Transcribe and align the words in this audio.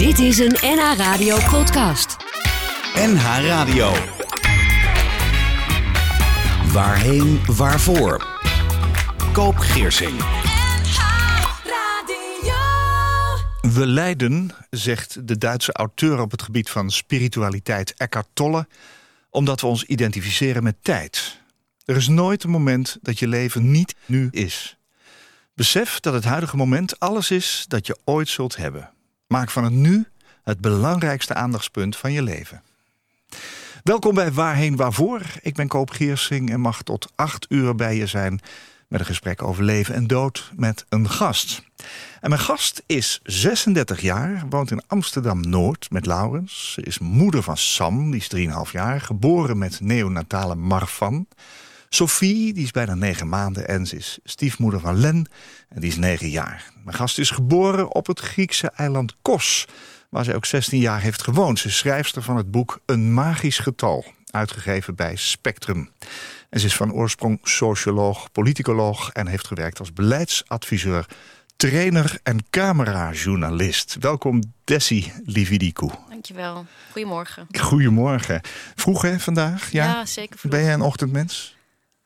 Dit 0.00 0.18
is 0.18 0.38
een 0.38 0.56
NH 0.60 0.96
Radio 0.96 1.36
podcast. 1.50 2.16
NH 2.94 3.22
Radio. 3.46 3.92
Waarheen, 6.72 7.40
waarvoor? 7.46 8.26
Koop 9.32 9.56
Geersing. 9.56 10.18
We 13.60 13.86
lijden, 13.86 14.50
zegt 14.70 15.28
de 15.28 15.38
Duitse 15.38 15.72
auteur 15.72 16.20
op 16.20 16.30
het 16.30 16.42
gebied 16.42 16.70
van 16.70 16.90
spiritualiteit 16.90 17.94
Eckhart 17.94 18.28
Tolle, 18.32 18.66
omdat 19.30 19.60
we 19.60 19.66
ons 19.66 19.84
identificeren 19.84 20.62
met 20.62 20.76
tijd. 20.82 21.40
Er 21.84 21.96
is 21.96 22.08
nooit 22.08 22.42
een 22.42 22.50
moment 22.50 22.98
dat 23.02 23.18
je 23.18 23.28
leven 23.28 23.70
niet 23.70 23.94
nu 24.06 24.28
is. 24.30 24.78
Besef 25.54 26.00
dat 26.00 26.14
het 26.14 26.24
huidige 26.24 26.56
moment 26.56 27.00
alles 27.00 27.30
is 27.30 27.64
dat 27.68 27.86
je 27.86 27.98
ooit 28.04 28.28
zult 28.28 28.56
hebben. 28.56 28.90
Maak 29.30 29.50
van 29.50 29.64
het 29.64 29.72
nu 29.72 30.06
het 30.42 30.60
belangrijkste 30.60 31.34
aandachtspunt 31.34 31.96
van 31.96 32.12
je 32.12 32.22
leven. 32.22 32.62
Welkom 33.82 34.14
bij 34.14 34.32
Waarheen 34.32 34.76
Waarvoor. 34.76 35.22
Ik 35.42 35.54
ben 35.54 35.68
Koop 35.68 35.90
Geersing 35.90 36.50
en 36.50 36.60
mag 36.60 36.82
tot 36.82 37.12
acht 37.14 37.46
uur 37.48 37.74
bij 37.74 37.96
je 37.96 38.06
zijn... 38.06 38.40
met 38.88 39.00
een 39.00 39.06
gesprek 39.06 39.42
over 39.42 39.64
leven 39.64 39.94
en 39.94 40.06
dood 40.06 40.50
met 40.56 40.84
een 40.88 41.10
gast. 41.10 41.62
En 42.20 42.28
mijn 42.28 42.42
gast 42.42 42.82
is 42.86 43.20
36 43.22 44.00
jaar, 44.00 44.44
woont 44.48 44.70
in 44.70 44.82
Amsterdam-Noord 44.86 45.90
met 45.90 46.06
Laurens. 46.06 46.72
Ze 46.72 46.82
is 46.82 46.98
moeder 46.98 47.42
van 47.42 47.56
Sam, 47.56 48.10
die 48.10 48.20
is 48.20 48.66
3,5 48.66 48.72
jaar, 48.72 49.00
geboren 49.00 49.58
met 49.58 49.80
neonatale 49.80 50.54
Marfan... 50.54 51.26
Sophie, 51.94 52.52
die 52.52 52.64
is 52.64 52.70
bijna 52.70 52.94
negen 52.94 53.28
maanden 53.28 53.68
en 53.68 53.86
ze 53.86 53.96
is 53.96 54.18
stiefmoeder 54.24 54.80
van 54.80 54.96
Len 55.00 55.28
en 55.68 55.80
die 55.80 55.90
is 55.90 55.96
negen 55.96 56.28
jaar. 56.28 56.72
Mijn 56.84 56.96
gast 56.96 57.18
is 57.18 57.30
geboren 57.30 57.94
op 57.94 58.06
het 58.06 58.20
Griekse 58.20 58.70
eiland 58.70 59.14
Kos, 59.22 59.66
waar 60.08 60.24
ze 60.24 60.34
ook 60.34 60.44
16 60.44 60.80
jaar 60.80 61.00
heeft 61.00 61.22
gewoond. 61.22 61.58
Ze 61.58 61.68
is 61.68 61.76
schrijfster 61.76 62.22
van 62.22 62.36
het 62.36 62.50
boek 62.50 62.80
Een 62.86 63.14
Magisch 63.14 63.58
Getal, 63.58 64.04
uitgegeven 64.30 64.94
bij 64.94 65.16
Spectrum. 65.16 65.90
En 66.50 66.60
ze 66.60 66.66
is 66.66 66.76
van 66.76 66.92
oorsprong 66.92 67.38
socioloog, 67.42 68.32
politicoloog 68.32 69.10
en 69.10 69.26
heeft 69.26 69.46
gewerkt 69.46 69.78
als 69.78 69.92
beleidsadviseur, 69.92 71.06
trainer 71.56 72.18
en 72.22 72.38
camerajournalist. 72.50 73.96
Welkom 74.00 74.42
Desi 74.64 75.12
Lividikou. 75.24 75.90
Dankjewel. 76.08 76.66
Goedemorgen. 76.90 77.46
Goedemorgen. 77.58 78.40
Vroeg 78.74 79.02
hè 79.02 79.18
vandaag? 79.18 79.72
Ja, 79.72 79.84
Ja, 79.84 80.06
zeker 80.06 80.38
vroeg. 80.38 80.52
Ben 80.52 80.62
jij 80.62 80.72
een 80.72 80.80
ochtendmens? 80.82 81.58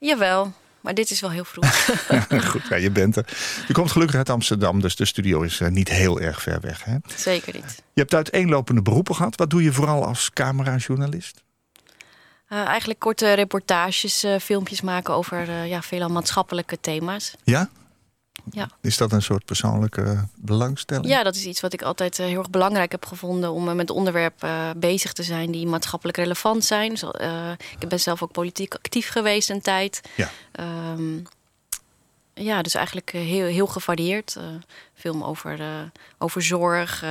Jawel, 0.05 0.53
maar 0.81 0.95
dit 0.95 1.11
is 1.11 1.21
wel 1.21 1.31
heel 1.31 1.45
vroeg. 1.45 1.87
Goed, 2.51 2.69
ja, 2.69 2.77
je 2.77 2.91
bent 2.91 3.17
er. 3.17 3.27
Je 3.67 3.73
komt 3.73 3.91
gelukkig 3.91 4.17
uit 4.17 4.31
Amsterdam, 4.31 4.81
dus 4.81 4.97
de 4.97 5.05
studio 5.05 5.43
is 5.43 5.61
eh, 5.61 5.69
niet 5.69 5.89
heel 5.89 6.21
erg 6.21 6.43
ver 6.43 6.61
weg. 6.61 6.85
Hè? 6.85 6.97
zeker 7.17 7.55
niet. 7.55 7.83
Je 7.93 8.01
hebt 8.01 8.15
uiteenlopende 8.15 8.83
beroepen 8.83 9.15
gehad. 9.15 9.37
Wat 9.37 9.51
doe 9.51 9.63
je 9.63 9.73
vooral 9.73 10.07
als 10.07 10.31
camerajournalist? 10.31 11.43
Eh, 12.49 12.65
eigenlijk 12.65 12.99
korte 12.99 13.33
reportages, 13.33 14.23
eh, 14.23 14.39
filmpjes 14.41 14.81
maken 14.81 15.15
over 15.15 15.65
ja, 15.65 15.83
veelal 15.83 16.09
maatschappelijke 16.09 16.81
thema's. 16.81 17.35
Ja? 17.45 17.69
Ja. 18.51 18.69
Is 18.81 18.97
dat 18.97 19.13
een 19.13 19.23
soort 19.23 19.45
persoonlijke 19.45 20.25
belangstelling? 20.37 21.07
ja, 21.07 21.23
dat 21.23 21.35
is 21.35 21.45
iets 21.45 21.61
wat 21.61 21.73
ik 21.73 21.83
altijd 21.83 22.19
eh, 22.19 22.27
heel 22.27 22.39
erg 22.39 22.51
belangrijk 22.51 22.93
heb 22.93 23.07
gevonden... 23.07 23.53
om 23.53 23.69
eh, 23.69 23.75
met 23.75 23.91
onderwerpen 23.91 24.49
eh, 24.49 24.71
bezig 24.77 25.13
te 25.13 25.23
zijn 25.23 25.51
die 25.51 25.67
maatschappelijk 25.67 26.19
relevant 26.19 26.65
zijn. 26.65 26.93
Ik 27.79 27.89
ben 27.89 28.01
zelf 28.01 28.23
ook 28.23 28.33
politiek 28.33 28.75
actief 28.75 29.09
geweest 29.09 29.51
een 29.51 29.61
tijd. 29.61 30.01
Ja. 30.17 30.31
Ehm, 30.53 31.19
ja, 32.35 32.63
dus 32.63 32.75
eigenlijk 32.75 33.11
heel, 33.11 33.47
heel 33.47 33.67
gevarieerd. 33.67 34.37
Film 34.95 35.25
over, 35.25 35.61
over 36.19 36.43
zorg. 36.43 37.05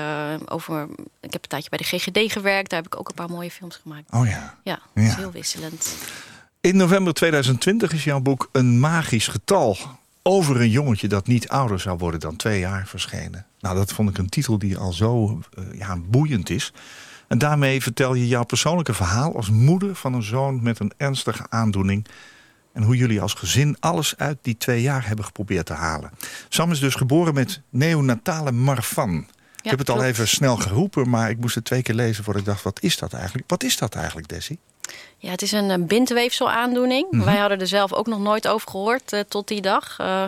over, 0.45 0.87
ik 1.19 1.33
heb 1.33 1.43
een 1.43 1.49
tijdje 1.49 1.69
bij 1.69 1.77
de 1.77 1.83
GGD 1.97 2.31
gewerkt. 2.31 2.69
Daar 2.69 2.81
heb 2.81 2.93
ik 2.93 2.99
ook 2.99 3.09
een 3.09 3.15
paar 3.15 3.29
mooie 3.29 3.51
films 3.51 3.75
gemaakt. 3.75 4.11
Oh 4.11 4.27
ja. 4.27 4.57
Ja, 4.63 4.79
dat 4.93 5.03
is 5.03 5.09
Ja. 5.09 5.15
heel 5.15 5.31
wisselend. 5.31 5.95
In 6.61 6.77
november 6.77 7.13
2020 7.13 7.93
is 7.93 8.03
jouw 8.03 8.19
boek 8.19 8.49
Een 8.51 8.79
Magisch 8.79 9.27
Getal... 9.27 9.77
over 10.23 10.61
een 10.61 10.69
jongetje 10.69 11.07
dat 11.07 11.27
niet 11.27 11.47
ouder 11.47 11.79
zou 11.79 11.97
worden 11.97 12.19
dan 12.19 12.35
twee 12.35 12.59
jaar 12.59 12.87
verschenen. 12.87 13.45
Nou, 13.59 13.75
dat 13.75 13.93
vond 13.93 14.09
ik 14.09 14.17
een 14.17 14.29
titel 14.29 14.57
die 14.57 14.77
al 14.77 14.93
zo 14.93 15.39
eh, 15.53 15.63
ja, 15.79 15.97
boeiend 15.97 16.49
is. 16.49 16.73
En 17.27 17.37
daarmee 17.37 17.81
vertel 17.81 18.13
je 18.13 18.27
jouw 18.27 18.43
persoonlijke 18.43 18.93
verhaal... 18.93 19.35
als 19.35 19.49
moeder 19.49 19.95
van 19.95 20.13
een 20.13 20.23
zoon 20.23 20.63
met 20.63 20.79
een 20.79 20.91
ernstige 20.97 21.45
aandoening... 21.49 22.07
en 22.73 22.83
hoe 22.83 22.97
jullie 22.97 23.21
als 23.21 23.33
gezin 23.33 23.77
alles 23.79 24.17
uit 24.17 24.37
die 24.41 24.57
twee 24.57 24.81
jaar 24.81 25.07
hebben 25.07 25.25
geprobeerd 25.25 25.65
te 25.65 25.73
halen. 25.73 26.11
Sam 26.49 26.71
is 26.71 26.79
dus 26.79 26.95
geboren 26.95 27.33
met 27.33 27.61
neonatale 27.69 28.51
Marfan. 28.51 29.27
ik 29.61 29.69
heb 29.69 29.79
het 29.79 29.89
al 29.89 30.03
even 30.03 30.27
snel 30.27 30.57
geroepen, 30.57 31.09
maar 31.09 31.29
ik 31.29 31.39
moest 31.39 31.55
het 31.55 31.65
twee 31.65 31.81
keer 31.81 31.95
lezen... 31.95 32.23
voordat 32.23 32.41
ik 32.41 32.47
dacht, 32.47 32.63
wat 32.63 32.81
is 32.81 32.97
dat 32.97 33.13
eigenlijk? 33.13 33.49
Wat 33.49 33.63
is 33.63 33.77
dat 33.77 33.95
eigenlijk, 33.95 34.27
Desi? 34.27 34.57
Ja, 35.23 35.29
het 35.29 35.41
is 35.41 35.51
een 35.51 35.71
eh, 35.71 35.77
bindweefselaandoening. 35.79 37.07
Mhm. 37.11 37.23
Wij 37.23 37.37
hadden 37.37 37.59
er 37.59 37.67
zelf 37.67 37.93
ook 37.93 38.07
nog 38.07 38.19
nooit 38.19 38.47
over 38.47 38.69
gehoord 38.69 39.13
eh, 39.13 39.19
tot 39.19 39.47
die 39.47 39.61
dag. 39.61 39.95
Eh, 39.99 40.21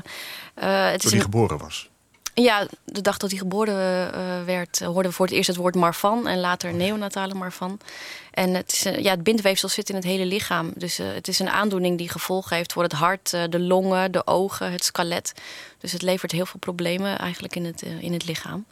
het 0.53 1.01
Toen 1.01 1.09
hij 1.09 1.19
een, 1.19 1.21
geboren 1.21 1.57
was. 1.57 1.89
ja, 2.33 2.67
de 2.83 3.01
dag 3.01 3.17
dat 3.17 3.29
hij 3.29 3.39
geboren 3.39 3.75
werd, 4.45 4.79
hoorden 4.79 5.11
we 5.11 5.11
voor 5.11 5.25
het 5.25 5.35
eerst 5.35 5.47
het 5.47 5.57
woord 5.57 5.75
Marfan 5.75 6.27
en 6.27 6.39
later 6.39 6.73
neonatale 6.73 7.33
Marfan. 7.33 7.79
En 8.31 8.53
het, 8.53 8.71
is, 8.71 8.81
ja, 8.81 9.11
het 9.11 9.23
bindweefsel 9.23 9.69
zit 9.69 9.89
in 9.89 9.95
het 9.95 10.03
hele 10.03 10.25
lichaam. 10.25 10.71
Dus 10.75 10.97
het 10.97 11.27
is 11.27 11.39
een 11.39 11.49
aandoening 11.49 11.97
die 11.97 12.09
gevolgen 12.09 12.55
heeft 12.55 12.73
voor 12.73 12.83
het 12.83 12.91
hart, 12.91 13.29
de 13.29 13.59
longen, 13.59 14.11
de 14.11 14.27
ogen, 14.27 14.71
het 14.71 14.83
skelet. 14.83 15.33
Dus 15.79 15.91
het 15.91 16.01
levert 16.01 16.31
heel 16.31 16.45
veel 16.45 16.59
problemen 16.59 17.17
eigenlijk 17.17 17.55
in 17.55 17.65
het, 17.65 17.81
in 17.81 18.13
het 18.13 18.25
lichaam. 18.25 18.65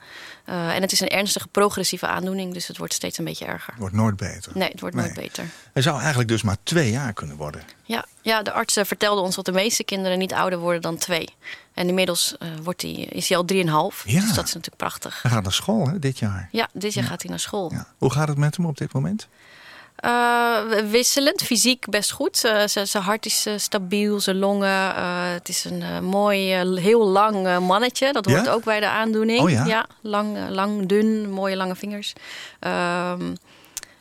Eh, 0.43 0.75
en 0.75 0.81
het 0.81 0.91
is 0.91 0.99
een 0.99 1.07
ernstige 1.07 1.47
progressieve 1.47 2.07
aandoening, 2.07 2.53
dus 2.53 2.67
het 2.67 2.77
wordt 2.77 2.93
steeds 2.93 3.17
een 3.17 3.25
beetje 3.25 3.45
erger. 3.45 3.73
Wordt 3.77 3.95
nooit 3.95 4.15
beter. 4.15 4.51
Nee, 4.55 4.69
het 4.69 4.79
wordt 4.79 4.95
nooit 4.95 5.13
beter. 5.13 5.45
Hij 5.73 5.81
zou 5.81 5.99
eigenlijk 5.99 6.29
dus 6.29 6.41
maar 6.41 6.57
twee 6.63 6.91
jaar 6.91 7.13
kunnen 7.13 7.35
worden. 7.35 7.61
Ja, 7.83 8.05
ja, 8.21 8.41
de 8.41 8.51
arts 8.51 8.77
eh, 8.77 8.85
vertelde 8.85 9.21
ons 9.21 9.35
dat 9.35 9.45
de 9.45 9.51
meeste 9.51 9.83
kinderen 9.83 10.17
niet 10.17 10.33
ouder 10.33 10.59
worden 10.59 10.81
dan 10.81 10.97
twee. 10.97 11.29
En 11.73 11.87
inmiddels 11.87 12.35
eh, 12.37 12.47
wordt 12.63 12.81
hij, 12.81 12.91
is 12.91 13.29
hij 13.29 13.37
al 13.37 13.45
drieënhalf. 13.45 14.03
Ja. 14.05 14.19
Dus 14.19 14.33
dat 14.33 14.45
is 14.47 14.53
natuurlijk 14.53 14.77
prachtig. 14.77 15.21
Hij 15.21 15.31
gaat 15.31 15.43
naar 15.43 15.53
school 15.53 15.87
hè, 15.87 15.99
dit 15.99 16.19
jaar. 16.19 16.49
Ja, 16.51 16.69
dit 16.73 16.93
jaar 16.93 17.03
gaat 17.03 17.21
hij 17.21 17.29
naar 17.29 17.39
school. 17.39 17.71
Ja. 17.71 17.87
Hoe 17.97 18.11
gaat 18.11 18.27
het 18.27 18.37
met 18.37 18.57
hem 18.57 18.65
op 18.65 18.77
dit 18.77 18.93
moment? 18.93 19.27
Eh, 20.03 20.59
wisselend, 20.89 21.41
fysiek 21.43 21.89
best 21.89 22.11
goed. 22.11 22.43
Eh, 22.43 22.61
zijn 22.83 23.03
hart 23.03 23.25
is 23.25 23.45
eh, 23.45 23.53
stabiel, 23.57 24.19
zijn 24.19 24.37
longen. 24.37 24.93
het 25.33 25.49
is 25.49 25.63
een 25.65 26.03
mooi, 26.03 26.39
heel 26.79 27.07
lang 27.07 27.59
mannetje. 27.59 28.11
Dat 28.13 28.25
hoort 28.25 28.45
Ja? 28.45 28.51
ook 28.51 28.63
bij 28.63 28.79
de 28.79 28.87
aandoening. 28.87 29.39
Oh 29.39 29.49
ja? 29.49 29.85
lang, 30.01 30.37
lang, 30.49 30.85
dun, 30.87 31.29
mooie 31.29 31.55
lange 31.55 31.75
vingers. 31.75 32.13
Ehm, 32.59 33.35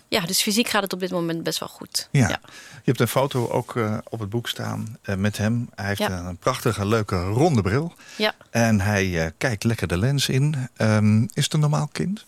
ja, 0.08 0.20
dus 0.20 0.42
fysiek 0.42 0.68
gaat 0.68 0.82
het 0.82 0.92
op 0.92 1.00
dit 1.00 1.10
moment 1.10 1.42
best 1.42 1.58
wel 1.58 1.68
goed. 1.68 2.08
Ja. 2.10 2.28
ja. 2.28 2.40
Je 2.74 2.80
hebt 2.90 3.00
een 3.00 3.08
foto 3.08 3.48
ook 3.48 3.74
op 4.08 4.20
het 4.20 4.28
boek 4.30 4.48
staan 4.48 4.98
met 5.16 5.36
hem. 5.36 5.68
Hij 5.74 5.86
heeft 5.86 5.98
Ja. 5.98 6.10
een 6.18 6.36
prachtige, 6.36 6.86
leuke, 6.86 7.20
ronde 7.22 7.62
bril. 7.62 7.92
ja. 8.16 8.32
En 8.50 8.80
hij 8.80 9.32
kijkt 9.38 9.64
lekker 9.64 9.86
de 9.86 9.98
lens 9.98 10.28
in. 10.28 10.68
Ehm, 10.76 11.22
is 11.22 11.44
het 11.44 11.52
een 11.52 11.60
normaal 11.60 11.88
kind? 11.92 12.26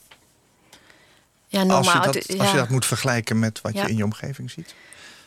Ja, 1.54 1.62
normaal. 1.65 2.03
als, 2.03 2.15
je 2.15 2.37
dat, 2.37 2.50
je 2.50 2.56
dat 2.56 2.69
moet 2.69 2.87
vergelijken 2.87 3.38
met 3.38 3.60
wat 3.60 3.72
Ja. 3.75 3.82
je 3.82 3.88
in 3.88 3.97
je 3.97 4.04
omgeving 4.04 4.50
ziet. 4.50 4.75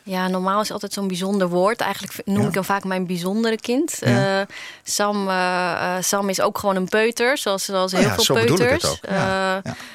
Ja, 0.02 0.28
normaal 0.28 0.60
is 0.60 0.70
altijd 0.70 0.92
zo'n 0.92 1.08
bijzonder 1.08 1.48
woord. 1.48 1.80
Eigenlijk 1.80 2.14
noem 2.24 2.42
Ja. 2.42 2.48
ik 2.48 2.54
hem 2.54 2.64
vaak 2.64 2.84
mijn 2.84 3.06
bijzondere 3.06 3.56
kind. 3.56 3.96
Ja. 4.00 4.40
Eh, 4.40 4.46
Sam, 4.82 5.28
eh, 5.28 5.96
eh, 5.96 6.02
Sam 6.02 6.28
is 6.28 6.40
ook 6.40 6.58
gewoon 6.58 6.76
een 6.76 6.88
peuter, 6.88 7.38
zoals, 7.38 7.64
zoals 7.64 7.92
Oh 7.92 7.98
heel 7.98 8.08
ja, 8.08 8.14
veel 8.14 8.24
zo 8.24 8.34
peuters. 8.34 8.82
het 8.82 8.90
ook. 8.90 9.10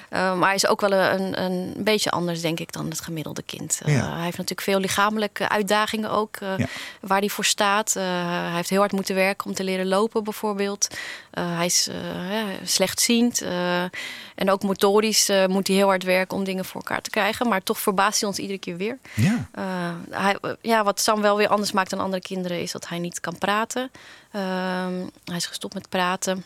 Maar 0.09 0.47
hij 0.47 0.55
is 0.55 0.67
ook 0.67 0.81
wel 0.81 0.91
een, 0.93 1.43
een 1.43 1.73
beetje 1.77 2.11
anders, 2.11 2.41
denk 2.41 2.59
ik, 2.59 2.71
dan 2.71 2.89
het 2.89 3.01
gemiddelde 3.01 3.41
kind. 3.43 3.79
Hij 3.83 3.93
heeft 4.23 4.37
natuurlijk 4.37 4.61
veel 4.61 4.79
lichamelijke 4.79 5.49
uitdagingen 5.49 6.09
ook, 6.09 6.37
waar 6.99 7.19
hij 7.19 7.29
voor 7.29 7.45
staat. 7.45 7.93
Hij 7.93 8.51
heeft 8.55 8.69
heel 8.69 8.79
hard 8.79 8.91
moeten 8.91 9.15
werken 9.15 9.45
om 9.47 9.53
te 9.53 9.63
leren 9.63 9.87
lopen, 9.87 10.23
bijvoorbeeld. 10.23 10.87
Eh, 11.33 11.55
hij 11.55 11.65
is 11.65 11.87
eh, 11.87 12.31
ja, 12.31 12.45
slechtziend. 12.63 13.41
eh, 13.41 13.81
en 14.35 14.49
ook 14.49 14.63
motorisch 14.63 15.31
moet 15.47 15.67
hij 15.67 15.75
heel 15.75 15.87
hard 15.87 16.03
werken 16.03 16.37
om 16.37 16.43
dingen 16.43 16.65
voor 16.65 16.81
elkaar 16.81 17.01
te 17.01 17.09
krijgen. 17.09 17.47
Maar 17.47 17.63
toch 17.63 17.79
verbaast 17.79 18.19
hij 18.19 18.29
ons 18.29 18.37
iedere 18.39 18.59
keer 18.59 18.77
weer. 18.77 18.97
Ja. 19.13 19.47
Hij, 20.09 20.37
ja, 20.61 20.83
wat 20.83 20.99
Sam 20.99 21.21
wel 21.21 21.37
weer 21.37 21.47
anders 21.47 21.71
maakt 21.71 21.89
dan 21.89 21.99
andere 21.99 22.21
kinderen 22.21 22.61
is 22.61 22.71
dat 22.71 22.87
hij 22.87 22.99
niet 22.99 23.19
kan 23.19 23.37
praten. 23.37 23.91
Ehm, 24.31 24.93
hij 25.25 25.35
is 25.35 25.45
gestopt 25.45 25.73
met 25.73 25.89
praten 25.89 26.45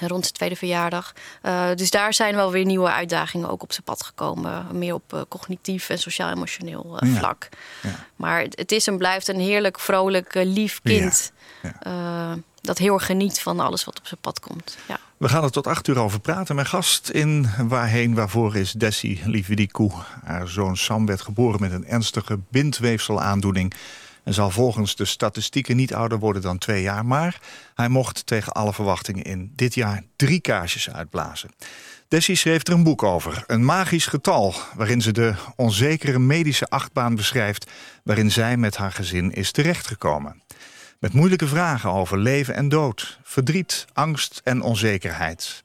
rond 0.00 0.22
zijn 0.22 0.34
tweede 0.34 0.56
verjaardag. 0.56 1.12
Uh, 1.42 1.68
dus 1.74 1.90
daar 1.90 2.14
zijn 2.14 2.34
wel 2.34 2.50
weer 2.50 2.64
nieuwe 2.64 2.90
uitdagingen 2.90 3.48
ook 3.50 3.62
op 3.62 3.72
zijn 3.72 3.84
pad 3.84 4.02
gekomen. 4.04 4.66
Meer 4.72 4.94
op 4.94 5.12
uh, 5.14 5.20
cognitief 5.28 5.88
en 5.88 5.98
sociaal-emotioneel 5.98 6.98
uh, 7.02 7.12
Ja. 7.12 7.18
vlak. 7.18 7.48
Ja. 7.82 8.06
Maar 8.16 8.40
het, 8.40 8.58
het 8.58 8.72
is 8.72 8.86
en 8.86 8.98
blijft 8.98 9.28
een 9.28 9.40
heerlijk, 9.40 9.80
vrolijk, 9.80 10.34
lief 10.34 10.80
kind. 10.82 11.32
Ja. 11.62 12.36
Dat 12.60 12.78
heel 12.78 12.94
erg 12.94 13.06
geniet 13.06 13.40
van 13.40 13.60
alles 13.60 13.84
wat 13.84 13.98
op 13.98 14.06
zijn 14.06 14.20
pad 14.20 14.40
komt. 14.40 14.76
Ja. 14.88 14.98
We 15.16 15.28
gaan 15.28 15.44
er 15.44 15.50
tot 15.50 15.66
acht 15.66 15.88
uur 15.88 15.98
over 15.98 16.20
praten. 16.20 16.54
Mijn 16.54 16.66
gast 16.66 17.08
in 17.08 17.48
Waarheen 17.68 18.14
Waarvoor 18.14 18.56
is 18.56 18.72
Desi 18.72 19.20
Lividikou. 19.24 19.90
Haar 20.24 20.48
zoon 20.48 20.76
Sam 20.76 21.06
werd 21.06 21.20
geboren 21.20 21.60
met 21.60 21.72
een 21.72 21.86
ernstige 21.86 22.38
bindweefselaandoening... 22.48 23.74
en 24.22 24.34
zal 24.34 24.50
volgens 24.50 24.96
de 24.96 25.04
statistieken 25.04 25.76
niet 25.76 25.94
ouder 25.94 26.18
worden 26.18 26.42
dan 26.42 26.58
twee 26.58 26.82
jaar. 26.82 27.06
Maar 27.06 27.40
hij 27.74 27.88
mocht 27.88 28.26
tegen 28.26 28.52
alle 28.52 28.72
verwachtingen 28.72 29.24
in 29.24 29.52
dit 29.56 29.74
jaar 29.74 30.02
drie 30.16 30.40
kaarsjes 30.40 30.90
uitblazen. 30.90 31.50
Dessie 32.08 32.36
schreef 32.36 32.66
er 32.66 32.72
een 32.72 32.82
boek 32.82 33.02
over, 33.02 33.44
een 33.46 33.64
magisch 33.64 34.06
getal, 34.06 34.54
waarin 34.74 35.02
ze 35.02 35.12
de 35.12 35.34
onzekere 35.56 36.18
medische 36.18 36.68
achtbaan 36.68 37.14
beschrijft, 37.14 37.70
waarin 38.04 38.30
zij 38.30 38.56
met 38.56 38.76
haar 38.76 38.92
gezin 38.92 39.32
is 39.32 39.52
terechtgekomen. 39.52 40.42
Met 41.00 41.12
moeilijke 41.12 41.46
vragen 41.46 41.90
over 41.90 42.18
leven 42.18 42.54
en 42.54 42.68
dood, 42.68 43.18
verdriet, 43.22 43.86
angst 43.92 44.40
en 44.44 44.62
onzekerheid. 44.62 45.64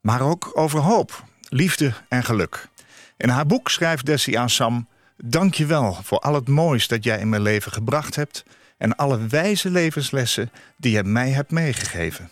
Maar 0.00 0.20
ook 0.20 0.50
over 0.54 0.80
hoop, 0.80 1.24
liefde 1.48 1.92
en 2.08 2.24
geluk. 2.24 2.68
In 3.16 3.28
haar 3.28 3.46
boek 3.46 3.68
schrijft 3.68 4.36
aan 4.36 4.50
Sam: 4.50 4.88
Dank 5.16 5.54
je 5.54 5.66
wel 5.66 5.98
voor 6.02 6.18
al 6.18 6.34
het 6.34 6.48
moois 6.48 6.88
dat 6.88 7.04
jij 7.04 7.18
in 7.18 7.28
mijn 7.28 7.42
leven 7.42 7.72
gebracht 7.72 8.16
hebt 8.16 8.44
en 8.78 8.96
alle 8.96 9.26
wijze 9.26 9.70
levenslessen 9.70 10.50
die 10.76 10.92
je 10.92 11.04
mij 11.04 11.30
hebt 11.30 11.50
meegegeven. 11.50 12.30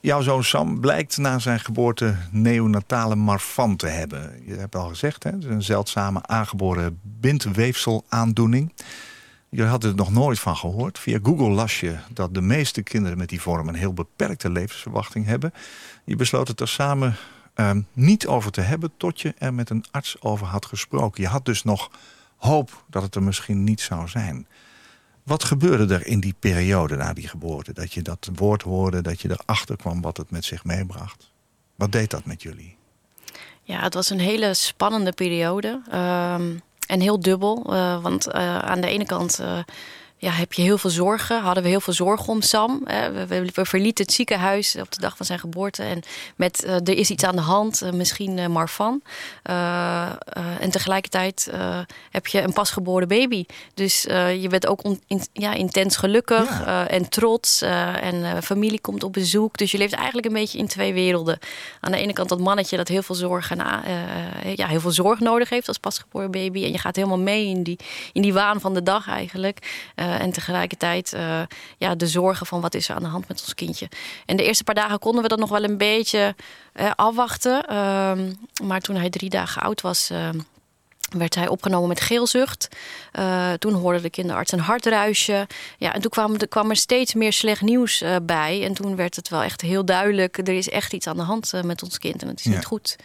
Jouw 0.00 0.20
zoon 0.20 0.44
Sam 0.44 0.80
blijkt 0.80 1.16
na 1.16 1.38
zijn 1.38 1.60
geboorte 1.60 2.16
neonatale 2.30 3.14
marfan 3.14 3.76
te 3.76 3.86
hebben. 3.86 4.42
Je 4.46 4.54
hebt 4.54 4.74
al 4.74 4.88
gezegd, 4.88 5.22
hè? 5.22 5.30
het 5.30 5.44
is 5.44 5.50
een 5.50 5.62
zeldzame 5.62 6.26
aangeboren 6.26 7.00
bindweefselaandoening. 7.02 8.72
Je 9.56 9.64
had 9.64 9.84
er 9.84 9.94
nog 9.94 10.12
nooit 10.12 10.38
van 10.38 10.56
gehoord. 10.56 10.98
Via 10.98 11.18
Google 11.22 11.48
las 11.48 11.80
je 11.80 11.96
dat 12.10 12.34
de 12.34 12.40
meeste 12.40 12.82
kinderen 12.82 13.18
met 13.18 13.28
die 13.28 13.40
vorm... 13.40 13.68
een 13.68 13.74
heel 13.74 13.92
beperkte 13.92 14.50
levensverwachting 14.50 15.26
hebben. 15.26 15.52
Je 16.04 16.16
besloot 16.16 16.48
het 16.48 16.60
er 16.60 16.68
samen 16.68 17.16
uh, 17.54 17.70
niet 17.92 18.26
over 18.26 18.50
te 18.50 18.60
hebben... 18.60 18.92
tot 18.96 19.20
je 19.20 19.34
er 19.38 19.54
met 19.54 19.70
een 19.70 19.84
arts 19.90 20.20
over 20.20 20.46
had 20.46 20.66
gesproken. 20.66 21.22
Je 21.22 21.28
had 21.28 21.44
dus 21.44 21.62
nog 21.62 21.90
hoop 22.36 22.84
dat 22.90 23.02
het 23.02 23.14
er 23.14 23.22
misschien 23.22 23.64
niet 23.64 23.80
zou 23.80 24.08
zijn. 24.08 24.46
Wat 25.22 25.44
gebeurde 25.44 25.94
er 25.94 26.06
in 26.06 26.20
die 26.20 26.34
periode 26.38 26.96
na 26.96 27.12
die 27.12 27.28
geboorte? 27.28 27.72
Dat 27.72 27.92
je 27.92 28.02
dat 28.02 28.28
woord 28.34 28.62
hoorde, 28.62 29.02
dat 29.02 29.20
je 29.20 29.30
erachter 29.30 29.76
kwam 29.76 30.00
wat 30.00 30.16
het 30.16 30.30
met 30.30 30.44
zich 30.44 30.64
meebracht. 30.64 31.30
Wat 31.76 31.92
deed 31.92 32.10
dat 32.10 32.24
met 32.24 32.42
jullie? 32.42 32.76
Ja, 33.62 33.82
het 33.82 33.94
was 33.94 34.10
een 34.10 34.20
hele 34.20 34.54
spannende 34.54 35.12
periode. 35.12 35.80
Uh, 35.92 36.40
en 36.86 37.00
heel 37.00 37.20
dubbel. 37.20 37.66
Uh, 37.70 38.02
want 38.02 38.28
uh, 38.28 38.58
aan 38.58 38.80
de 38.80 38.88
ene 38.88 39.06
kant 39.06 39.40
uh, 39.40 39.58
ja, 40.18 40.30
heb 40.30 40.52
je 40.52 40.62
heel 40.62 40.78
veel 40.78 40.90
zorgen. 40.90 41.40
Hadden 41.40 41.62
we 41.62 41.68
heel 41.68 41.80
veel 41.80 41.92
zorgen 41.92 42.28
om 42.28 42.42
Sam. 42.42 42.82
We, 42.84 43.50
verlieten 43.52 44.04
het 44.04 44.14
ziekenhuis 44.14 44.76
op 44.80 44.92
de 44.92 45.00
dag 45.00 45.16
van 45.16 45.26
zijn 45.26 45.38
geboorte. 45.38 45.82
En 45.82 46.02
met 46.36 46.64
uh, 46.64 46.74
er 46.74 46.96
is 46.96 47.10
iets 47.10 47.24
aan 47.24 47.36
de 47.36 47.42
hand, 47.42 47.82
uh, 47.82 47.90
misschien 47.90 48.38
uh, 48.38 48.46
Marfan. 48.46 49.02
en 49.42 50.70
tegelijkertijd 50.70 51.50
heb 52.10 52.26
je 52.26 52.42
een 52.42 52.52
pasgeboren 52.52 53.08
baby. 53.08 53.44
Dus 53.74 54.02
je 54.02 54.46
bent 54.48 54.66
ook 54.66 54.82
in, 55.06 55.22
ja, 55.32 55.52
intens 55.52 55.96
gelukkig 55.96 56.48
ja. 56.48 56.88
en 56.88 57.08
trots. 57.08 57.62
en 57.62 58.42
familie 58.42 58.80
komt 58.80 59.02
op 59.02 59.12
bezoek. 59.12 59.56
Dus 59.56 59.70
je 59.70 59.78
leeft 59.78 59.92
eigenlijk 59.92 60.26
een 60.26 60.32
beetje 60.32 60.58
in 60.58 60.66
twee 60.66 60.92
werelden. 60.92 61.38
Aan 61.80 61.92
de 61.92 61.98
ene 61.98 62.12
kant 62.12 62.28
dat 62.28 62.40
mannetje 62.40 62.76
dat 62.76 62.88
heel 62.88 63.02
veel 63.02 63.14
zorg, 63.14 63.50
en, 63.50 63.58
ja, 64.54 64.66
heel 64.66 64.80
veel 64.80 64.90
zorg 64.90 65.20
nodig 65.20 65.48
heeft 65.48 65.68
als 65.68 65.78
pasgeboren 65.78 66.30
baby. 66.30 66.64
En 66.64 66.72
je 66.72 66.78
gaat 66.78 66.96
helemaal 66.96 67.18
mee 67.18 67.46
in 67.46 67.62
die, 67.62 67.78
in 68.12 68.22
die 68.22 68.32
waan 68.32 68.60
van 68.60 68.74
de 68.74 68.82
dag 68.82 69.08
eigenlijk. 69.08 69.90
Uh, 69.96 70.05
en 70.14 70.32
tegelijkertijd 70.32 71.12
uh, 71.14 71.42
ja, 71.78 71.94
de 71.94 72.06
zorgen 72.06 72.46
van 72.46 72.60
wat 72.60 72.74
is 72.74 72.88
er 72.88 72.94
aan 72.94 73.02
de 73.02 73.08
hand 73.08 73.28
met 73.28 73.40
ons 73.40 73.54
kindje. 73.54 73.88
En 74.26 74.36
de 74.36 74.44
eerste 74.44 74.64
paar 74.64 74.74
dagen 74.74 74.98
konden 74.98 75.22
we 75.22 75.28
dat 75.28 75.38
nog 75.38 75.50
wel 75.50 75.64
een 75.64 75.78
beetje 75.78 76.34
uh, 76.74 76.90
afwachten. 76.94 77.66
Ehm, 77.66 78.32
maar 78.62 78.80
toen 78.80 78.96
hij 78.96 79.10
drie 79.10 79.30
dagen 79.30 79.62
oud 79.62 79.80
was 79.80 80.10
ehm, 80.10 80.38
werd 81.08 81.34
hij 81.34 81.48
opgenomen 81.48 81.88
met 81.88 82.00
geelzucht. 82.00 82.68
Uh, 83.18 83.52
toen 83.52 83.72
hoorde 83.72 84.00
de 84.00 84.10
kinderarts 84.10 84.52
een 84.52 84.60
hartruisje. 84.60 85.46
Ja, 85.78 85.94
en 85.94 86.00
toen 86.00 86.10
kwam, 86.10 86.34
er, 86.34 86.48
kwam 86.48 86.70
er 86.70 86.76
steeds 86.76 87.14
meer 87.14 87.32
slecht 87.32 87.60
nieuws 87.60 88.02
uh, 88.02 88.16
bij. 88.22 88.64
En 88.64 88.74
toen 88.74 88.96
werd 88.96 89.16
het 89.16 89.28
wel 89.28 89.42
echt 89.42 89.60
heel 89.60 89.84
duidelijk... 89.84 90.38
er 90.38 90.48
is 90.48 90.68
echt 90.68 90.92
iets 90.92 91.06
aan 91.06 91.16
de 91.16 91.22
hand 91.22 91.52
uh, 91.54 91.62
met 91.62 91.82
ons 91.82 91.98
kind 91.98 92.22
en 92.22 92.28
het 92.28 92.38
is 92.38 92.44
ja. 92.44 92.50
niet 92.50 92.64
goed. 92.64 92.96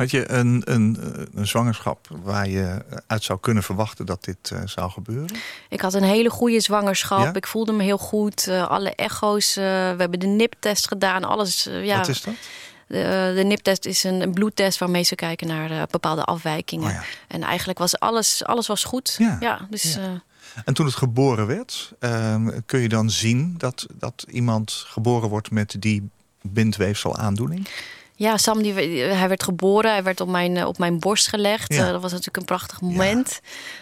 Had 0.00 0.10
je 0.10 0.30
een, 0.30 0.62
een, 0.64 0.98
een, 1.34 1.46
zwangerschap 1.46 2.08
waar 2.22 2.48
je 2.48 2.84
uit 3.06 3.24
zou 3.24 3.40
kunnen 3.40 3.62
verwachten 3.62 4.06
dat 4.06 4.24
dit 4.24 4.50
uh, 4.52 4.60
zou 4.64 4.90
gebeuren? 4.90 5.36
Ik 5.68 5.80
had 5.80 5.94
een 5.94 6.02
hele 6.02 6.30
goede 6.30 6.60
zwangerschap. 6.60 7.22
Ja? 7.22 7.34
Ik 7.34 7.46
voelde 7.46 7.72
me 7.72 7.82
heel 7.82 7.98
goed. 7.98 8.46
Uh, 8.48 8.68
alle 8.68 8.94
echo's. 8.94 9.56
Uh, 9.56 9.64
we 9.64 9.96
hebben 9.96 10.20
de 10.20 10.26
NIP-test 10.26 10.88
gedaan. 10.88 11.24
Alles. 11.24 11.68
ja. 11.82 11.96
Wat 11.96 12.08
is 12.08 12.22
dat? 12.22 12.34
De, 12.86 13.32
de 13.36 13.42
NIP-test 13.42 13.84
is 13.84 14.04
een, 14.04 14.20
een, 14.20 14.32
bloedtest 14.32 14.78
waarmee 14.78 15.02
ze 15.02 15.14
kijken 15.14 15.46
naar 15.46 15.86
bepaalde 15.90 16.24
afwijkingen. 16.24 16.88
Oh 16.88 16.92
ja. 16.92 17.02
En 17.28 17.42
eigenlijk 17.42 17.78
was 17.78 17.98
alles, 17.98 18.44
alles 18.44 18.66
was 18.66 18.84
goed. 18.84 19.14
Ja, 19.18 19.36
ja 19.40 19.66
dus. 19.70 19.98
En 20.64 20.74
toen 20.74 20.86
het 20.86 20.94
geboren 20.94 21.46
werd, 21.46 21.92
kun 22.66 22.80
je 22.80 22.88
dan 22.88 23.10
zien 23.10 23.54
dat, 23.58 23.86
dat 23.94 24.24
iemand 24.30 24.84
geboren 24.86 25.28
wordt 25.28 25.50
met 25.50 25.76
die 25.78 26.10
bindweefselaandoening? 26.42 27.68
Ja, 28.20 28.36
Sam 28.36 28.62
die, 28.62 28.72
hij 29.02 29.28
werd 29.28 29.42
geboren. 29.42 29.90
Hij 29.90 30.02
werd 30.02 30.20
op 30.20 30.28
mijn, 30.28 30.66
op 30.66 30.78
mijn 30.78 30.98
borst 30.98 31.28
gelegd. 31.28 31.74
Ja. 31.74 31.86
Uh, 31.86 31.92
dat 31.92 32.02
was 32.02 32.10
natuurlijk 32.10 32.36
een 32.36 32.44
prachtig 32.44 32.80
moment. 32.80 33.40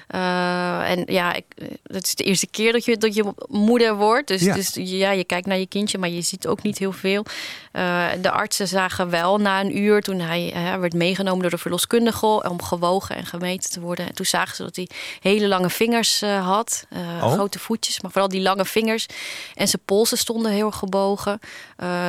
Ja. 0.08 0.82
Uh, 0.85 0.90
en 0.90 1.02
ja, 1.06 1.35
ik, 1.35 1.44
het 1.82 2.06
is 2.06 2.14
de 2.14 2.25
eerste 2.25 2.46
keer 2.46 2.73
dat 2.73 2.85
je, 2.85 2.96
dat 2.96 3.14
je 3.14 3.32
moeder 3.49 3.96
wordt. 3.96 4.29
Dus, 4.29 4.43
ja. 4.43 4.55
dus 4.55 4.70
ja, 4.75 5.11
je 5.11 5.25
kijkt 5.25 5.46
naar 5.46 5.58
je 5.58 5.67
kindje, 5.67 5.99
maar 5.99 6.08
je 6.08 6.20
ziet 6.20 6.46
ook 6.46 6.62
niet 6.62 6.79
heel 6.79 6.93
veel. 6.93 7.25
Uh, 7.73 8.06
de 8.20 8.31
artsen 8.31 8.69
zagen 8.69 9.11
wel 9.11 9.38
na 9.38 9.61
een 9.61 9.79
uur, 9.79 10.02
toen 10.02 10.20
hij 10.20 10.55
werd 10.81 10.94
meegenomen 10.94 11.41
door 11.41 11.50
de 11.50 11.58
verloskundige... 11.58 12.26
om 12.26 12.62
gewogen 12.62 13.17
en 13.17 13.26
gemeten 13.26 13.70
te 13.70 13.81
worden. 13.81 14.06
En 14.06 14.14
toen 14.14 14.26
zagen 14.26 14.56
ze 14.56 14.62
dat 14.62 14.76
hij 14.76 14.88
hele 15.20 15.49
lange 15.49 15.70
vingers 15.70 16.20
had. 16.20 16.87
Oh. 16.94 17.32
Grote 17.32 17.58
voetjes, 17.58 18.00
maar 18.00 18.11
vooral 18.11 18.31
die 18.31 18.43
lange 18.43 18.64
vingers. 18.64 19.06
En 19.55 19.69
zijn 19.69 19.82
polsen 19.84 20.19
stonden 20.19 20.52
heel 20.52 20.70
gebogen. 20.70 21.41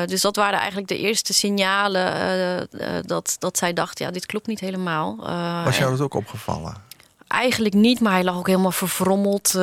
dus 0.05 0.21
dat 0.21 0.35
waren 0.35 0.57
eigenlijk 0.57 0.87
de 0.87 0.97
eerste 0.97 1.33
signalen... 1.33 2.18
Uh, 2.19 2.57
uh, 2.57 3.03
dat, 3.05 3.35
dat 3.39 3.57
zij 3.57 3.73
dacht, 3.73 3.99
ja, 3.99 4.11
dit 4.11 4.25
klopt 4.25 4.47
niet 4.47 4.59
helemaal. 4.59 5.17
Uh, 5.19 5.63
Was 5.63 5.77
jou 5.77 5.91
dat 5.91 6.01
ook 6.01 6.13
opgevallen? 6.13 6.87
Eigenlijk 7.27 7.73
niet, 7.73 7.99
maar 7.99 8.11
hij 8.11 8.23
lag 8.23 8.37
ook 8.37 8.47
helemaal 8.47 8.71
verfrommeld 8.71 9.55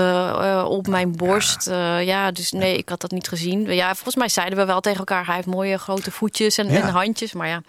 op 0.64 0.86
mijn 0.86 1.16
borst. 1.16 1.64
Ja. 1.64 1.98
ja. 1.98 2.30
dus 2.30 2.52
nee, 2.52 2.78
ik 2.78 2.88
had 2.88 3.00
dat 3.00 3.10
niet 3.10 3.28
gezien. 3.28 3.74
Ja, 3.74 3.94
volgens 3.94 4.16
mij 4.16 4.28
zeiden 4.28 4.58
we 4.58 4.64
wel 4.64 4.80
tegen 4.80 4.98
elkaar, 4.98 5.26
hij 5.26 5.34
heeft 5.34 5.46
mooie 5.46 5.78
grote 5.78 6.10
voetjes 6.10 6.58
en, 6.58 6.68
ja. 6.70 6.80
en 6.80 6.88
handjes. 6.88 7.32
Maar 7.32 7.48
ja, 7.48 7.62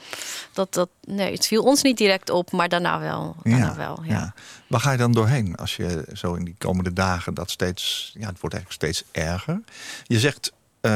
dat, 0.53 0.73
dat, 0.73 0.89
nee, 1.03 1.33
het 1.33 1.47
viel 1.47 1.63
ons 1.63 1.81
niet 1.81 1.97
direct 1.97 2.29
op, 2.29 2.51
maar 2.51 2.69
daarna 2.69 2.99
wel. 2.99 3.35
Daarna 3.43 3.65
ja. 3.65 3.75
wel 3.75 3.99
ja. 4.03 4.33
Waar 4.67 4.79
ga 4.79 4.91
je 4.91 4.97
dan 4.97 5.11
doorheen 5.11 5.55
als 5.55 5.75
je 5.75 6.05
zo 6.13 6.33
in 6.33 6.43
die 6.43 6.55
komende 6.57 6.93
dagen 6.93 7.33
dat 7.33 7.49
steeds, 7.49 8.11
ja, 8.19 8.27
het 8.27 8.39
wordt 8.39 8.55
eigenlijk 8.55 8.83
steeds 8.83 9.03
erger. 9.11 9.61
Je 10.03 10.19
zegt 10.19 10.51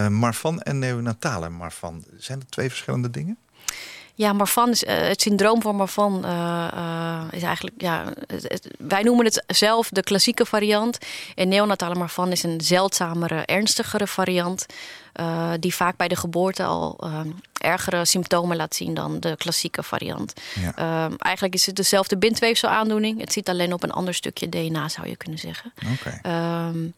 Marfan 0.09 0.61
en 0.61 0.79
neonatale 0.79 1.49
Marfan. 1.49 2.03
Zijn 2.17 2.39
dat 2.39 2.51
twee 2.51 2.69
verschillende 2.69 3.09
dingen? 3.09 3.37
Ja, 4.21 4.33
Marfan 4.33 4.69
is, 4.69 4.83
uh, 4.83 4.89
het 4.97 5.21
syndroom 5.21 5.61
van 5.61 5.75
Marfan 5.75 6.21
uh, 6.25 6.67
uh, 6.75 7.23
is 7.31 7.43
eigenlijk, 7.43 7.81
ja, 7.81 8.13
het, 8.27 8.43
het, 8.43 8.67
wij 8.77 9.03
noemen 9.03 9.25
het 9.25 9.43
zelf 9.47 9.89
de 9.89 10.03
klassieke 10.03 10.45
variant. 10.45 10.97
En 11.35 11.47
neonatale 11.47 11.95
Marfan 11.95 12.31
is 12.31 12.43
een 12.43 12.61
zeldzamere, 12.61 13.45
ernstigere 13.45 14.07
variant. 14.07 14.65
die 15.59 15.75
vaak 15.75 15.97
bij 15.97 16.07
de 16.07 16.15
geboorte 16.15 16.63
al 16.63 16.99
ergere 17.53 18.05
symptomen 18.05 18.57
laat 18.57 18.75
zien 18.75 18.93
dan 18.93 19.19
de 19.19 19.35
klassieke 19.37 19.83
variant. 19.83 20.33
Ja. 20.59 21.09
eigenlijk 21.17 21.53
is 21.53 21.65
het 21.65 21.75
dezelfde 21.75 22.17
bindweefselaandoening. 22.17 23.19
Het 23.19 23.33
zit 23.33 23.49
alleen 23.49 23.73
op 23.73 23.83
een 23.83 23.91
ander 23.91 24.13
stukje 24.13 24.49
DNA, 24.49 24.89
zou 24.89 25.07
je 25.07 25.15
kunnen 25.15 25.39
zeggen. 25.39 25.73
Okay. 25.99 26.67
Um, 26.67 26.93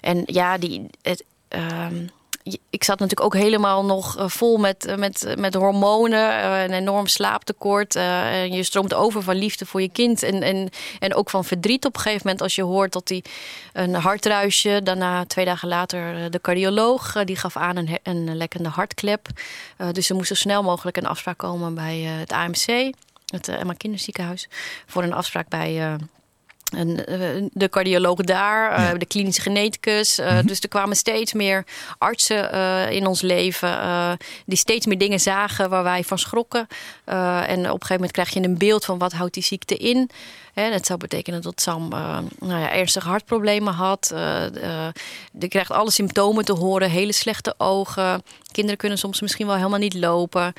en 0.00 0.22
ja, 0.26 0.58
die, 0.58 0.86
het, 1.02 1.24
um, 1.48 2.10
ik 2.70 2.84
zat 2.84 2.98
natuurlijk 2.98 3.34
ook 3.34 3.42
helemaal 3.42 3.84
nog 3.84 4.16
vol 4.18 4.56
met, 4.56 4.94
met, 4.98 5.34
met 5.38 5.54
hormonen. 5.54 6.44
Een 6.44 6.72
enorm 6.72 7.06
slaaptekort. 7.06 7.96
En 7.96 8.52
je 8.52 8.62
stroomt 8.62 8.94
over 8.94 9.22
van 9.22 9.36
liefde 9.36 9.66
voor 9.66 9.82
je 9.82 9.88
kind. 9.88 10.22
En, 10.22 10.42
en, 10.42 10.68
en 10.98 11.14
ook 11.14 11.30
van 11.30 11.44
verdriet 11.44 11.84
op 11.84 11.94
een 11.94 12.00
gegeven 12.00 12.22
moment. 12.24 12.42
Als 12.42 12.54
je 12.54 12.62
hoort 12.62 12.92
dat 12.92 13.08
hij 13.08 13.24
een 13.72 13.94
hartruisje. 13.94 14.80
Daarna 14.82 15.24
twee 15.24 15.44
dagen 15.44 15.68
later 15.68 16.30
de 16.30 16.40
cardioloog. 16.40 17.24
Die 17.24 17.36
gaf 17.36 17.56
aan 17.56 17.76
een, 17.76 17.98
een 18.02 18.36
lekkende 18.36 18.68
hartklep. 18.68 19.28
Dus 19.92 20.08
er 20.08 20.16
moest 20.16 20.28
zo 20.28 20.34
snel 20.34 20.62
mogelijk 20.62 20.96
een 20.96 21.06
afspraak 21.06 21.38
komen 21.38 21.74
bij 21.74 21.98
het 21.98 22.32
AMC. 22.32 22.92
Het 23.26 23.48
Emma 23.48 23.72
Kinderziekenhuis. 23.72 24.48
Voor 24.86 25.02
een 25.02 25.12
afspraak 25.12 25.48
bij 25.48 25.98
de 27.52 27.68
cardioloog 27.68 28.20
daar, 28.20 28.80
ja. 28.80 28.92
uh, 28.92 28.98
de 28.98 29.06
klinische 29.06 29.42
geneticus. 29.42 30.18
Mm 30.18 30.26
-hmm. 30.26 30.46
Dus 30.46 30.60
er 30.60 30.68
kwamen 30.68 30.96
steeds 30.96 31.32
meer 31.32 31.64
artsen 31.98 32.54
uh, 32.54 32.90
in 32.90 33.06
ons 33.06 33.20
leven 33.20 34.18
die 34.46 34.58
steeds 34.58 34.86
meer 34.86 34.98
dingen 34.98 35.20
zagen 35.20 35.70
waar 35.70 35.82
wij 35.82 36.04
van 36.04 36.18
schrokken. 36.18 36.66
en 37.04 37.58
op 37.58 37.64
een 37.64 37.70
gegeven 37.70 37.94
moment 37.94 38.12
krijg 38.12 38.30
je 38.30 38.42
een 38.42 38.58
beeld 38.58 38.84
van 38.84 38.98
wat 38.98 39.12
houdt 39.12 39.34
die 39.34 39.42
ziekte 39.42 39.76
in. 39.76 40.10
Hè, 40.52 40.70
dat 40.70 40.86
zou 40.86 40.98
betekenen 40.98 41.42
dat 41.42 41.60
Sam 41.60 41.88
nou 41.88 42.60
ja, 42.60 42.72
ernstige 42.72 43.08
hartproblemen 43.08 43.72
had. 43.72 44.12
je 45.38 45.48
krijgt 45.48 45.70
alle 45.70 45.90
symptomen 45.90 46.44
te 46.44 46.52
horen, 46.52 46.90
hele 46.90 47.12
slechte 47.12 47.54
ogen. 47.58 48.22
Kinderen 48.52 48.78
kunnen 48.78 48.98
soms 48.98 49.20
misschien 49.20 49.46
wel 49.46 49.56
helemaal 49.56 49.78
niet 49.78 49.94
lopen. 49.94 50.52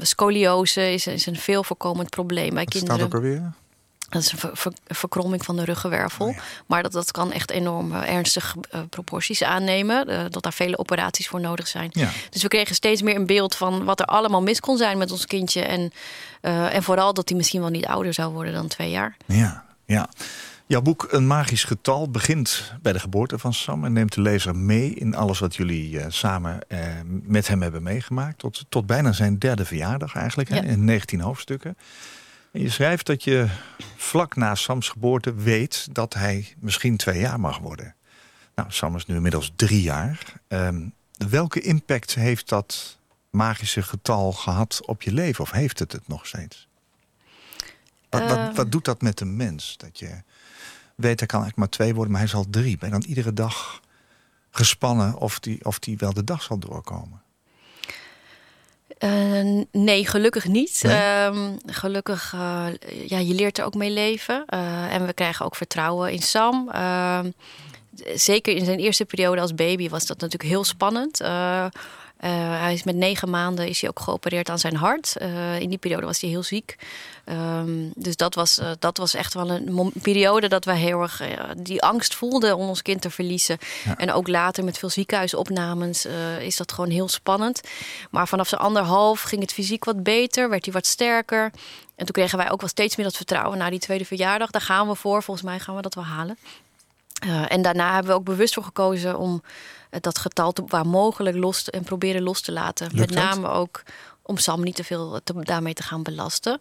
scoliose 0.00 0.92
is, 0.92 1.06
is 1.06 1.26
een 1.26 1.36
veel 1.36 1.64
voorkomend 1.64 2.10
probleem 2.10 2.54
bij 2.54 2.64
wat 2.64 2.72
kinderen. 2.72 2.96
Staat 2.96 3.06
ook 3.06 3.14
alweer? 3.14 3.52
Dat 4.08 4.22
is 4.22 4.32
een 4.32 4.38
ver- 4.38 4.50
ver- 4.56 4.72
verkromming 4.86 5.44
van 5.44 5.56
de 5.56 5.64
ruggenwervel. 5.64 6.26
Oh 6.26 6.34
ja. 6.34 6.40
Maar 6.66 6.82
dat, 6.82 6.92
dat 6.92 7.10
kan 7.10 7.32
echt 7.32 7.50
enorm 7.50 7.92
eh, 7.94 8.14
ernstige 8.14 8.58
eh, 8.70 8.80
proporties 8.90 9.42
aannemen. 9.42 10.08
eh, 10.08 10.24
dat 10.30 10.42
daar 10.42 10.52
vele 10.52 10.78
operaties 10.78 11.28
voor 11.28 11.40
nodig 11.40 11.68
zijn. 11.68 11.88
Ja. 11.92 12.08
Dus 12.30 12.42
we 12.42 12.48
kregen 12.48 12.74
steeds 12.74 13.02
meer 13.02 13.16
een 13.16 13.26
beeld 13.26 13.54
van 13.54 13.84
wat 13.84 14.00
er 14.00 14.06
allemaal 14.06 14.42
mis 14.42 14.60
kon 14.60 14.76
zijn 14.76 14.98
met 14.98 15.12
ons 15.12 15.26
kindje. 15.26 15.62
En, 15.62 15.92
en 16.40 16.82
vooral 16.82 17.14
dat 17.14 17.28
hij 17.28 17.36
misschien 17.38 17.60
wel 17.60 17.70
niet 17.70 17.86
ouder 17.86 18.14
zou 18.14 18.32
worden 18.32 18.52
dan 18.52 18.68
twee 18.68 18.90
jaar. 18.90 19.16
Ja, 19.26 19.64
ja. 19.84 20.08
Jouw 20.66 20.82
boek 20.82 21.06
Een 21.10 21.26
Magisch 21.26 21.64
Getal 21.64 22.10
begint 22.10 22.72
bij 22.82 22.92
de 22.92 22.98
geboorte 22.98 23.38
van 23.38 23.54
Sam... 23.54 23.84
en 23.84 23.92
neemt 23.92 24.14
de 24.14 24.20
lezer 24.20 24.56
mee 24.56 24.94
in 24.94 25.14
alles 25.14 25.38
wat 25.38 25.56
jullie 25.56 26.00
samen 26.08 26.58
met 27.22 27.48
hem 27.48 27.62
hebben 27.62 27.82
meegemaakt. 27.82 28.38
Tot, 28.38 28.64
tot 28.68 28.86
bijna 28.86 29.12
zijn 29.12 29.38
derde 29.38 29.64
verjaardag 29.64 30.14
eigenlijk, 30.14 30.48
hè, 30.48 30.60
in 30.60 30.84
19 30.84 31.20
hoofdstukken. 31.20 31.76
En 32.52 32.60
je 32.60 32.70
schrijft 32.70 33.06
dat 33.06 33.24
je 33.24 33.48
vlak 33.96 34.36
na 34.36 34.54
Sams 34.54 34.88
geboorte 34.88 35.34
weet 35.34 35.88
dat 35.94 36.14
hij 36.14 36.54
misschien 36.58 36.96
twee 36.96 37.20
jaar 37.20 37.40
mag 37.40 37.58
worden. 37.58 37.94
Nou, 38.54 38.70
Sam 38.72 38.96
is 38.96 39.06
nu 39.06 39.14
inmiddels 39.14 39.52
drie 39.56 39.82
jaar. 39.82 40.32
Ehm, 40.48 40.86
welke 41.28 41.60
impact 41.60 42.14
heeft 42.14 42.48
dat 42.48 42.98
magische 43.30 43.82
getal 43.82 44.32
gehad 44.32 44.80
op 44.86 45.02
je 45.02 45.12
leven? 45.12 45.44
Of 45.44 45.50
heeft 45.50 45.78
het 45.78 45.92
het 45.92 46.08
nog 46.08 46.26
steeds? 46.26 46.68
Wat, 48.08 48.20
wat, 48.28 48.38
Eh. 48.38 48.54
wat 48.54 48.72
doet 48.72 48.84
dat 48.84 49.02
met 49.02 49.20
een 49.20 49.36
mens? 49.36 49.76
Dat 49.76 49.98
je 49.98 50.22
weet, 50.94 51.18
hij 51.18 51.28
kan 51.28 51.40
eigenlijk 51.42 51.56
maar 51.56 51.68
twee 51.68 51.94
worden, 51.94 52.12
maar 52.12 52.20
hij 52.20 52.30
is 52.30 52.36
al 52.36 52.50
drie. 52.50 52.78
Ben 52.78 52.88
je 52.88 52.98
dan 52.98 53.08
iedere 53.08 53.32
dag 53.32 53.80
gespannen 54.50 55.14
of 55.16 55.40
die, 55.40 55.64
of 55.64 55.78
die 55.78 55.96
wel 55.96 56.12
de 56.12 56.24
dag 56.24 56.42
zal 56.42 56.58
doorkomen? 56.58 57.22
Eh, 58.98 59.62
nee, 59.72 60.06
gelukkig 60.06 60.46
niet. 60.46 60.80
Nee? 60.82 60.96
Ehm, 60.96 61.56
gelukkig, 61.66 62.32
eh, 62.34 62.66
ja, 63.06 63.18
je 63.18 63.34
leert 63.34 63.58
er 63.58 63.64
ook 63.64 63.74
mee 63.74 63.90
leven. 63.90 64.44
Eh, 64.46 64.94
en 64.94 65.06
we 65.06 65.12
krijgen 65.12 65.44
ook 65.44 65.56
vertrouwen 65.56 66.12
in 66.12 66.22
Sam. 66.22 66.68
Ehm, 66.68 67.30
zeker 68.14 68.56
in 68.56 68.64
zijn 68.64 68.78
eerste 68.78 69.04
periode 69.04 69.40
als 69.40 69.54
baby 69.54 69.88
was 69.88 70.06
dat 70.06 70.20
natuurlijk 70.20 70.50
heel 70.50 70.64
spannend. 70.64 71.20
Eh, 72.18 72.30
hij 72.60 72.72
is 72.72 72.82
met 72.82 72.96
negen 72.96 73.30
maanden 73.30 73.68
is 73.68 73.80
hij 73.80 73.90
ook 73.90 74.00
geopereerd 74.00 74.50
aan 74.50 74.58
zijn 74.58 74.76
hart. 74.76 75.16
Eh, 75.16 75.60
in 75.60 75.68
die 75.68 75.78
periode 75.78 76.06
was 76.06 76.20
hij 76.20 76.30
heel 76.30 76.42
ziek. 76.42 76.76
Ehm, 77.24 77.88
dus 77.94 78.16
dat 78.16 78.34
was, 78.34 78.58
eh, 78.58 78.70
dat 78.78 78.96
was 78.96 79.14
echt 79.14 79.34
wel 79.34 79.50
een 79.50 79.92
periode 80.02 80.48
dat 80.48 80.64
wij 80.64 80.76
heel 80.76 81.02
erg 81.02 81.22
die 81.56 81.82
angst 81.82 82.14
voelden 82.14 82.56
om 82.56 82.68
ons 82.68 82.82
kind 82.82 83.00
te 83.00 83.10
verliezen. 83.10 83.58
Ja. 83.84 83.96
En 83.96 84.12
ook 84.12 84.28
later 84.28 84.64
met 84.64 84.78
veel 84.78 84.90
ziekenhuisopnames 84.90 86.06
is 86.40 86.56
dat 86.56 86.72
gewoon 86.72 86.90
heel 86.90 87.08
spannend. 87.08 87.60
Maar 88.10 88.28
vanaf 88.28 88.48
zijn 88.48 88.60
anderhalf 88.60 89.22
ging 89.22 89.40
het 89.40 89.52
fysiek 89.52 89.84
wat 89.84 90.02
beter, 90.02 90.48
werd 90.48 90.64
hij 90.64 90.74
wat 90.74 90.86
sterker. 90.86 91.50
En 91.96 92.04
toen 92.04 92.14
kregen 92.14 92.38
wij 92.38 92.50
ook 92.50 92.60
wel 92.60 92.68
steeds 92.68 92.96
meer 92.96 93.06
dat 93.06 93.16
vertrouwen 93.16 93.58
na 93.58 93.70
die 93.70 93.78
tweede 93.78 94.04
verjaardag. 94.04 94.50
Daar 94.50 94.60
gaan 94.60 94.88
we 94.88 94.94
voor, 94.94 95.22
volgens 95.22 95.46
mij 95.46 95.58
gaan 95.58 95.76
we 95.76 95.82
dat 95.82 95.94
wel 95.94 96.04
halen. 96.04 96.38
En 97.48 97.62
daarna 97.62 97.92
hebben 97.92 98.12
we 98.12 98.18
ook 98.18 98.24
bewust 98.24 98.54
voor 98.54 98.62
gekozen 98.62 99.18
om 99.18 99.42
dat 100.00 100.18
getal 100.18 100.54
waar 100.66 100.86
mogelijk 100.86 101.36
los 101.36 101.62
te, 101.62 101.70
en 101.70 101.82
proberen 101.82 102.22
los 102.22 102.40
te 102.40 102.52
laten. 102.52 102.86
Lukt 102.86 102.98
Met 102.98 103.08
dat? 103.08 103.24
name 103.24 103.48
ook 103.48 103.82
om 104.22 104.36
Sam 104.38 104.62
niet 104.62 104.74
te 104.74 104.84
veel 104.84 105.20
te, 105.24 105.32
daarmee 105.42 105.74
te 105.74 105.82
gaan 105.82 106.02
belasten. 106.02 106.58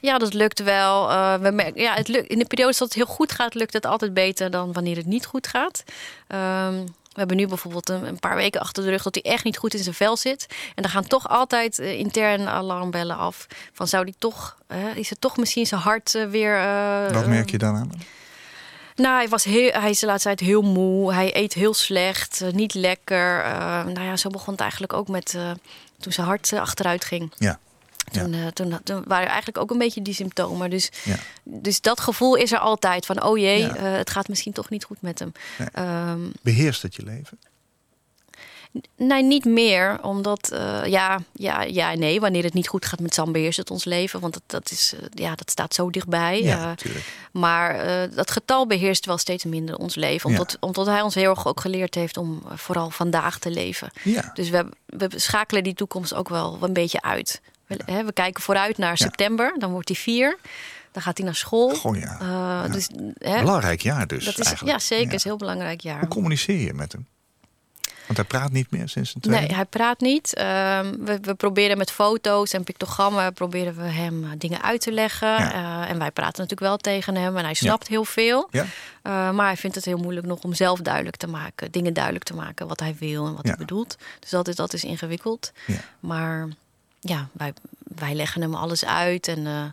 Ja, 0.00 0.18
dat 0.18 0.34
lukt 0.34 0.62
wel. 0.62 1.10
Eh, 1.10 1.34
we 1.34 1.50
merken, 1.50 1.82
ja, 1.82 1.94
het 1.94 2.08
lukt, 2.08 2.26
in 2.28 2.38
de 2.38 2.44
periodes 2.46 2.78
dat 2.78 2.88
het 2.88 2.96
heel 2.96 3.06
goed 3.14 3.32
gaat, 3.32 3.54
lukt 3.54 3.72
het 3.72 3.86
altijd 3.86 4.14
beter 4.14 4.50
dan 4.50 4.72
wanneer 4.72 4.96
het 4.96 5.06
niet 5.06 5.26
goed 5.26 5.46
gaat. 5.46 5.84
Ehm, 6.26 6.74
we 7.12 7.20
hebben 7.20 7.36
nu 7.36 7.46
bijvoorbeeld 7.46 7.88
een, 7.88 8.06
een 8.06 8.18
paar 8.18 8.36
weken 8.36 8.60
achter 8.60 8.82
de 8.84 8.90
rug 8.90 9.02
dat 9.02 9.14
hij 9.22 9.32
echt 9.32 9.44
niet 9.44 9.56
goed 9.58 9.74
in 9.74 9.82
zijn 9.82 9.94
vel 9.94 10.16
zit. 10.16 10.46
En 10.74 10.82
dan 10.82 10.90
gaan 10.90 11.06
toch 11.06 11.28
altijd 11.28 11.78
eh, 11.78 11.98
intern 11.98 12.48
alarmbellen 12.48 13.16
af. 13.16 13.46
Van 13.72 13.88
zou 13.88 14.04
die 14.04 14.14
toch, 14.18 14.56
eh, 14.66 14.96
is 14.96 15.10
het 15.10 15.20
toch 15.20 15.36
misschien 15.36 15.66
zijn 15.66 15.80
hart 15.80 16.14
eh, 16.14 16.24
weer. 16.26 16.56
eh, 16.58 17.12
Wat 17.12 17.26
merk 17.26 17.50
je 17.50 17.58
dan 17.58 17.76
aan? 17.76 17.90
Nou, 18.96 19.16
hij, 19.16 19.28
was 19.28 19.44
heel, 19.44 19.70
hij 19.72 19.90
is 19.90 19.98
de 19.98 20.06
laatste 20.06 20.28
tijd 20.28 20.40
heel 20.40 20.62
moe. 20.62 21.12
Hij 21.14 21.36
eet 21.36 21.52
heel 21.52 21.74
slecht, 21.74 22.40
eh, 22.40 22.52
niet 22.52 22.74
lekker. 22.74 23.40
Eh, 23.44 23.84
nou 23.84 24.00
ja, 24.02 24.16
zo 24.16 24.28
begon 24.30 24.52
het 24.52 24.62
eigenlijk 24.62 24.92
ook 24.92 25.08
met 25.08 25.34
eh, 25.34 25.50
toen 26.00 26.12
zijn 26.12 26.26
hart 26.26 26.52
achteruit 26.52 27.04
ging. 27.04 27.32
Ja. 27.38 27.58
Toen, 28.12 28.32
eh, 28.34 28.46
toen, 28.46 28.78
toen 28.84 29.04
waren 29.06 29.24
er 29.24 29.30
eigenlijk 29.30 29.58
ook 29.58 29.70
een 29.70 29.78
beetje 29.78 30.02
die 30.02 30.14
symptomen. 30.14 30.70
Dus, 30.70 30.90
Ja. 31.04 31.16
dus 31.42 31.80
dat 31.80 32.00
gevoel 32.00 32.34
is 32.34 32.52
er 32.52 32.58
altijd 32.58 33.06
van, 33.06 33.22
oh 33.22 33.38
jee, 33.38 33.60
Ja. 33.60 33.74
het 33.76 34.10
gaat 34.10 34.28
misschien 34.28 34.52
toch 34.52 34.68
niet 34.70 34.84
goed 34.84 35.02
met 35.02 35.18
hem. 35.18 35.32
Nee. 35.58 35.68
Ehm, 35.72 36.20
Beheerst 36.42 36.82
het 36.82 36.94
je 36.94 37.02
leven? 37.04 37.38
Nee, 38.96 39.22
niet 39.22 39.44
meer, 39.44 40.02
omdat 40.02 40.50
eh, 40.50 40.84
ja, 40.84 41.20
ja, 41.32 41.62
ja, 41.62 41.94
nee, 41.94 42.20
wanneer 42.20 42.42
het 42.42 42.54
niet 42.54 42.68
goed 42.68 42.86
gaat 42.86 43.00
met 43.00 43.14
Sam 43.14 43.32
beheerst 43.32 43.58
het 43.58 43.70
ons 43.70 43.84
leven, 43.84 44.20
want 44.20 44.32
dat, 44.32 44.42
dat 44.46 44.70
is, 44.70 44.94
eh, 44.94 45.06
ja, 45.10 45.34
dat 45.34 45.50
staat 45.50 45.74
zo 45.74 45.90
dichtbij. 45.90 46.42
Ja, 46.42 46.74
Eh. 46.84 46.90
Maar 47.32 47.78
dat 48.14 48.30
getal 48.30 48.66
beheerst 48.66 49.06
wel 49.06 49.18
steeds 49.18 49.44
minder 49.44 49.76
ons 49.76 49.94
leven. 49.94 50.30
Ja. 50.30 50.36
Omdat, 50.36 50.56
omdat 50.60 50.86
hij 50.86 51.00
ons 51.00 51.14
heel 51.14 51.30
erg 51.30 51.46
ook 51.46 51.60
geleerd 51.60 51.94
heeft 51.94 52.16
om 52.16 52.42
vooral 52.54 52.90
vandaag 52.90 53.38
te 53.38 53.50
leven. 53.50 53.90
Ja. 54.02 54.30
Dus 54.34 54.50
we, 54.50 54.68
we 54.86 55.08
schakelen 55.14 55.62
die 55.62 55.74
toekomst 55.74 56.14
ook 56.14 56.28
wel 56.28 56.58
een 56.60 56.72
beetje 56.72 57.02
uit. 57.02 57.40
We, 57.66 57.80
hè, 57.84 58.04
we 58.04 58.12
kijken 58.12 58.42
vooruit 58.42 58.78
naar 58.78 58.96
september, 58.96 59.54
dan 59.58 59.70
wordt 59.70 59.88
hij 59.88 59.96
vier. 59.96 60.38
Dan 60.92 61.02
gaat 61.02 61.16
hij 61.16 61.26
naar 61.26 61.34
school. 61.34 61.74
Goh, 61.74 61.96
ja. 61.96 62.68
Dus, 62.68 62.88
hè, 63.18 63.40
Belangrijk 63.40 63.82
jaar 63.82 64.06
dus 64.06 64.24
dat 64.24 64.38
is, 64.38 64.46
eigenlijk. 64.46 64.78
ja, 64.78 64.84
zeker. 64.84 65.06
Ja. 65.06 65.12
is 65.12 65.24
een 65.24 65.30
heel 65.30 65.38
belangrijk 65.38 65.80
jaar. 65.80 66.00
Hoe 66.00 66.08
communiceer 66.08 66.60
je 66.60 66.74
met 66.74 66.92
hem? 66.92 67.06
Want 68.14 68.30
hij 68.30 68.40
praat 68.40 68.52
niet 68.52 68.70
meer 68.70 68.88
sinds 68.88 69.14
een 69.14 69.20
tweede. 69.20 69.46
Nee, 69.46 69.54
hij 69.54 69.64
praat 69.64 70.00
niet. 70.00 70.34
Ehm, 70.34 70.94
we, 70.98 71.18
we 71.22 71.34
proberen 71.34 71.78
met 71.78 71.90
foto's 71.90 72.52
en 72.52 72.64
pictogrammen 72.64 73.32
proberen 73.32 73.76
we 73.76 73.82
hem 73.82 74.24
eh, 74.24 74.30
dingen 74.38 74.62
uit 74.62 74.80
te 74.80 74.92
leggen. 74.92 75.28
Ja. 75.28 75.52
Eh, 75.52 75.90
en 75.90 75.98
wij 75.98 76.10
praten 76.10 76.42
natuurlijk 76.42 76.60
wel 76.60 76.76
tegen 76.76 77.14
hem 77.14 77.36
en 77.36 77.44
hij 77.44 77.54
snapt 77.54 77.88
heel 77.88 78.04
veel. 78.04 78.48
Ja? 78.50 78.62
Uh, 78.62 79.30
maar 79.30 79.46
hij 79.46 79.56
vindt 79.56 79.76
het 79.76 79.84
heel 79.84 79.98
moeilijk 79.98 80.26
nog 80.26 80.42
om 80.42 80.54
zelf 80.54 80.80
duidelijk 80.80 81.16
te 81.16 81.26
maken, 81.26 81.70
dingen 81.70 81.92
duidelijk 81.92 82.24
te 82.24 82.34
maken 82.34 82.66
wat 82.66 82.80
hij 82.80 82.96
wil 82.98 83.26
en 83.26 83.34
wat 83.34 83.46
hij 83.46 83.56
bedoelt. 83.56 83.96
Dus 84.20 84.30
dat 84.30 84.48
is, 84.48 84.54
dat 84.54 84.72
is 84.72 84.84
ingewikkeld. 84.84 85.52
Ja. 85.66 85.80
Maar 86.00 86.48
ja, 87.00 87.28
wij, 87.32 87.52
wij 87.78 88.14
leggen 88.14 88.40
hem 88.42 88.54
alles 88.54 88.84
uit 88.84 89.28
en, 89.28 89.38
uh, 89.38 89.64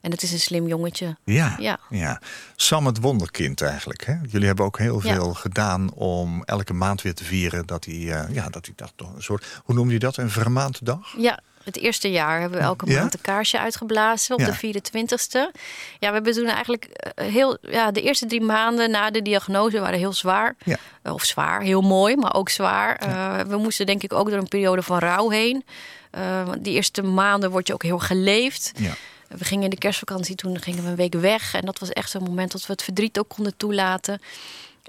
en 0.00 0.10
het 0.10 0.22
is 0.22 0.32
een 0.32 0.40
slim 0.40 0.66
jongetje. 0.66 1.16
Ja, 1.24 1.56
Ja. 1.58 1.78
ja. 1.90 2.20
Sam 2.56 2.86
het 2.86 3.00
wonderkind 3.00 3.60
eigenlijk. 3.62 4.04
Hè? 4.06 4.14
Jullie 4.28 4.46
hebben 4.46 4.64
ook 4.64 4.78
heel 4.78 5.00
Ja. 5.02 5.14
veel 5.14 5.34
gedaan 5.34 5.92
om 5.92 6.42
elke 6.44 6.72
maand 6.72 7.02
weer 7.02 7.14
te 7.14 7.24
vieren 7.24 7.66
dat 7.66 7.84
hij, 7.84 7.94
uh, 7.94 8.22
ja, 8.32 8.48
dat 8.48 8.64
hij 8.66 8.74
dat 8.76 8.92
toch 8.96 9.14
een 9.14 9.22
soort, 9.22 9.46
hoe 9.64 9.74
noem 9.74 9.90
je 9.90 9.98
dat, 9.98 10.16
een 10.16 10.30
vermaanddag? 10.30 11.14
Ja, 11.16 11.38
het 11.64 11.76
eerste 11.76 12.10
jaar 12.10 12.40
hebben 12.40 12.58
we 12.58 12.64
elke 12.64 12.90
Ja? 12.90 13.00
maand 13.00 13.14
een 13.14 13.20
kaarsje 13.20 13.58
uitgeblazen 13.58 14.34
op 14.34 14.40
Ja. 14.40 14.46
de 14.46 14.54
24ste. 14.54 15.50
Ja, 15.98 16.08
we 16.08 16.14
hebben 16.14 16.32
toen 16.32 16.46
eigenlijk 16.46 16.84
eh, 16.84 17.26
heel, 17.32 17.58
ja, 17.62 17.90
de 17.90 18.02
eerste 18.02 18.26
drie 18.26 18.40
maanden 18.40 18.90
na 18.90 19.10
de 19.10 19.22
diagnose 19.22 19.80
waren 19.80 19.98
heel 19.98 20.12
zwaar. 20.12 20.56
Ja. 20.64 20.76
Eh, 21.02 21.12
Of 21.12 21.24
zwaar, 21.24 21.60
heel 21.62 21.80
mooi, 21.80 22.16
maar 22.16 22.34
ook 22.34 22.48
zwaar. 22.48 22.98
We 23.48 23.56
moesten 23.56 23.86
denk 23.86 24.02
ik 24.02 24.12
ook 24.12 24.28
door 24.30 24.38
een 24.38 24.48
periode 24.48 24.82
van 24.82 24.98
rouw 24.98 25.28
heen. 25.30 25.64
Die 26.58 26.74
eerste 26.74 27.02
maanden 27.02 27.50
word 27.50 27.66
je 27.66 27.72
ook 27.72 27.82
heel 27.82 27.98
geleefd. 27.98 28.72
Ja. 28.76 28.92
We 29.38 29.44
gingen 29.44 29.64
in 29.64 29.70
de 29.70 29.78
kerstvakantie, 29.78 30.34
toen 30.34 30.60
gingen 30.60 30.82
we 30.82 30.88
een 30.88 30.96
week 30.96 31.14
weg. 31.14 31.54
En 31.54 31.64
dat 31.64 31.78
was 31.78 31.90
echt 31.90 32.10
zo'n 32.10 32.22
moment 32.22 32.52
dat 32.52 32.66
we 32.66 32.72
het 32.72 32.82
verdriet 32.82 33.18
ook 33.18 33.28
konden 33.28 33.56
toelaten. 33.56 34.20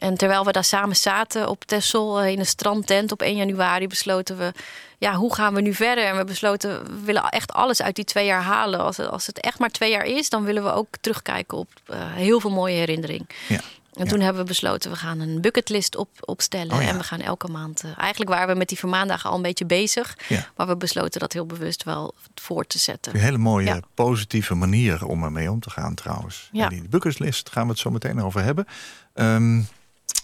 En 0.02 0.18
terwijl 0.18 0.46
we 0.46 0.52
daar 0.52 0.64
samen 0.64 0.96
zaten 0.96 1.50
op 1.50 1.64
Texel 1.66 2.22
eh, 2.22 2.32
in 2.32 2.40
een 2.40 2.46
strandtent 2.46 3.12
op 3.12 3.22
1 3.22 3.36
januari, 3.36 3.88
besloten 3.88 4.38
we, 4.38 4.54
ja, 4.98 5.14
hoe 5.14 5.36
gaan 5.36 5.54
we 5.54 5.62
nu 5.62 5.74
verder? 5.74 6.06
En 6.06 6.18
we 6.18 6.24
besloten, 6.24 6.84
we 6.84 7.06
willen 7.06 7.30
echt 7.30 7.54
alles 7.54 7.82
uit 7.82 7.96
die 7.96 8.06
twee 8.06 8.26
jaar 8.26 8.42
halen. 8.42 8.80
Als 8.80 8.98
het, 8.98 9.10
als 9.10 9.28
het 9.28 9.40
echt 9.40 9.60
maar 9.60 9.70
twee 9.70 9.92
jaar 9.92 10.06
is, 10.06 10.30
dan 10.30 10.44
willen 10.44 10.64
we 10.64 10.74
ook 10.74 10.88
terugkijken 11.02 11.58
op 11.58 11.70
uh, 11.90 11.96
heel 12.00 12.40
veel 12.40 12.50
mooie 12.50 12.76
herinnering. 12.76 13.30
Ja. 13.48 13.60
En 13.94 14.08
toen 14.08 14.20
hebben 14.20 14.42
we 14.42 14.48
besloten, 14.48 14.92
we 14.92 14.98
gaan 14.98 15.20
een 15.20 15.42
bucketlist 15.42 15.96
op, 15.96 16.10
opstellen. 16.20 16.76
Oh 16.76 16.82
ja. 16.82 16.88
En 16.88 16.98
we 16.98 17.04
gaan 17.04 17.20
elke 17.20 17.48
maand. 17.48 17.84
Uh, 17.86 17.92
eigenlijk 17.98 18.32
waren 18.32 18.48
we 18.48 18.56
met 18.56 18.68
die 18.68 18.78
vermaandagen 18.78 19.30
al 19.30 19.36
een 19.36 19.42
beetje 19.42 19.66
bezig. 19.66 20.18
Ja. 20.28 20.48
Maar 20.56 20.68
we 20.68 20.78
besloten 20.78 21.20
dat 21.20 21.34
heel 21.34 21.46
bewust 21.46 21.84
wel 21.84 22.14
voor 22.36 22.68
te 22.68 22.78
zetten. 22.78 23.16
Een 23.16 23.20
hele 23.20 23.38
mooie, 23.38 23.84
positieve 23.94 24.56
manier 24.56 25.06
om 25.06 25.24
ermee 25.24 25.52
om 25.52 25.60
te 25.60 25.70
gaan 25.70 25.94
trouwens. 25.94 26.50
Ja. 26.52 26.64
En 26.64 26.70
die 26.70 26.90
bucketlist 26.90 27.50
gaan 27.50 27.64
we 27.64 27.70
het 27.70 27.80
zo 27.80 27.90
meteen 27.90 28.22
over 28.22 28.44
hebben. 28.44 28.66
Ehm, 29.14 29.60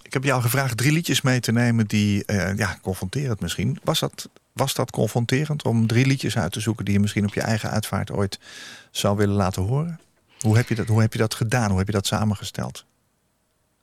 ik 0.01 0.13
heb 0.13 0.23
jou 0.23 0.41
gevraagd 0.41 0.77
drie 0.77 0.91
liedjes 0.91 1.21
mee 1.21 1.39
te 1.39 1.51
nemen 1.51 1.87
die, 1.87 2.25
eh, 2.25 2.57
ja, 2.57 2.77
confronterend 2.81 3.39
misschien. 3.39 3.79
Was 3.83 3.99
dat, 3.99 4.29
was 4.53 4.73
dat 4.73 4.91
confronterend 4.91 5.63
om 5.63 5.87
drie 5.87 6.05
liedjes 6.05 6.37
uit 6.37 6.51
te 6.51 6.59
zoeken 6.59 6.85
die 6.85 6.93
je 6.93 6.99
misschien 6.99 7.25
op 7.25 7.33
je 7.33 7.41
eigen 7.41 7.69
uitvaart 7.69 8.11
ooit 8.11 8.39
zou 8.91 9.17
willen 9.17 9.35
laten 9.35 9.63
horen? 9.63 9.99
Hoe 10.39 10.55
heb 10.55 10.69
je 10.69 10.75
dat, 10.75 10.87
hoe 10.87 11.01
heb 11.01 11.13
je 11.13 11.19
dat 11.19 11.33
gedaan? 11.33 11.69
Hoe 11.69 11.77
heb 11.77 11.87
je 11.87 11.93
dat 11.93 12.07
samengesteld? 12.07 12.85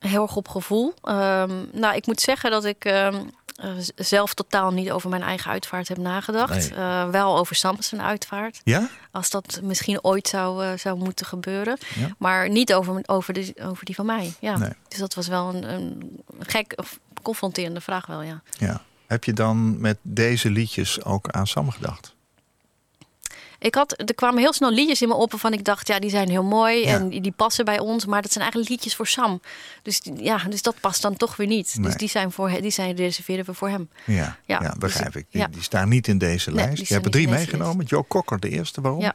Heel 0.07 0.23
erg 0.23 0.37
op 0.37 0.49
gevoel. 0.49 0.95
Um, 1.03 1.69
nou, 1.73 1.95
ik 1.95 2.07
moet 2.07 2.21
zeggen 2.21 2.51
dat 2.51 2.65
ik 2.65 2.85
um, 2.85 3.31
uh, 3.65 3.71
zelf 3.97 4.35
totaal 4.35 4.71
niet 4.71 4.91
over 4.91 5.11
mijn 5.11 5.23
eigen 5.23 5.51
uitvaart 5.51 5.89
heb 5.89 5.97
nagedacht. 5.97 6.71
Nee. 6.71 6.79
Uh, 6.79 7.09
wel 7.09 7.39
over 7.39 7.57
Sam's 7.57 7.93
uitvaart. 7.95 8.61
Ja? 8.65 8.89
Als 9.11 9.31
dat 9.31 9.61
misschien 9.63 10.05
ooit 10.05 10.29
zou, 10.29 10.65
uh, 10.65 10.73
zou 10.77 10.99
moeten 10.99 11.27
gebeuren. 11.27 11.79
Ja. 11.95 12.09
Maar 12.19 12.49
niet 12.49 12.75
over, 12.75 13.03
over, 13.07 13.35
de, 13.35 13.55
over 13.63 13.85
die 13.85 13.95
van 13.95 14.07
mij. 14.07 14.35
Ja. 14.41 14.57
Nee. 14.57 14.73
Dus 14.89 14.99
dat 14.99 15.15
was 15.15 15.27
wel 15.27 15.55
een, 15.55 15.75
een 15.75 16.21
gek 16.39 16.73
of 16.77 16.99
confronterende 17.23 17.81
vraag 17.81 18.07
wel, 18.07 18.23
ja. 18.23 18.43
ja. 18.59 18.83
Heb 19.07 19.25
je 19.25 19.33
dan 19.33 19.81
met 19.81 19.99
deze 20.03 20.51
liedjes 20.51 21.05
ook 21.05 21.29
aan 21.31 21.47
Sam 21.47 21.71
gedacht? 21.71 22.15
Ik 23.65 23.75
had, 23.75 24.01
er 24.09 24.15
kwamen 24.15 24.39
heel 24.39 24.53
snel 24.53 24.71
liedjes 24.71 25.03
in 25.03 25.09
me 25.09 25.15
op 25.15 25.31
waarvan 25.31 25.53
ik 25.53 25.65
dacht, 25.65 25.89
ja, 25.89 25.99
die 25.99 26.11
zijn 26.11 26.29
heel 26.29 26.43
mooi 26.43 26.85
en 26.85 27.09
die, 27.09 27.33
passen 27.33 27.65
bij 27.65 27.79
ons. 27.79 28.07
Maar 28.07 28.23
dat 28.23 28.33
zijn 28.33 28.43
eigenlijk 28.45 28.73
liedjes 28.73 28.95
voor 28.97 29.07
Sam. 29.07 29.41
Dus 29.83 30.01
ja, 30.17 30.39
dus 30.49 30.63
dat 30.63 30.81
past 30.81 31.03
dan 31.03 31.17
toch 31.17 31.37
weer 31.37 31.47
niet. 31.47 31.83
Dus 31.83 31.95
die 31.95 32.09
zijn 32.09 32.33
voor 32.33 32.61
die 32.61 32.71
zijn 32.71 32.97
reserveren 32.97 33.45
we 33.45 33.55
voor 33.55 33.69
hem. 33.69 33.89
Ja, 34.05 34.39
ja, 34.45 34.59
ja 34.63 34.75
begrijp 34.79 35.13
dus, 35.13 35.23
ik. 35.23 35.27
Die, 35.31 35.49
die, 35.49 35.63
staan 35.63 35.89
niet 35.89 36.09
in 36.09 36.19
deze 36.19 36.53
lijst. 36.53 36.89
Je 36.89 36.95
hebt 36.95 37.07
er 37.07 37.13
drie 37.13 37.29
meegenomen. 37.29 37.85
Joe 37.85 38.05
Cocker, 38.09 38.41
de 38.41 38.49
eerste. 38.49 38.81
Waarom? 38.81 39.01
Ja. 39.01 39.15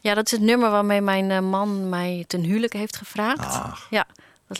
ja, 0.00 0.14
dat 0.14 0.26
is 0.26 0.32
het 0.32 0.40
nummer 0.40 0.70
waarmee 0.70 1.00
mijn 1.00 1.30
eh, 1.30 1.40
man 1.40 1.88
mij 1.88 2.24
ten 2.26 2.42
huwelijk 2.42 2.72
heeft 2.72 2.96
gevraagd. 2.96 3.38
Ach. 3.38 3.86
Ja. 3.90 4.06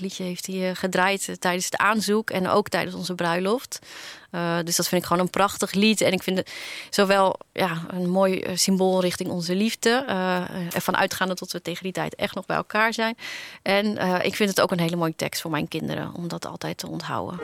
Liedje 0.01 0.25
heeft 0.25 0.47
hij 0.47 0.69
eh, 0.71 0.77
gedraaid 0.77 1.29
eh, 1.29 1.35
tijdens 1.35 1.65
het 1.65 1.77
aanzoek 1.77 2.31
en 2.31 2.49
ook 2.49 2.69
tijdens 2.69 2.97
onze 2.97 3.15
bruiloft. 3.15 3.79
Uh, 4.31 4.57
dus 4.65 4.77
dat 4.77 4.89
vind 4.89 5.01
ik 5.01 5.07
gewoon 5.07 5.23
een 5.23 5.31
prachtig 5.31 5.73
lied. 5.73 6.01
En 6.01 6.13
ik 6.13 6.23
vind 6.23 6.39
het 6.39 6.53
zowel 6.91 7.39
ja, 7.53 7.83
een 7.89 8.11
mooi 8.11 8.45
symbool 8.55 9.01
richting 9.01 9.31
onze 9.31 9.55
liefde. 9.55 10.05
Uh, 10.09 10.75
ervan 10.75 10.97
uitgaande 10.97 11.35
tot 11.35 11.53
we 11.53 11.63
tegen 11.63 11.83
die 11.83 11.93
tijd 11.93 12.15
echt 12.15 12.35
nog 12.35 12.47
bij 12.47 12.57
elkaar 12.57 12.93
zijn. 12.93 13.17
En 13.63 13.99
ik 14.23 14.35
vind 14.35 14.51
het 14.51 14.61
ook 14.61 14.71
een 14.71 14.81
hele 14.81 14.97
mooie 14.97 15.17
tekst 15.17 15.41
voor 15.41 15.51
mijn 15.51 15.69
kinderen 15.69 16.15
om 16.15 16.29
dat 16.29 16.47
altijd 16.47 16.79
te 16.79 16.89
onthouden. 16.89 17.39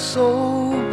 so 0.00 0.89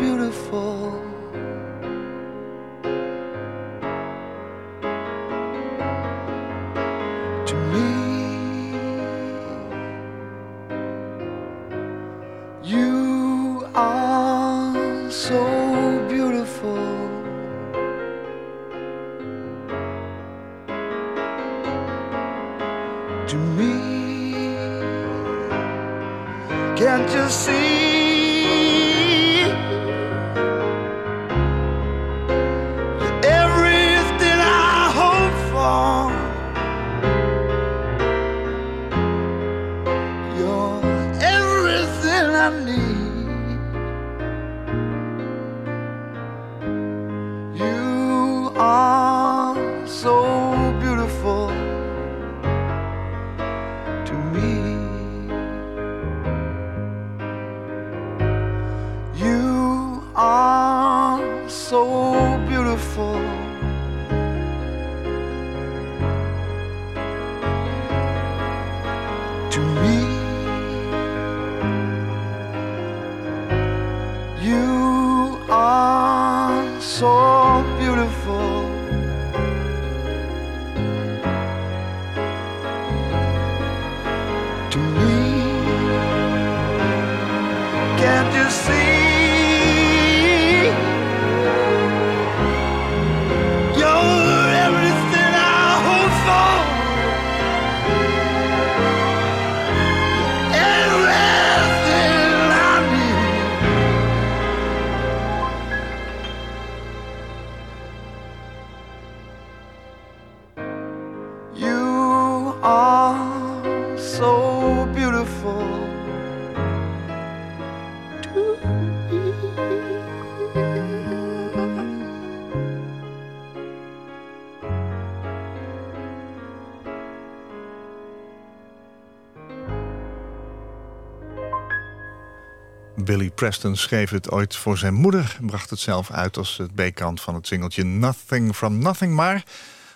Preston 133.38 133.76
schreef 133.76 134.10
het 134.10 134.32
ooit 134.32 134.56
voor 134.56 134.78
zijn 134.78 134.94
moeder... 134.94 135.36
en 135.40 135.46
bracht 135.46 135.70
het 135.70 135.80
zelf 135.80 136.12
uit 136.12 136.38
als 136.38 136.58
het 136.58 136.76
B-kant 136.76 137.22
van 137.22 137.36
het 137.36 137.48
singeltje 137.48 137.84
Nothing 137.84 138.56
from 138.56 138.78
Nothing. 138.78 139.16
Maar 139.16 139.44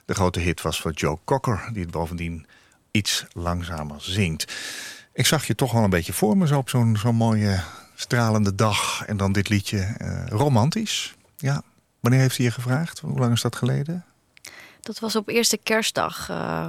de 0.06 0.14
grote 0.14 0.40
hit 0.40 0.62
was 0.62 0.82
voor 0.82 0.92
Joe 0.92 1.18
Cocker... 1.24 1.70
die 1.74 1.82
het 1.82 1.92
bovendien 1.92 2.46
iets 2.92 3.26
langzamer 3.32 3.96
zingt. 4.02 4.54
Ik 5.14 5.26
zag 5.26 5.46
je 5.46 5.56
toch 5.56 5.72
wel 5.72 5.84
een 5.84 5.90
beetje 5.90 6.14
voor 6.14 6.38
me 6.38 6.48
zo 6.48 6.58
op 6.58 6.70
zo'n 6.70 6.98
zo'n 6.98 7.16
mooie 7.16 7.64
stralende 7.96 8.56
dag... 8.56 9.04
en 9.06 9.18
dan 9.18 9.32
dit 9.32 9.50
liedje 9.50 9.96
uh, 10.02 10.26
romantisch. 10.28 11.16
Ja, 11.38 11.62
wanneer 12.00 12.20
heeft 12.20 12.38
hij 12.38 12.46
je 12.46 12.52
gevraagd? 12.52 13.00
Hoe 13.00 13.20
lang 13.20 13.34
is 13.34 13.42
dat 13.42 13.56
geleden? 13.56 14.06
Dat 14.82 15.00
was 15.00 15.16
op 15.16 15.28
eerste 15.28 15.58
kerstdag, 15.58 16.30
uh, 16.30 16.66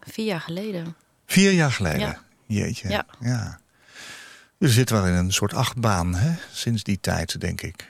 vier 0.00 0.26
jaar 0.26 0.40
geleden. 0.40 0.96
Vier 1.26 1.52
jaar 1.52 1.72
geleden? 1.72 1.98
Ja. 1.98 2.22
Jeetje. 2.46 2.88
Ja. 2.88 3.06
ja. 3.20 3.58
Je 4.64 4.70
zit 4.70 4.90
wel 4.90 5.06
in 5.06 5.14
een 5.14 5.32
soort 5.32 5.54
achtbaan 5.54 6.14
hè? 6.14 6.34
sinds 6.52 6.82
die 6.82 7.00
tijd, 7.00 7.40
denk 7.40 7.60
ik. 7.60 7.88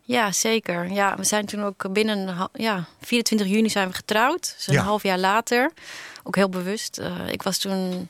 Ja, 0.00 0.32
zeker. 0.32 0.92
Ja, 0.92 1.16
we 1.16 1.24
zijn 1.24 1.46
toen 1.46 1.64
ook 1.64 1.92
binnen 1.92 2.48
ja, 2.52 2.86
24 3.00 3.46
juni 3.48 3.70
zijn 3.70 3.88
we 3.88 3.94
getrouwd. 3.94 4.54
Dus 4.56 4.66
een 4.66 4.76
half 4.76 5.02
jaar 5.02 5.18
later. 5.18 5.72
Ook 6.22 6.36
heel 6.36 6.48
bewust. 6.48 6.98
Uh, 6.98 7.28
ik 7.28 7.42
was 7.42 7.58
toen 7.58 8.08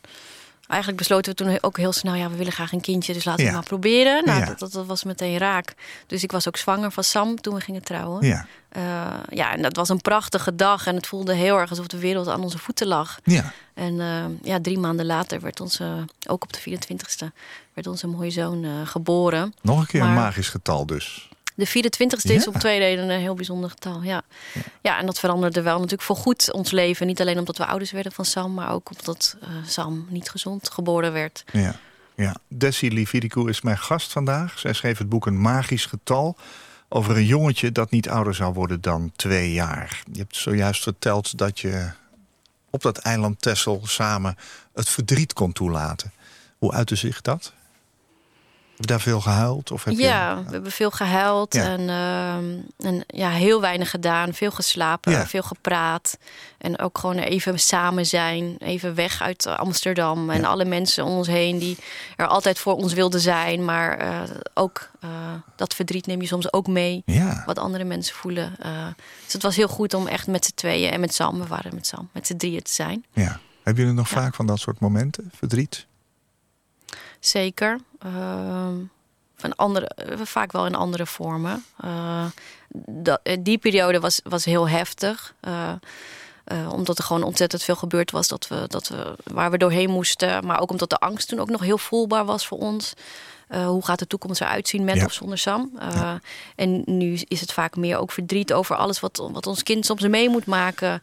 eigenlijk 0.69 1.01
besloten 1.01 1.33
we 1.33 1.45
toen 1.45 1.59
ook 1.61 1.77
heel 1.77 1.93
snel, 1.93 2.15
ja, 2.15 2.31
we 2.31 2.37
willen 2.37 2.53
graag 2.53 2.73
een 2.73 2.81
kindje, 2.81 3.13
dus 3.13 3.25
laten 3.25 3.47
we 3.47 3.53
maar 3.53 3.63
proberen. 3.63 4.25
Nou, 4.25 4.45
dat, 4.45 4.59
dat, 4.59 4.73
dat, 4.73 4.87
was 4.87 5.05
meteen 5.05 5.39
raak. 5.39 5.75
Dus 6.07 6.23
ik 6.23 6.33
was 6.33 6.49
ook 6.49 6.57
zwanger 6.57 6.91
van 6.91 7.05
Sam 7.05 7.41
toen 7.41 7.55
we 7.55 7.61
gingen 7.61 7.83
trouwen. 7.83 8.27
Ja. 8.27 8.47
Uh, 8.77 8.83
ja, 9.29 9.53
en 9.53 9.63
dat 9.63 9.77
was 9.77 9.89
een 9.89 10.01
prachtige 10.01 10.55
dag 10.55 10.87
en 10.87 10.95
het 10.95 11.07
voelde 11.07 11.35
heel 11.35 11.59
erg 11.59 11.71
alsof 11.71 11.87
de 11.87 11.99
wereld 11.99 12.29
aan 12.29 12.43
onze 12.43 12.59
voeten 12.59 12.87
lag. 12.87 13.19
Ja. 13.25 13.53
En 13.75 13.95
uh, 13.95 14.25
ja, 14.43 14.61
drie 14.61 14.79
maanden 14.79 15.07
later 15.07 15.41
werd 15.41 15.61
onze, 15.61 16.05
ook 16.27 16.43
op 16.43 16.53
de 16.53 16.79
24ste, 16.79 17.27
werd 17.75 17.87
onze 17.87 18.07
mooie 18.07 18.31
zoon 18.31 18.65
uh, 18.65 18.71
geboren. 18.85 19.55
Nog 19.63 19.81
een 19.81 19.87
keer 19.87 20.03
een 20.03 20.15
magisch 20.15 20.49
getal 20.49 20.87
dus. 20.87 21.29
De 21.59 21.69
24ste 21.69 22.33
is 22.33 22.49
op 22.49 22.55
twee 22.55 22.79
redenen 22.79 23.11
een 23.11 23.21
heel 23.21 23.35
bijzonder 23.35 23.71
getal. 23.71 24.03
Ja. 24.03 24.23
ja. 24.55 24.61
Ja. 24.83 24.99
en 24.99 25.07
dat 25.07 25.19
veranderde 25.19 25.63
wel 25.63 25.75
natuurlijk 25.75 26.03
voor 26.03 26.17
goed 26.17 26.53
ons 26.53 26.71
leven. 26.71 27.07
Niet 27.07 27.21
alleen 27.21 27.39
omdat 27.39 27.59
we 27.59 27.67
ouders 27.67 27.91
werden 27.91 28.13
van 28.13 28.25
Sam, 28.25 28.55
maar 28.55 28.73
ook 28.73 28.91
omdat 28.91 29.37
uh, 29.43 29.49
Sam 29.67 30.07
niet 30.09 30.31
gezond 30.31 30.71
geboren 30.71 31.13
werd. 31.13 31.45
Ja, 31.53 31.75
ja. 32.15 32.35
Desi 32.49 32.93
Lividikou 32.93 33.49
is 33.49 33.61
mijn 33.61 33.79
gast 33.79 34.13
vandaag. 34.13 34.59
Zij 34.59 34.73
schreef 34.73 34.99
het 34.99 35.09
boek 35.09 35.27
Een 35.27 35.41
Magisch 35.41 35.87
Getal 35.87 36.37
over 36.89 37.17
een 37.17 37.27
jongetje 37.27 37.73
dat 37.73 37.91
niet 37.91 38.09
ouder 38.09 38.35
zou 38.35 38.55
worden 38.55 38.81
dan 38.81 39.13
twee 39.17 39.53
jaar. 39.53 40.03
Je 40.13 40.19
hebt 40.19 40.37
zojuist 40.37 40.83
verteld 40.83 41.39
dat 41.39 41.61
je 41.61 41.91
op 42.71 42.83
dat 42.83 42.99
eiland 42.99 43.43
Texel 43.43 43.81
samen 43.85 44.37
het 44.75 44.89
verdriet 44.89 45.33
kon 45.33 45.53
toelaten. 45.53 46.13
Hoe 46.59 46.73
uitte 46.73 46.95
zich 46.95 47.21
dat? 47.21 47.53
Je 48.81 48.87
daar 48.87 49.01
veel 49.01 49.21
gehuild? 49.21 49.71
Of 49.71 49.85
heb 49.85 49.95
ja, 49.99 50.31
je... 50.39 50.45
we 50.45 50.51
hebben 50.51 50.71
veel 50.73 50.91
gehuild 50.91 51.55
Ja. 51.55 51.65
en, 51.65 51.81
ehm, 51.89 52.89
en 52.89 53.05
ja, 53.07 53.31
heel 53.31 53.61
weinig 53.61 53.91
gedaan. 53.91 54.35
Veel 54.35 54.51
geslapen, 54.51 55.13
Ja. 55.13 55.27
veel 55.27 55.43
gepraat. 55.43 56.19
En 56.59 56.79
ook 56.79 56.99
gewoon 56.99 57.19
even 57.19 57.59
samen 57.59 58.07
zijn. 58.07 58.57
Even 58.59 58.95
weg 58.95 59.23
uit 59.23 59.47
Amsterdam. 59.47 60.31
En 60.31 60.41
Ja. 60.41 60.47
alle 60.47 60.65
mensen 60.65 61.05
om 61.05 61.17
ons 61.17 61.27
heen 61.27 61.59
die 61.59 61.77
er 62.17 62.27
altijd 62.27 62.59
voor 62.59 62.75
ons 62.75 62.93
wilden 62.93 63.21
zijn. 63.21 63.65
Maar 63.65 63.99
eh, 63.99 64.21
ook 64.55 64.91
eh, 65.01 65.09
dat 65.57 65.75
verdriet 65.75 66.07
neem 66.07 66.21
je 66.21 66.27
soms 66.27 66.53
ook 66.53 66.67
mee. 66.67 67.03
Wat 67.47 67.59
andere 67.59 67.85
mensen 67.85 68.15
voelen. 68.15 68.55
Eh, 68.61 68.87
dus 69.25 69.33
het 69.33 69.43
was 69.43 69.57
heel 69.57 69.69
goed 69.69 69.95
om 69.95 70.07
echt 70.07 70.27
met 70.27 70.45
z'n 70.45 70.55
tweeën 70.55 70.91
en 70.93 71.01
met 71.01 71.15
Sam, 71.15 71.39
we 71.39 71.47
waren 71.47 71.75
met 71.75 71.87
Sam, 71.87 72.09
met 72.13 72.27
z'n 72.27 72.37
drieën 72.37 72.63
te 72.63 72.73
zijn. 72.73 73.05
ja. 73.13 73.41
Hebben 73.63 73.87
jullie 73.87 73.99
nog 74.01 74.09
vaak 74.13 74.35
van 74.35 74.47
dat 74.47 74.59
soort 74.61 74.81
momenten? 74.81 75.31
Verdriet? 75.35 75.87
Zeker. 77.21 77.79
Ehm, 77.99 78.77
van 79.37 79.57
andere, 79.57 79.87
eh, 79.87 80.19
vaak 80.23 80.53
wel 80.53 80.67
in 80.67 80.75
andere 80.75 81.07
vormen. 81.07 81.65
Eh, 81.81 82.27
dat, 82.87 83.21
eh, 83.23 83.37
die 83.41 83.59
periode 83.59 84.01
was, 84.01 84.21
was 84.25 84.45
heel 84.45 84.69
heftig. 84.69 85.35
Omdat 86.71 86.99
er 86.99 87.05
gewoon 87.05 87.23
ontzettend 87.23 87.63
veel 87.63 87.77
gebeurd 87.77 88.11
was 88.11 88.29
dat 88.29 88.49
we, 88.49 88.65
dat 88.67 88.89
we, 88.89 89.17
waar 89.25 89.51
we 89.51 89.59
doorheen 89.59 89.91
moesten. 89.91 90.47
Maar 90.47 90.61
ook 90.61 90.71
omdat 90.71 90.91
de 90.91 90.99
angst 90.99 91.29
toen 91.29 91.39
ook 91.41 91.51
nog 91.51 91.61
heel 91.61 91.79
voelbaar 91.79 92.25
was 92.25 92.47
voor 92.47 92.59
ons. 92.59 92.93
Hoe 93.49 93.85
gaat 93.85 93.99
de 93.99 94.07
toekomst 94.07 94.41
eruit 94.41 94.69
zien 94.69 94.85
met 94.85 94.97
Ja. 94.97 95.05
of 95.05 95.13
zonder 95.13 95.39
Sam? 95.39 95.79
En 96.57 96.83
nu 96.85 97.19
is 97.29 97.41
het 97.41 97.53
vaak 97.53 97.77
meer 97.77 97.99
ook 97.99 98.13
verdriet 98.13 98.53
over 98.53 98.77
alles 98.77 99.01
wat, 99.01 99.29
wat 99.33 99.47
ons 99.47 99.63
kind 99.63 99.87
soms 99.87 100.03
mee 100.03 100.29
moet 100.29 100.47
maken. 100.47 101.01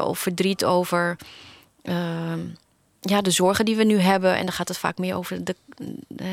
Of 0.00 0.18
verdriet 0.18 0.64
over 0.64 1.16
ehm, 1.82 2.40
ja, 3.10 3.20
de 3.22 3.30
zorgen 3.30 3.64
die 3.64 3.76
we 3.76 3.84
nu 3.84 3.98
hebben. 3.98 4.36
En 4.36 4.42
dan 4.44 4.52
gaat 4.54 4.68
het 4.68 4.78
vaak 4.78 4.98
meer 4.98 5.14
over 5.14 5.44
de, 5.44 5.56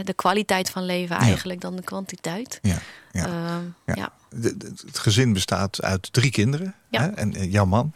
de 0.03 0.13
kwaliteit 0.13 0.69
van 0.69 0.86
leven 0.86 1.15
eigenlijk 1.15 1.62
dan 1.62 1.75
de 1.75 1.81
kwantiteit. 1.83 2.59
Ja. 2.62 2.77
ja. 3.12 3.25
Ehm, 3.25 3.63
Ja. 3.86 3.93
ja. 3.95 4.12
De- 4.29 4.57
de- 4.57 4.73
het 4.86 4.99
gezin 4.99 5.33
bestaat 5.33 5.81
uit 5.81 6.13
drie 6.13 6.31
kinderen. 6.31 6.75
Ja. 6.89 7.01
Hè? 7.01 7.07
En 7.07 7.36
eh, 7.36 7.51
jouw 7.51 7.65
man. 7.65 7.93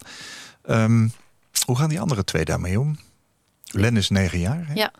Ehm, 0.66 1.08
hoe 1.66 1.78
gaan 1.78 1.90
die 1.90 2.00
andere 2.02 2.24
twee 2.24 2.46
daarmee 2.46 2.80
om? 2.80 2.98
Len 3.72 3.98
is 3.98 4.10
negen 4.10 4.40
jaar. 4.40 4.64
Hè? 4.68 4.74
Ja. 4.74 4.92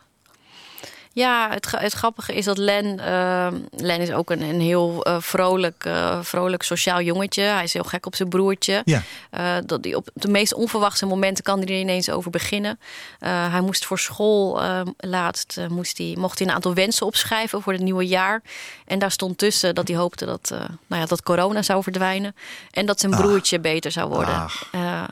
Ja, 1.18 1.50
het, 1.50 1.72
het 1.72 1.94
grappige 1.94 2.34
is 2.34 2.46
dat 2.46 2.58
Len... 2.58 3.00
ehm, 3.00 3.56
Len 3.72 4.00
is 4.02 4.12
ook 4.12 4.30
een, 4.30 4.42
een 4.42 4.62
heel 4.62 5.04
eh, 5.04 5.16
vrolijk, 5.20 5.86
eh, 5.86 6.20
vrolijk 6.22 6.64
sociaal 6.64 7.02
jongetje. 7.02 7.42
Hij 7.42 7.64
is 7.64 7.74
heel 7.74 7.84
gek 7.84 8.06
op 8.06 8.16
zijn 8.16 8.30
broertje. 8.30 8.82
Ja. 8.86 9.02
Eh, 9.30 9.56
dat 9.66 9.84
die 9.84 9.96
op 9.96 10.10
de 10.14 10.28
meest 10.28 10.54
onverwachte 10.54 11.06
momenten 11.06 11.44
kan 11.44 11.60
hij 11.60 11.68
er 11.68 11.80
ineens 11.80 12.10
over 12.10 12.32
beginnen. 12.32 12.80
Hij 13.20 13.62
moest 13.62 13.86
voor 13.86 14.00
school 14.00 14.62
eh, 14.62 14.82
laatst 14.98 15.60
moest 15.70 15.98
hij, 15.98 16.16
mocht 16.20 16.40
hij 16.40 16.48
een 16.48 16.54
aantal 16.54 16.74
wensen 16.74 17.06
opschrijven 17.06 17.62
voor 17.62 17.74
het 17.74 17.82
nieuwe 17.82 18.08
jaar. 18.08 18.42
En 18.86 19.00
daar 19.00 19.12
stond 19.12 19.38
tussen 19.38 19.76
dat 19.76 19.88
hij 19.88 19.98
hoopte 19.98 20.26
dat, 20.26 20.50
nou 20.88 21.02
ja, 21.02 21.06
dat 21.06 21.24
corona 21.24 21.62
zou 21.62 21.84
verdwijnen. 21.84 22.36
En 22.72 22.86
dat 22.86 23.00
zijn 23.00 23.14
Ach. 23.14 23.22
broertje 23.22 23.60
beter 23.60 23.92
zou 23.92 24.10
worden. 24.10 24.46
Ja. 24.72 25.08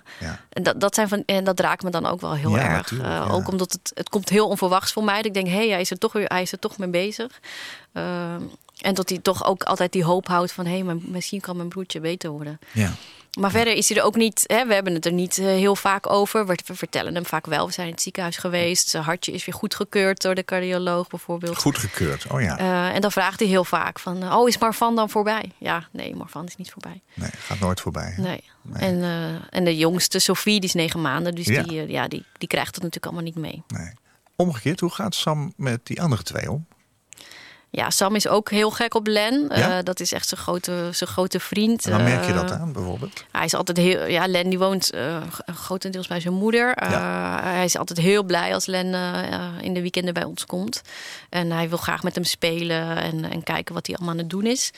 en 0.50 0.64
dat, 0.64 0.80
dat, 0.80 0.96
zijn 0.96 1.08
van, 1.08 1.24
en 1.26 1.44
dat 1.44 1.60
raakt 1.60 1.84
me 1.84 1.90
dan 1.90 2.06
ook 2.06 2.22
wel 2.22 2.34
heel 2.34 2.50
Ja, 2.56 2.70
erg. 2.70 2.92
natuurlijk. 2.92 3.32
Ook 3.32 3.48
omdat 3.48 3.72
het, 3.72 3.92
het 3.94 4.10
komt 4.10 4.30
heel 4.30 4.48
onverwachts 4.48 4.92
voor 4.92 5.04
mij. 5.04 5.16
Dat 5.16 5.26
ik 5.26 5.34
denk, 5.34 5.48
hé, 5.48 5.54
hey, 5.54 5.70
hij, 5.70 5.82
is 5.82 5.90
er 5.96 6.02
toch 6.02 6.14
weer- 6.14 6.28
hij 6.28 6.42
is 6.42 6.52
er 6.52 6.60
toch 6.60 6.78
mee 6.78 6.90
bezig. 6.90 7.40
Eh, 7.92 8.34
en 8.82 8.94
dat 8.94 9.10
hij 9.10 9.20
toch 9.20 9.46
ook 9.46 9.64
altijd 9.64 9.92
die 9.92 10.04
hoop 10.04 10.28
houdt 10.28 10.52
van... 10.52 10.66
hé, 10.66 10.80
hey, 10.80 10.96
misschien 11.02 11.42
kan 11.42 11.56
mijn 11.58 11.70
broertje 11.70 12.00
beter 12.00 12.30
worden. 12.30 12.60
Ja. 12.72 12.92
Maar 13.40 13.52
verder 13.52 13.74
is 13.74 13.90
hij 13.90 13.98
er 13.98 14.04
ook 14.04 14.16
niet... 14.16 14.44
Hè, 14.46 14.66
we 14.66 14.74
hebben 14.74 14.94
het 14.94 15.06
er 15.06 15.12
niet 15.12 15.38
eh, 15.38 15.46
heel 15.46 15.76
vaak 15.76 16.10
over. 16.10 16.46
We, 16.48 16.58
we 16.66 16.76
vertellen 16.76 17.16
hem 17.16 17.26
vaak 17.26 17.46
wel. 17.46 17.66
We 17.68 17.72
zijn 17.74 17.88
in 17.88 17.94
het 17.94 18.02
ziekenhuis 18.02 18.38
geweest. 18.38 18.88
Zijn 18.88 19.04
hartje 19.04 19.32
is 19.32 19.46
weer 19.46 19.56
goedgekeurd 19.56 20.22
door 20.22 20.36
de 20.36 20.44
cardioloog 20.44 21.08
bijvoorbeeld. 21.08 21.58
Goedgekeurd. 21.58 22.26
Oh 22.32 22.42
ja. 22.42 22.58
Eh, 22.58 22.96
en 22.96 23.02
dan 23.02 23.12
vraagt 23.12 23.40
hij 23.40 23.48
heel 23.50 23.64
vaak 23.64 24.00
van... 24.00 24.34
oh, 24.34 24.48
is 24.48 24.58
Marvan 24.58 24.96
dan 24.96 25.10
voorbij? 25.10 25.52
Ja, 25.58 25.88
nee, 25.92 26.16
Marvan 26.16 26.46
is 26.46 26.56
niet 26.56 26.72
voorbij. 26.72 27.02
Nee, 27.14 27.30
gaat 27.38 27.60
nooit 27.60 27.82
voorbij. 27.82 28.14
hè? 28.16 28.22
Nee. 28.22 28.44
En, 28.74 29.04
eh, 29.04 29.30
en 29.50 29.64
de 29.64 29.78
jongste, 29.78 30.20
Sophie, 30.20 30.60
die 30.60 30.70
is 30.70 30.76
negen 30.76 31.02
maanden. 31.02 31.36
Dus 31.36 31.46
Ja. 31.46 31.64
Die, 31.64 31.88
ja, 31.92 32.08
die, 32.08 32.26
die 32.38 32.48
krijgt 32.48 32.76
het 32.76 32.84
natuurlijk 32.84 33.06
allemaal 33.14 33.32
niet 33.32 33.38
mee. 33.42 33.64
Nee. 33.68 33.94
Omgekeerd, 34.36 34.80
hoe 34.80 34.92
gaat 34.92 35.16
Sam 35.16 35.54
met 35.58 35.80
die 35.84 36.02
andere 36.02 36.24
twee 36.24 36.52
om? 36.52 36.66
Ja, 37.70 37.90
Sam 37.90 38.16
is 38.16 38.28
ook 38.28 38.50
heel 38.50 38.72
gek 38.72 38.94
op 38.94 39.08
Len. 39.08 39.46
Ja? 39.50 39.78
Eh, 39.78 39.84
dat 39.84 40.00
is 40.00 40.12
echt 40.12 40.28
zijn 40.28 40.42
grote, 40.42 40.90
zijn 40.92 41.10
grote 41.10 41.40
vriend. 41.40 41.86
En 41.86 41.92
dan 41.92 42.04
merk 42.04 42.26
je 42.26 42.32
Eh, 42.32 42.40
dat 42.40 42.52
aan, 42.52 42.74
bijvoorbeeld. 42.74 43.26
Hij 43.32 43.46
is 43.46 43.54
altijd 43.54 43.78
heel. 43.78 44.06
Ja, 44.06 44.28
Len 44.28 44.50
die 44.50 44.60
woont 44.60 44.92
eh, 44.92 45.22
grotendeels 45.46 46.08
bij 46.08 46.20
zijn 46.20 46.34
moeder. 46.34 46.74
Eh, 46.74 47.44
Hij 47.44 47.64
is 47.64 47.78
altijd 47.78 48.00
heel 48.00 48.24
blij 48.24 48.54
als 48.54 48.66
Len 48.66 48.94
in 49.62 49.74
de 49.74 49.82
weekenden 49.82 50.14
bij 50.14 50.24
ons 50.24 50.46
komt. 50.46 50.82
En 51.30 51.52
hij 51.52 51.70
wil 51.70 51.78
graag 51.78 52.04
met 52.04 52.16
hem 52.16 52.24
spelen 52.24 52.98
en, 52.98 53.32
en 53.32 53.44
kijken 53.44 53.74
wat 53.74 53.88
hij 53.88 53.96
allemaal 53.96 54.14
aan 54.16 54.22
het 54.22 54.30
doen 54.30 54.46
is. 54.46 54.72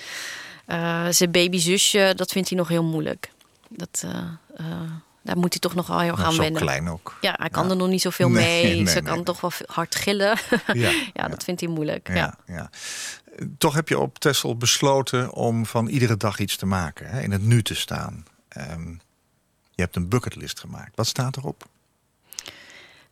Zijn 1.17 1.31
babyzusje, 1.31 2.13
dat 2.15 2.31
vindt 2.31 2.49
hij 2.49 2.57
nog 2.57 2.67
heel 2.67 2.83
moeilijk. 2.83 3.31
Dat, 3.69 4.03
daar 5.27 5.37
moet 5.37 5.51
hij 5.51 5.59
toch 5.61 5.75
nog 5.75 5.87
wel 5.87 5.99
heel 5.99 6.15
gaan 6.15 6.33
zo 6.33 6.41
wennen. 6.41 6.61
klein 6.61 6.87
ook. 6.89 7.17
Ja, 7.21 7.33
hij 7.37 7.49
kan 7.49 7.63
Ja. 7.63 7.69
er 7.69 7.75
nog 7.75 7.87
niet 7.87 8.01
zoveel 8.01 8.29
Nee, 8.29 8.63
mee. 8.63 8.75
nee, 8.75 8.87
Ze 8.87 8.93
nee, 8.99 9.13
kan 9.13 9.23
toch 9.23 9.41
wel 9.41 9.51
hard 9.65 9.95
gillen. 9.95 10.37
Ja, 10.73 10.91
ja, 11.13 11.27
dat 11.27 11.43
vindt 11.43 11.61
hij 11.61 11.69
moeilijk. 11.69 12.07
Ja, 12.13 12.37
Ja. 12.45 12.69
Toch 13.57 13.73
heb 13.73 13.89
je 13.89 13.99
op 13.99 14.19
Texel 14.19 14.57
besloten 14.57 15.31
om 15.33 15.65
van 15.65 15.87
iedere 15.87 16.17
dag 16.17 16.39
iets 16.39 16.55
te 16.55 16.65
maken. 16.65 17.07
Hè? 17.09 17.21
In 17.21 17.31
het 17.31 17.41
nu 17.41 17.61
te 17.63 17.75
staan. 17.75 18.25
Ehm, 18.47 18.89
je 19.71 19.81
hebt 19.81 19.95
een 19.95 20.09
bucketlist 20.09 20.59
gemaakt. 20.59 20.95
Wat 20.95 21.07
staat 21.07 21.37
erop? 21.37 21.65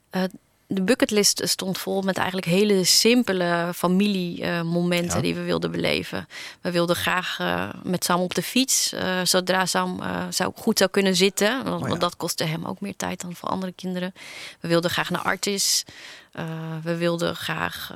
Eh, 0.09 0.23
de 0.67 0.81
bucketlist 0.81 1.41
stond 1.43 1.77
vol 1.77 2.01
met 2.01 2.17
eigenlijk 2.17 2.47
hele 2.47 2.83
simpele 2.83 3.71
familiemomenten 3.75 5.15
Ja. 5.15 5.21
die 5.21 5.35
we 5.35 5.41
wilden 5.41 5.71
beleven. 5.71 6.27
We 6.61 6.71
wilden 6.71 6.95
graag 6.95 7.39
eh, 7.39 7.69
met 7.83 8.03
Sam 8.03 8.21
op 8.21 8.33
de 8.33 8.41
fiets, 8.41 8.93
eh, 8.93 9.19
zodra 9.23 9.65
Sam 9.65 10.01
eh, 10.01 10.23
zou, 10.29 10.51
goed 10.55 10.77
zou 10.77 10.89
kunnen 10.89 11.15
zitten. 11.15 11.63
Want, 11.63 11.75
Oh 11.75 11.81
ja. 11.81 11.87
want 11.87 12.01
dat 12.01 12.15
kostte 12.17 12.43
hem 12.43 12.65
ook 12.65 12.81
meer 12.81 12.95
tijd 12.95 13.21
dan 13.21 13.35
voor 13.35 13.49
andere 13.49 13.71
kinderen. 13.71 14.13
We 14.59 14.67
wilden 14.67 14.89
graag 14.91 15.09
naar 15.09 15.21
Artis. 15.21 15.83
We 16.83 16.95
wilden 16.95 17.35
graag, 17.35 17.93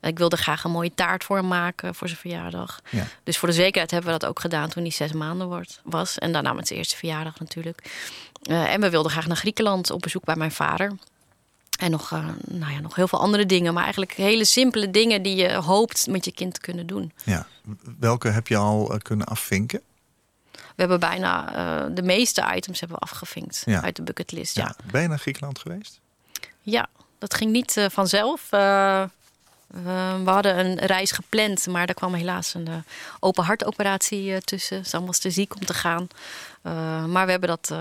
ik 0.00 0.18
wilde 0.18 0.36
graag 0.36 0.64
een 0.64 0.70
mooie 0.70 0.94
taart 0.94 1.24
voor 1.24 1.36
hem 1.36 1.48
maken 1.48 1.94
voor 1.94 2.08
zijn 2.08 2.20
verjaardag. 2.20 2.80
Ja. 2.90 3.06
Dus 3.24 3.38
voor 3.38 3.48
de 3.48 3.54
zekerheid 3.54 3.90
hebben 3.90 4.12
we 4.12 4.18
dat 4.18 4.28
ook 4.28 4.40
gedaan 4.40 4.68
toen 4.68 4.82
hij 4.82 4.92
zes 4.92 5.12
maanden 5.12 5.46
wordt, 5.46 5.80
was. 5.84 6.18
En 6.18 6.32
daarna 6.32 6.52
met 6.52 6.66
zijn 6.66 6.78
eerste 6.78 6.96
verjaardag 6.96 7.38
natuurlijk. 7.38 7.90
En 8.42 8.80
we 8.80 8.90
wilden 8.90 9.10
graag 9.10 9.26
naar 9.26 9.36
Griekenland 9.36 9.90
op 9.90 10.00
bezoek 10.00 10.24
bij 10.24 10.36
mijn 10.36 10.52
vader. 10.52 10.92
En 11.80 11.90
nog, 11.90 12.12
eh, 12.12 12.28
nou 12.46 12.72
ja, 12.72 12.80
nog 12.80 12.94
heel 12.94 13.08
veel 13.08 13.20
andere 13.20 13.46
dingen. 13.46 13.74
Maar 13.74 13.82
eigenlijk 13.82 14.12
hele 14.12 14.44
simpele 14.44 14.90
dingen 14.90 15.22
die 15.22 15.36
je 15.36 15.54
hoopt 15.54 16.06
met 16.06 16.24
je 16.24 16.32
kind 16.32 16.54
te 16.54 16.60
kunnen 16.60 16.86
doen. 16.86 17.12
Ja. 17.24 17.46
Welke 17.98 18.28
heb 18.28 18.46
je 18.46 18.56
al 18.56 18.92
eh, 18.92 18.98
kunnen 18.98 19.26
afvinken? 19.26 19.80
We 20.52 20.86
hebben 20.86 21.00
bijna 21.00 21.54
eh, 21.54 21.94
de 21.94 22.02
meeste 22.02 22.52
items 22.54 22.80
hebben 22.80 22.98
we 22.98 23.04
afgevinkt 23.04 23.62
Ja. 23.64 23.82
uit 23.82 23.96
de 23.96 24.02
bucketlist. 24.02 24.56
Ja. 24.56 24.64
Ja. 24.64 24.90
Ben 24.90 25.02
je 25.02 25.08
naar 25.08 25.18
Griekenland 25.18 25.58
geweest? 25.58 26.00
ja, 26.62 26.88
dat 27.18 27.34
ging 27.34 27.52
niet 27.52 27.86
vanzelf. 27.88 28.46
We, 28.50 29.08
hadden 30.24 30.58
een 30.58 30.78
reis 30.78 31.10
gepland, 31.10 31.66
maar 31.66 31.86
daar 31.86 31.94
kwam 31.94 32.14
helaas 32.14 32.54
een 32.54 32.68
open 33.20 33.44
hartoperatie 33.44 34.40
tussen. 34.40 34.84
Sam 34.84 35.06
was 35.06 35.18
te 35.18 35.30
ziek 35.30 35.54
om 35.54 35.64
te 35.64 35.74
gaan. 35.74 36.08
Maar 37.10 37.24
we 37.24 37.30
hebben 37.30 37.48
dat 37.48 37.72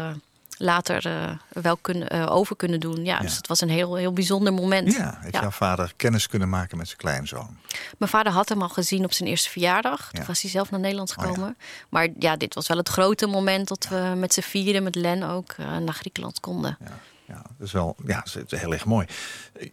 later 0.61 1.05
eh, 1.05 1.29
wel 1.61 1.77
kunnen, 1.77 2.09
eh, 2.09 2.31
over 2.35 2.55
kunnen 2.55 2.79
doen. 2.79 2.95
Ja, 3.05 3.15
Ja. 3.15 3.19
Dus 3.19 3.37
het 3.37 3.47
was 3.47 3.61
een 3.61 3.69
heel, 3.69 3.95
heel 3.95 4.13
bijzonder 4.13 4.53
moment. 4.53 4.93
Ja. 4.93 5.17
Heeft 5.21 5.33
Ja. 5.33 5.41
jouw 5.41 5.49
vader 5.49 5.93
kennis 5.95 6.27
kunnen 6.27 6.49
maken 6.49 6.77
met 6.77 6.85
zijn 6.87 6.97
kleinzoon? 6.99 7.57
Mijn 7.97 8.11
vader 8.11 8.31
had 8.31 8.49
hem 8.49 8.61
al 8.61 8.69
gezien 8.69 9.03
op 9.03 9.13
zijn 9.13 9.29
eerste 9.29 9.49
verjaardag. 9.49 10.11
Toen 10.11 10.25
was 10.25 10.41
hij 10.41 10.51
zelf 10.51 10.69
naar 10.71 10.79
Nederland 10.79 11.15
Oh 11.17 11.23
gekomen. 11.23 11.57
Maar 11.89 12.07
ja, 12.19 12.35
dit 12.35 12.53
was 12.53 12.67
wel 12.67 12.77
het 12.77 12.89
grote 12.89 13.27
moment 13.27 13.67
dat 13.67 13.87
we 13.87 14.13
met 14.17 14.33
z'n 14.33 14.41
vieren, 14.41 14.83
met 14.83 14.95
Len 14.95 15.23
ook, 15.23 15.51
eh, 15.57 15.77
naar 15.77 15.93
Griekenland 15.93 16.39
konden. 16.39 16.77
Ja, 16.79 16.99
ja, 17.27 17.41
dat 17.57 17.67
is 17.67 17.71
wel 17.73 17.95
ja, 18.05 18.23
dat 18.33 18.51
is 18.51 18.59
heel 18.59 18.73
erg 18.73 18.85
mooi. 18.85 19.07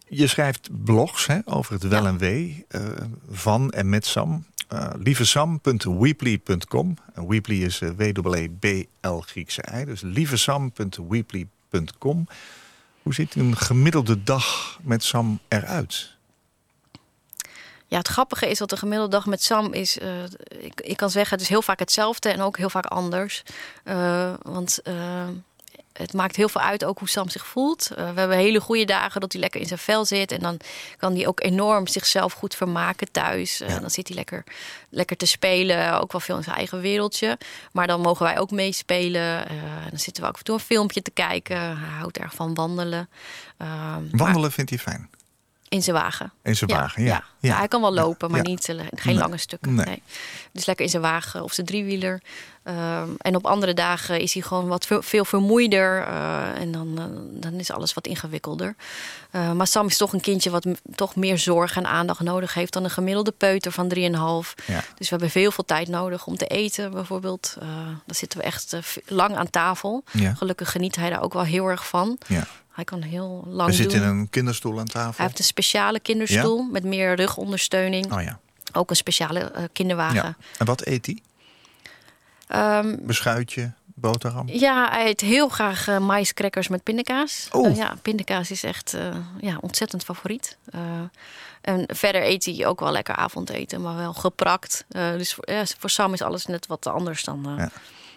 Je 0.07 0.27
schrijft 0.27 0.69
blogs 0.83 1.25
hè, 1.27 1.39
over 1.45 1.73
het 1.73 1.83
wel 1.87 2.05
en 2.07 2.17
wee 2.17 2.65
van 3.31 3.71
en 3.71 3.89
met 3.89 4.05
Sam. 4.05 4.45
Eh 4.67 4.89
lievesam.weebly.com. 4.97 6.93
En 7.13 7.27
Weebly 7.27 7.63
is 7.63 7.81
eh, 7.81 7.89
W-E-B-L 7.97 9.19
Griekse 9.19 9.63
I. 9.73 9.85
Dus 9.85 10.01
lievesam.weebly.com. 10.01 12.27
Hoe 13.01 13.13
ziet 13.13 13.35
een 13.35 13.57
gemiddelde 13.57 14.23
dag 14.23 14.79
met 14.81 15.03
Sam 15.03 15.39
eruit? 15.47 16.15
Ja, 17.89 17.97
het 17.97 18.07
grappige 18.07 18.49
is 18.49 18.57
dat 18.57 18.69
de 18.69 18.77
gemiddelde 18.77 19.11
dag 19.11 19.25
met 19.25 19.43
Sam 19.43 19.73
is... 19.73 19.99
eh, 19.99 20.23
ik, 20.59 20.81
ik 20.81 20.97
kan 20.97 21.09
zeggen, 21.09 21.33
het 21.33 21.41
is 21.41 21.49
heel 21.49 21.61
vaak 21.61 21.79
hetzelfde 21.79 22.29
en 22.29 22.41
ook 22.41 22.57
heel 22.57 22.69
vaak 22.69 22.85
anders. 22.85 23.43
Want 24.41 24.81
het 25.97 26.13
maakt 26.13 26.35
heel 26.35 26.49
veel 26.49 26.61
uit 26.61 26.85
ook 26.85 26.99
hoe 26.99 27.09
Sam 27.09 27.29
zich 27.29 27.45
voelt. 27.45 27.89
Eh, 27.91 28.09
we 28.13 28.19
hebben 28.19 28.37
hele 28.37 28.59
goede 28.59 28.85
dagen 28.85 29.21
dat 29.21 29.31
hij 29.31 29.41
lekker 29.41 29.61
in 29.61 29.67
zijn 29.67 29.79
vel 29.79 30.05
zit. 30.05 30.31
En 30.31 30.39
dan 30.39 30.59
kan 30.97 31.15
hij 31.15 31.27
ook 31.27 31.43
enorm 31.43 31.87
zichzelf 31.87 32.33
goed 32.33 32.55
vermaken 32.55 33.11
thuis. 33.11 33.61
Eh, 33.61 33.69
Ja. 33.69 33.79
Dan 33.79 33.89
zit 33.89 34.07
hij 34.07 34.17
lekker, 34.17 34.43
lekker 34.89 35.17
te 35.17 35.25
spelen, 35.25 36.01
ook 36.01 36.11
wel 36.11 36.21
veel 36.21 36.37
in 36.37 36.43
zijn 36.43 36.55
eigen 36.55 36.81
wereldje. 36.81 37.37
Maar 37.71 37.87
dan 37.87 38.01
mogen 38.01 38.25
wij 38.25 38.39
ook 38.39 38.51
meespelen. 38.51 39.49
Eh, 39.49 39.55
dan 39.89 39.99
zitten 39.99 40.23
we 40.23 40.29
ook 40.29 40.33
af 40.33 40.39
en 40.39 40.45
toe 40.45 40.55
een 40.55 40.61
filmpje 40.61 41.01
te 41.01 41.11
kijken. 41.11 41.57
Hij 41.57 41.97
houdt 41.99 42.17
erg 42.17 42.33
van 42.33 42.53
wandelen. 42.53 43.09
Eh, 43.57 43.67
maar- 43.67 44.01
Wandelen 44.11 44.51
vindt 44.51 44.69
hij 44.69 44.79
fijn. 44.79 45.09
In 45.69 45.83
zijn 45.83 45.95
wagen. 45.95 46.31
In 46.43 46.55
zijn 46.55 46.69
wagen, 46.69 47.03
ja. 47.03 47.23
ja. 47.39 47.57
hij 47.57 47.67
kan 47.67 47.81
wel 47.81 47.93
lopen, 47.93 48.31
maar 48.31 48.41
niet, 48.41 48.67
uh, 48.69 48.79
geen 48.79 49.13
Nee. 49.13 49.15
lange 49.15 49.37
stukken. 49.37 49.75
Nee. 49.75 49.85
Nee. 49.85 50.01
Dus 50.51 50.65
lekker 50.65 50.85
in 50.85 50.91
zijn 50.91 51.01
wagen 51.01 51.43
of 51.43 51.53
zijn 51.53 51.67
driewieler. 51.67 52.21
Ehm, 52.63 53.09
en 53.17 53.35
op 53.35 53.45
andere 53.45 53.73
dagen 53.73 54.19
is 54.19 54.33
hij 54.33 54.41
gewoon 54.41 54.67
wat 54.67 54.85
veel, 54.85 55.01
veel 55.01 55.25
vermoeider. 55.25 56.03
eh, 56.03 56.59
en 56.61 56.71
dan, 56.71 56.93
eh, 56.97 57.05
dan 57.41 57.53
is 57.53 57.71
alles 57.71 57.93
wat 57.93 58.07
ingewikkelder. 58.07 58.75
Eh, 59.31 59.51
maar 59.51 59.67
Sam 59.67 59.87
is 59.87 59.97
toch 59.97 60.13
een 60.13 60.21
kindje 60.21 60.49
wat 60.49 60.65
toch 60.95 61.15
meer 61.15 61.37
zorg 61.37 61.75
en 61.75 61.85
aandacht 61.87 62.19
nodig 62.19 62.53
heeft 62.53 62.73
dan 62.73 62.83
een 62.83 62.89
gemiddelde 62.89 63.31
peuter 63.31 63.71
van 63.71 63.87
3,5. 63.87 64.53
Ja. 64.65 64.75
Dus 64.79 64.83
we 64.97 65.05
hebben 65.09 65.29
veel, 65.29 65.51
veel 65.51 65.65
tijd 65.65 65.87
nodig 65.87 66.25
om 66.25 66.37
te 66.37 66.47
eten, 66.47 66.91
bijvoorbeeld. 66.91 67.55
Eh 67.59 67.67
dan 68.05 68.15
zitten 68.15 68.39
we 68.39 68.45
echt 68.45 68.73
eh, 68.73 68.79
lang 69.05 69.35
aan 69.35 69.49
tafel. 69.49 70.03
Ja. 70.11 70.33
Gelukkig 70.33 70.71
geniet 70.71 70.95
hij 70.95 71.09
daar 71.09 71.21
ook 71.21 71.33
wel 71.33 71.43
heel 71.43 71.67
erg 71.67 71.87
van. 71.87 72.17
Ja. 72.27 72.47
Hij 72.77 72.85
kan 72.85 73.01
heel 73.01 73.43
lang 73.47 73.73
zitten 73.73 73.99
doen. 73.99 74.09
in 74.09 74.15
een 74.17 74.29
kinderstoel 74.29 74.79
aan 74.79 74.85
tafel. 74.85 75.13
Hij 75.15 75.25
heeft 75.25 75.39
een 75.39 75.45
speciale 75.45 75.99
kinderstoel 75.99 76.63
met 76.63 76.83
meer 76.83 77.15
rugondersteuning. 77.15 78.13
Oh 78.13 78.21
ja. 78.21 78.39
Ook 78.73 78.89
een 78.89 78.95
speciale 78.95 79.39
eh, 79.39 79.63
kinderwagen. 79.73 80.15
ja. 80.15 80.35
En 80.57 80.65
wat 80.65 80.85
eet 80.85 81.05
hij? 81.05 81.21
Ehm, 82.47 82.95
Beschuitje, 82.99 83.73
boterham? 83.85 84.47
ja, 84.49 84.89
hij 84.91 85.07
eet 85.07 85.21
heel 85.21 85.49
graag 85.49 85.99
maïscrackers 85.99 86.67
met 86.67 86.83
pindakaas. 86.83 87.47
Oh. 87.51 87.75
Ja, 87.75 87.95
pindakaas 88.01 88.51
is 88.51 88.63
echt 88.63 88.97
ja, 89.39 89.57
ontzettend 89.61 90.03
favoriet. 90.03 90.57
En 91.61 91.83
verder 91.87 92.23
eet 92.23 92.45
hij 92.45 92.65
ook 92.65 92.79
wel 92.79 92.91
lekker 92.91 93.15
avondeten, 93.15 93.81
maar 93.81 93.95
wel 93.95 94.13
geprakt. 94.13 94.85
Dus 94.87 95.33
voor, 95.33 95.51
ja, 95.51 95.63
voor 95.77 95.89
Sam 95.89 96.13
is 96.13 96.21
alles 96.21 96.45
net 96.45 96.67
wat 96.67 96.87
anders 96.87 97.23
dan... 97.23 97.55
Ja. 97.57 97.69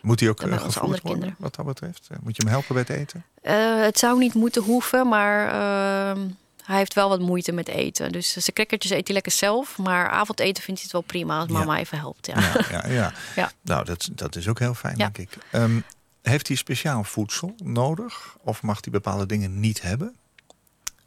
Moet 0.03 0.21
hij 0.21 0.29
ook 0.29 0.41
gevoerd 0.41 0.63
andere 0.63 0.81
worden, 0.87 1.03
kinderen. 1.03 1.35
wat 1.39 1.55
dat 1.55 1.67
betreft? 1.67 2.07
Eh, 2.11 2.17
Moet 2.23 2.37
je 2.37 2.43
hem 2.43 2.53
helpen 2.53 2.75
bij 2.75 2.85
het 2.89 2.97
eten? 2.97 3.25
Eh, 3.43 3.81
het 3.83 3.99
zou 3.99 4.19
niet 4.19 4.35
moeten 4.35 4.63
hoeven, 4.63 5.09
maar 5.09 5.47
ehm, 5.49 6.21
hij 6.65 6.77
heeft 6.79 6.95
wel 6.95 7.09
wat 7.09 7.21
moeite 7.21 7.53
met 7.53 7.69
eten. 7.69 8.13
Dus 8.13 8.31
zijn 8.33 8.45
crackertjes 8.53 8.93
eet 8.93 9.05
hij 9.07 9.15
lekker 9.15 9.33
zelf. 9.33 9.79
Maar 9.79 10.09
avondeten 10.09 10.63
vindt 10.63 10.81
hij 10.81 10.89
het 10.93 10.93
wel 10.93 11.01
prima 11.01 11.39
als 11.39 11.49
Ja. 11.51 11.59
mama 11.59 11.79
even 11.79 11.99
helpt. 11.99 12.27
Ja. 12.27 12.41
Ja, 12.71 12.87
ja, 12.87 13.13
ja. 13.37 13.53
Nou, 13.63 13.85
dat, 13.85 14.09
dat 14.13 14.37
is 14.37 14.49
ook 14.49 14.59
heel 14.59 14.75
fijn, 14.75 14.97
denk 14.97 15.19
ik. 15.19 15.31
Ehm, 15.51 15.81
heeft 16.23 16.47
hij 16.49 16.57
speciaal 16.57 17.05
voedsel 17.05 17.55
nodig? 17.65 18.37
Of 18.41 18.63
mag 18.63 18.79
hij 18.81 18.93
bepaalde 18.93 19.27
dingen 19.27 19.61
niet 19.61 19.83
hebben? 19.83 20.15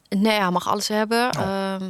Nee, 0.09 0.39
hij 0.39 0.49
mag 0.51 0.67
alles 0.67 0.87
hebben. 0.87 1.37
Oh. 1.37 1.73
Ehm, 1.73 1.83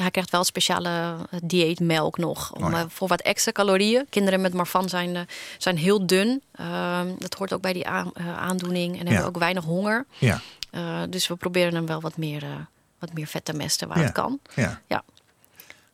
hij 0.00 0.10
krijgt 0.10 0.30
wel 0.30 0.44
speciale 0.44 0.88
eh, 1.30 1.38
dieetmelk 1.44 2.18
nog. 2.18 2.52
Om, 2.52 2.64
Oh 2.64 2.70
ja. 2.70 2.78
eh, 2.78 2.84
voor 2.88 3.08
wat 3.08 3.20
extra 3.20 3.52
calorieën. 3.52 4.06
Kinderen 4.10 4.40
met 4.40 4.52
Marfan 4.54 4.88
zijn, 4.88 5.16
eh, 5.16 5.22
zijn 5.58 5.76
heel 5.76 6.06
dun. 6.06 6.42
Ehm, 6.52 7.08
dat 7.18 7.34
hoort 7.34 7.52
ook 7.52 7.60
bij 7.62 7.72
die 7.72 7.86
aan- 7.86 8.16
aandoening. 8.18 9.00
En 9.00 9.06
hebben 9.06 9.26
ook 9.26 9.38
weinig 9.38 9.64
honger. 9.64 10.06
Ja. 10.18 10.40
Dus 11.08 11.28
we 11.28 11.36
proberen 11.36 11.74
hem 11.74 11.86
wel 11.86 12.00
wat 12.00 12.16
meer, 12.16 12.42
wat 12.98 13.12
meer 13.12 13.26
vet 13.26 13.44
te 13.44 13.52
mesten 13.52 13.88
waar 13.88 13.98
Ja. 13.98 14.02
het 14.04 14.12
kan. 14.12 14.38
ja. 14.54 14.80
Ja. 14.86 15.04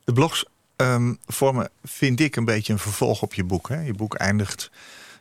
De 0.04 0.12
blogs 0.12 0.44
ehm, 0.76 1.14
vormen, 1.26 1.70
vind 1.84 2.20
ik, 2.20 2.36
een 2.36 2.44
beetje 2.44 2.72
een 2.72 2.78
vervolg 2.78 3.22
op 3.22 3.34
je 3.34 3.44
boek. 3.44 3.68
Hè? 3.68 3.80
Je 3.80 3.94
boek 3.94 4.14
eindigt, 4.14 4.70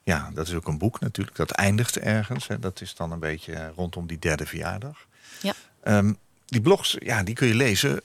ja, 0.03 0.31
dat 0.33 0.47
is 0.47 0.53
ook 0.53 0.67
een 0.67 0.77
boek 0.77 0.99
natuurlijk. 0.99 1.37
Dat 1.37 1.51
eindigt 1.51 1.97
ergens. 1.99 2.47
Hè? 2.47 2.59
Dat 2.59 2.81
is 2.81 2.95
dan 2.95 3.11
een 3.11 3.19
beetje 3.19 3.71
rondom 3.75 4.07
die 4.07 4.19
derde 4.19 4.45
verjaardag. 4.45 5.05
Ja. 5.41 5.53
Ehm, 5.83 6.13
die 6.45 6.61
blogs, 6.61 6.95
ja, 6.99 7.23
die 7.23 7.35
kun 7.35 7.47
je 7.47 7.55
lezen. 7.55 8.01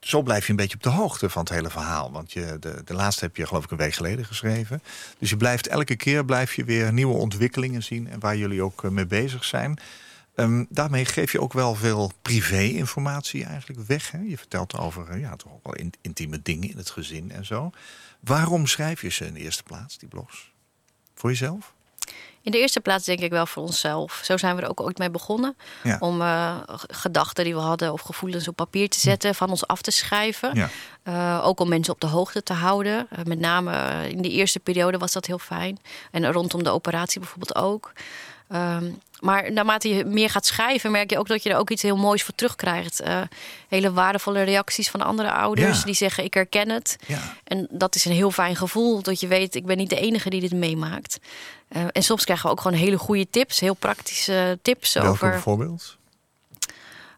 Zo 0.00 0.22
blijf 0.22 0.44
je 0.44 0.50
een 0.50 0.56
beetje 0.56 0.76
op 0.76 0.82
de 0.82 0.88
hoogte 0.88 1.30
van 1.30 1.42
het 1.42 1.52
hele 1.52 1.70
verhaal. 1.70 2.12
Want 2.12 2.32
je, 2.32 2.56
de, 2.60 2.82
de 2.84 2.94
laatste 2.94 3.24
heb 3.24 3.36
je 3.36 3.46
geloof 3.46 3.64
ik 3.64 3.70
een 3.70 3.76
week 3.76 3.94
geleden 3.94 4.24
geschreven. 4.24 4.82
Dus 5.18 5.30
je 5.30 5.36
blijft 5.36 5.66
elke 5.66 5.96
keer 5.96 6.24
blijf 6.24 6.54
je 6.54 6.64
weer 6.64 6.92
nieuwe 6.92 7.14
ontwikkelingen 7.14 7.82
zien. 7.82 8.08
En 8.08 8.20
waar 8.20 8.36
jullie 8.36 8.62
ook 8.62 8.84
eh, 8.84 8.90
mee 8.90 9.06
bezig 9.06 9.44
zijn. 9.44 9.78
Ehm, 10.34 10.64
daarmee 10.68 11.04
geef 11.04 11.32
je 11.32 11.40
ook 11.40 11.52
wel 11.52 11.74
veel 11.74 12.12
privé-informatie 12.22 13.44
eigenlijk 13.44 13.80
weg. 13.86 14.10
Hè? 14.10 14.18
Je 14.18 14.38
vertelt 14.38 14.78
over 14.78 15.08
eh, 15.08 15.20
ja, 15.20 15.36
toch 15.36 15.52
ook 15.52 15.64
wel 15.64 15.74
in- 15.74 15.92
intieme 16.00 16.42
dingen 16.42 16.70
in 16.70 16.76
het 16.76 16.90
gezin 16.90 17.30
en 17.32 17.46
zo. 17.46 17.70
Waarom 18.20 18.66
schrijf 18.66 19.00
je 19.00 19.08
ze 19.08 19.26
in 19.26 19.34
de 19.34 19.40
eerste 19.40 19.62
plaats, 19.62 19.98
die 19.98 20.08
blogs? 20.08 20.52
Voor 21.14 21.30
jezelf? 21.30 21.74
In 22.48 22.54
de 22.54 22.60
eerste 22.60 22.80
plaats 22.80 23.04
denk 23.04 23.20
ik 23.20 23.30
wel 23.30 23.46
voor 23.46 23.62
onszelf. 23.62 24.20
Zo 24.24 24.36
zijn 24.36 24.56
we 24.56 24.62
er 24.62 24.68
ook 24.68 24.80
ooit 24.80 24.98
mee 24.98 25.10
begonnen. 25.10 25.56
Ja. 25.82 25.96
Om 26.00 26.20
eh, 26.20 26.56
gedachten 26.86 27.44
die 27.44 27.54
we 27.54 27.60
hadden 27.60 27.92
of 27.92 28.00
gevoelens 28.00 28.48
op 28.48 28.56
papier 28.56 28.88
te 28.88 28.98
zetten, 28.98 29.34
van 29.34 29.50
ons 29.50 29.66
af 29.66 29.82
te 29.82 29.90
schrijven. 29.90 30.54
Ja. 30.54 30.68
Eh, 31.02 31.46
ook 31.46 31.60
om 31.60 31.68
mensen 31.68 31.92
op 31.92 32.00
de 32.00 32.06
hoogte 32.06 32.42
te 32.42 32.52
houden. 32.52 33.06
Eh, 33.10 33.24
met 33.24 33.38
name 33.38 33.72
in 34.08 34.22
de 34.22 34.30
eerste 34.30 34.60
periode 34.60 34.98
was 34.98 35.12
dat 35.12 35.26
heel 35.26 35.38
fijn. 35.38 35.78
En 36.10 36.32
rondom 36.32 36.62
de 36.62 36.70
operatie 36.70 37.20
bijvoorbeeld 37.20 37.54
ook. 37.54 37.92
Ehm, 38.48 38.84
maar 39.20 39.52
naarmate 39.52 39.88
je 39.88 40.04
meer 40.04 40.30
gaat 40.30 40.46
schrijven, 40.46 40.90
merk 40.90 41.10
je 41.10 41.18
ook 41.18 41.28
dat 41.28 41.42
je 41.42 41.50
er 41.50 41.56
ook 41.58 41.70
iets 41.70 41.82
heel 41.82 41.96
moois 41.96 42.22
voor 42.22 42.34
terugkrijgt. 42.34 43.00
Eh, 43.00 43.20
hele 43.68 43.92
waardevolle 43.92 44.42
reacties 44.42 44.90
van 44.90 45.00
andere 45.02 45.32
ouders 45.32 45.78
Ja. 45.78 45.84
die 45.84 45.94
zeggen: 45.94 46.24
Ik 46.24 46.34
herken 46.34 46.68
het. 46.68 46.96
Ja. 47.06 47.34
En 47.44 47.66
dat 47.70 47.94
is 47.94 48.04
een 48.04 48.12
heel 48.12 48.30
fijn 48.30 48.56
gevoel. 48.56 49.02
Dat 49.02 49.20
je 49.20 49.26
weet, 49.26 49.54
ik 49.54 49.66
ben 49.66 49.76
niet 49.76 49.90
de 49.90 50.00
enige 50.00 50.30
die 50.30 50.40
dit 50.40 50.52
meemaakt. 50.52 51.18
Eh, 51.68 51.82
en 51.92 52.02
soms 52.02 52.24
krijgen 52.24 52.46
we 52.46 52.52
ook 52.52 52.60
gewoon 52.60 52.78
hele 52.78 52.98
goede 52.98 53.30
tips. 53.30 53.60
Heel 53.60 53.74
praktische 53.74 54.58
tips 54.62 54.92
Welke 54.92 55.08
over. 55.08 55.30
bijvoorbeeld? 55.30 55.96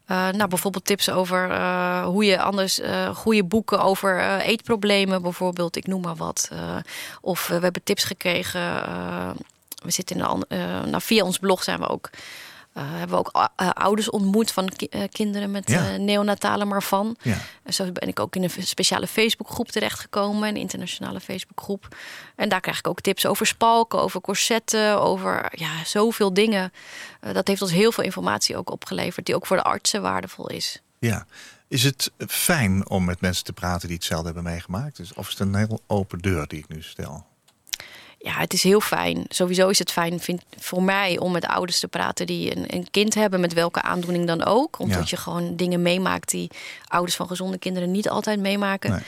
eh, 0.05 0.29
nou, 0.29 0.47
bijvoorbeeld 0.47 0.85
tips 0.85 1.09
over 1.09 1.55
hoe 2.03 2.25
je 2.25 2.41
anders 2.41 2.79
goede 3.13 3.43
boeken 3.43 3.81
over 3.81 4.39
eetproblemen, 4.39 5.21
bijvoorbeeld, 5.21 5.75
ik 5.75 5.87
noem 5.87 6.01
maar 6.01 6.15
wat. 6.15 6.49
Of 7.21 7.47
we 7.47 7.53
hebben 7.53 7.83
tips 7.83 8.03
gekregen. 8.03 8.61
We 9.81 9.91
zitten 9.91 10.15
in 10.15 10.23
een 10.23 10.45
eh, 10.47 10.83
nou, 10.83 11.01
via 11.01 11.23
ons 11.23 11.37
blog 11.39 11.63
zijn 11.63 11.79
we 11.79 11.87
ook. 11.87 12.09
eh, 12.73 12.83
hebben 12.87 13.09
we 13.09 13.25
ook 13.31 13.49
eh, 13.55 13.69
ouders 13.69 14.09
ontmoet 14.09 14.51
van 14.51 14.69
ki- 14.69 15.07
kinderen 15.11 15.51
met 15.51 15.69
Ja. 15.69 15.97
neonatale 15.97 16.65
marfan. 16.65 17.15
Ja. 17.21 17.37
En 17.63 17.73
zo 17.73 17.91
ben 17.91 18.07
ik 18.07 18.19
ook 18.19 18.35
in 18.35 18.43
een 18.43 18.49
speciale 18.59 19.07
Facebookgroep 19.07 19.67
terechtgekomen, 19.71 20.49
een 20.49 20.55
internationale 20.57 21.19
Facebookgroep. 21.19 21.95
En 22.35 22.49
daar 22.49 22.59
krijg 22.61 22.77
ik 22.77 22.87
ook 22.87 23.01
tips 23.01 23.25
over 23.25 23.45
spalken, 23.45 23.99
over 24.01 24.21
corsetten, 24.21 25.01
over 25.01 25.51
ja, 25.55 25.83
zoveel 25.85 26.33
dingen. 26.33 26.71
Dat 27.33 27.47
heeft 27.47 27.61
ons 27.61 27.71
heel 27.71 27.91
veel 27.91 28.03
informatie 28.03 28.57
ook 28.57 28.69
opgeleverd, 28.71 29.25
die 29.25 29.35
ook 29.35 29.45
voor 29.47 29.57
de 29.57 29.63
artsen 29.63 30.01
waardevol 30.01 30.49
is. 30.49 30.81
ja. 30.99 31.25
Is 31.67 31.83
het 31.83 32.11
fijn 32.27 32.89
om 32.89 33.05
met 33.05 33.21
mensen 33.21 33.43
te 33.43 33.53
praten 33.53 33.87
die 33.87 33.97
hetzelfde 33.97 34.25
hebben 34.25 34.43
meegemaakt? 34.43 34.97
Dus 34.97 35.13
of 35.13 35.25
is 35.25 35.37
het 35.37 35.47
een 35.47 35.55
heel 35.55 35.79
open 35.87 36.19
deur 36.19 36.47
die 36.47 36.59
ik 36.59 36.67
nu 36.67 36.81
stel? 36.81 37.25
Ja, 38.23 38.33
het 38.37 38.53
is 38.53 38.63
heel 38.63 38.79
fijn. 38.81 39.25
Sowieso 39.27 39.67
is 39.69 39.79
het 39.79 39.91
fijn 39.91 40.19
vind, 40.19 40.41
voor 40.59 40.83
mij 40.83 41.17
om 41.19 41.31
met 41.31 41.45
ouders 41.47 41.79
te 41.79 41.87
praten 41.87 42.25
die 42.25 42.57
een, 42.57 42.65
een 42.67 42.87
kind 42.91 43.13
hebben, 43.13 43.39
met 43.39 43.53
welke 43.53 43.81
aandoening 43.81 44.27
dan 44.27 44.43
ook. 44.43 44.79
Omdat 44.79 44.97
Ja. 44.97 45.05
je 45.07 45.17
gewoon 45.17 45.55
dingen 45.55 45.81
meemaakt 45.81 46.29
die 46.29 46.49
ouders 46.87 47.15
van 47.15 47.27
gezonde 47.27 47.57
kinderen 47.57 47.91
niet 47.91 48.09
altijd 48.09 48.39
meemaken. 48.39 48.89
Nee. 48.91 49.01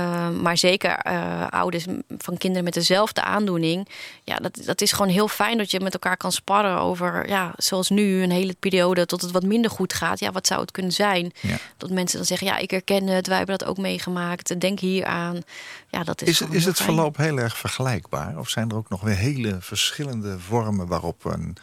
Uh, 0.00 0.30
maar 0.30 0.56
zeker 0.58 1.06
uh, 1.06 1.46
ouders 1.50 1.84
van 2.18 2.36
kinderen 2.38 2.64
met 2.64 2.74
dezelfde 2.74 3.22
aandoening. 3.22 3.88
Ja, 4.24 4.36
dat, 4.36 4.60
dat 4.64 4.80
is 4.80 4.92
gewoon 4.92 5.12
heel 5.12 5.28
fijn 5.28 5.58
dat 5.58 5.70
je 5.70 5.80
met 5.80 5.92
elkaar 5.92 6.16
kan 6.16 6.32
sparren 6.32 6.78
over, 6.78 7.28
ja, 7.28 7.52
zoals 7.56 7.88
nu, 7.88 8.22
een 8.22 8.30
hele 8.30 8.56
periode 8.58 9.06
tot 9.06 9.22
het 9.22 9.30
wat 9.30 9.42
minder 9.42 9.70
goed 9.70 9.92
gaat. 9.94 10.18
Ja, 10.20 10.32
wat 10.32 10.46
zou 10.46 10.60
het 10.60 10.70
kunnen 10.70 10.92
zijn? 10.92 11.32
Ja. 11.40 11.56
Dat 11.76 11.90
mensen 11.90 12.16
dan 12.16 12.26
zeggen, 12.26 12.46
ja, 12.46 12.56
ik 12.58 12.70
herken 12.70 13.06
het, 13.06 13.26
wij 13.26 13.36
hebben 13.36 13.58
dat 13.58 13.68
ook 13.68 13.78
meegemaakt. 13.78 14.60
Denk 14.60 14.80
hier 14.80 15.04
aan. 15.04 15.42
Ja, 15.90 16.04
dat 16.04 16.22
is 16.22 16.28
Is, 16.28 16.48
is 16.48 16.64
het 16.64 16.76
fijn. 16.76 16.88
verloop 16.88 17.16
heel 17.16 17.38
erg 17.38 17.56
vergelijkbaar? 17.56 18.38
Of 18.38 18.48
zijn 18.48 18.70
er 18.70 18.76
ook 18.76 18.88
nog 18.88 19.00
weer 19.00 19.16
hele 19.16 19.56
verschillende 19.60 20.38
vormen 20.38 20.86
waarop, 20.86 21.24
een, 21.24 21.56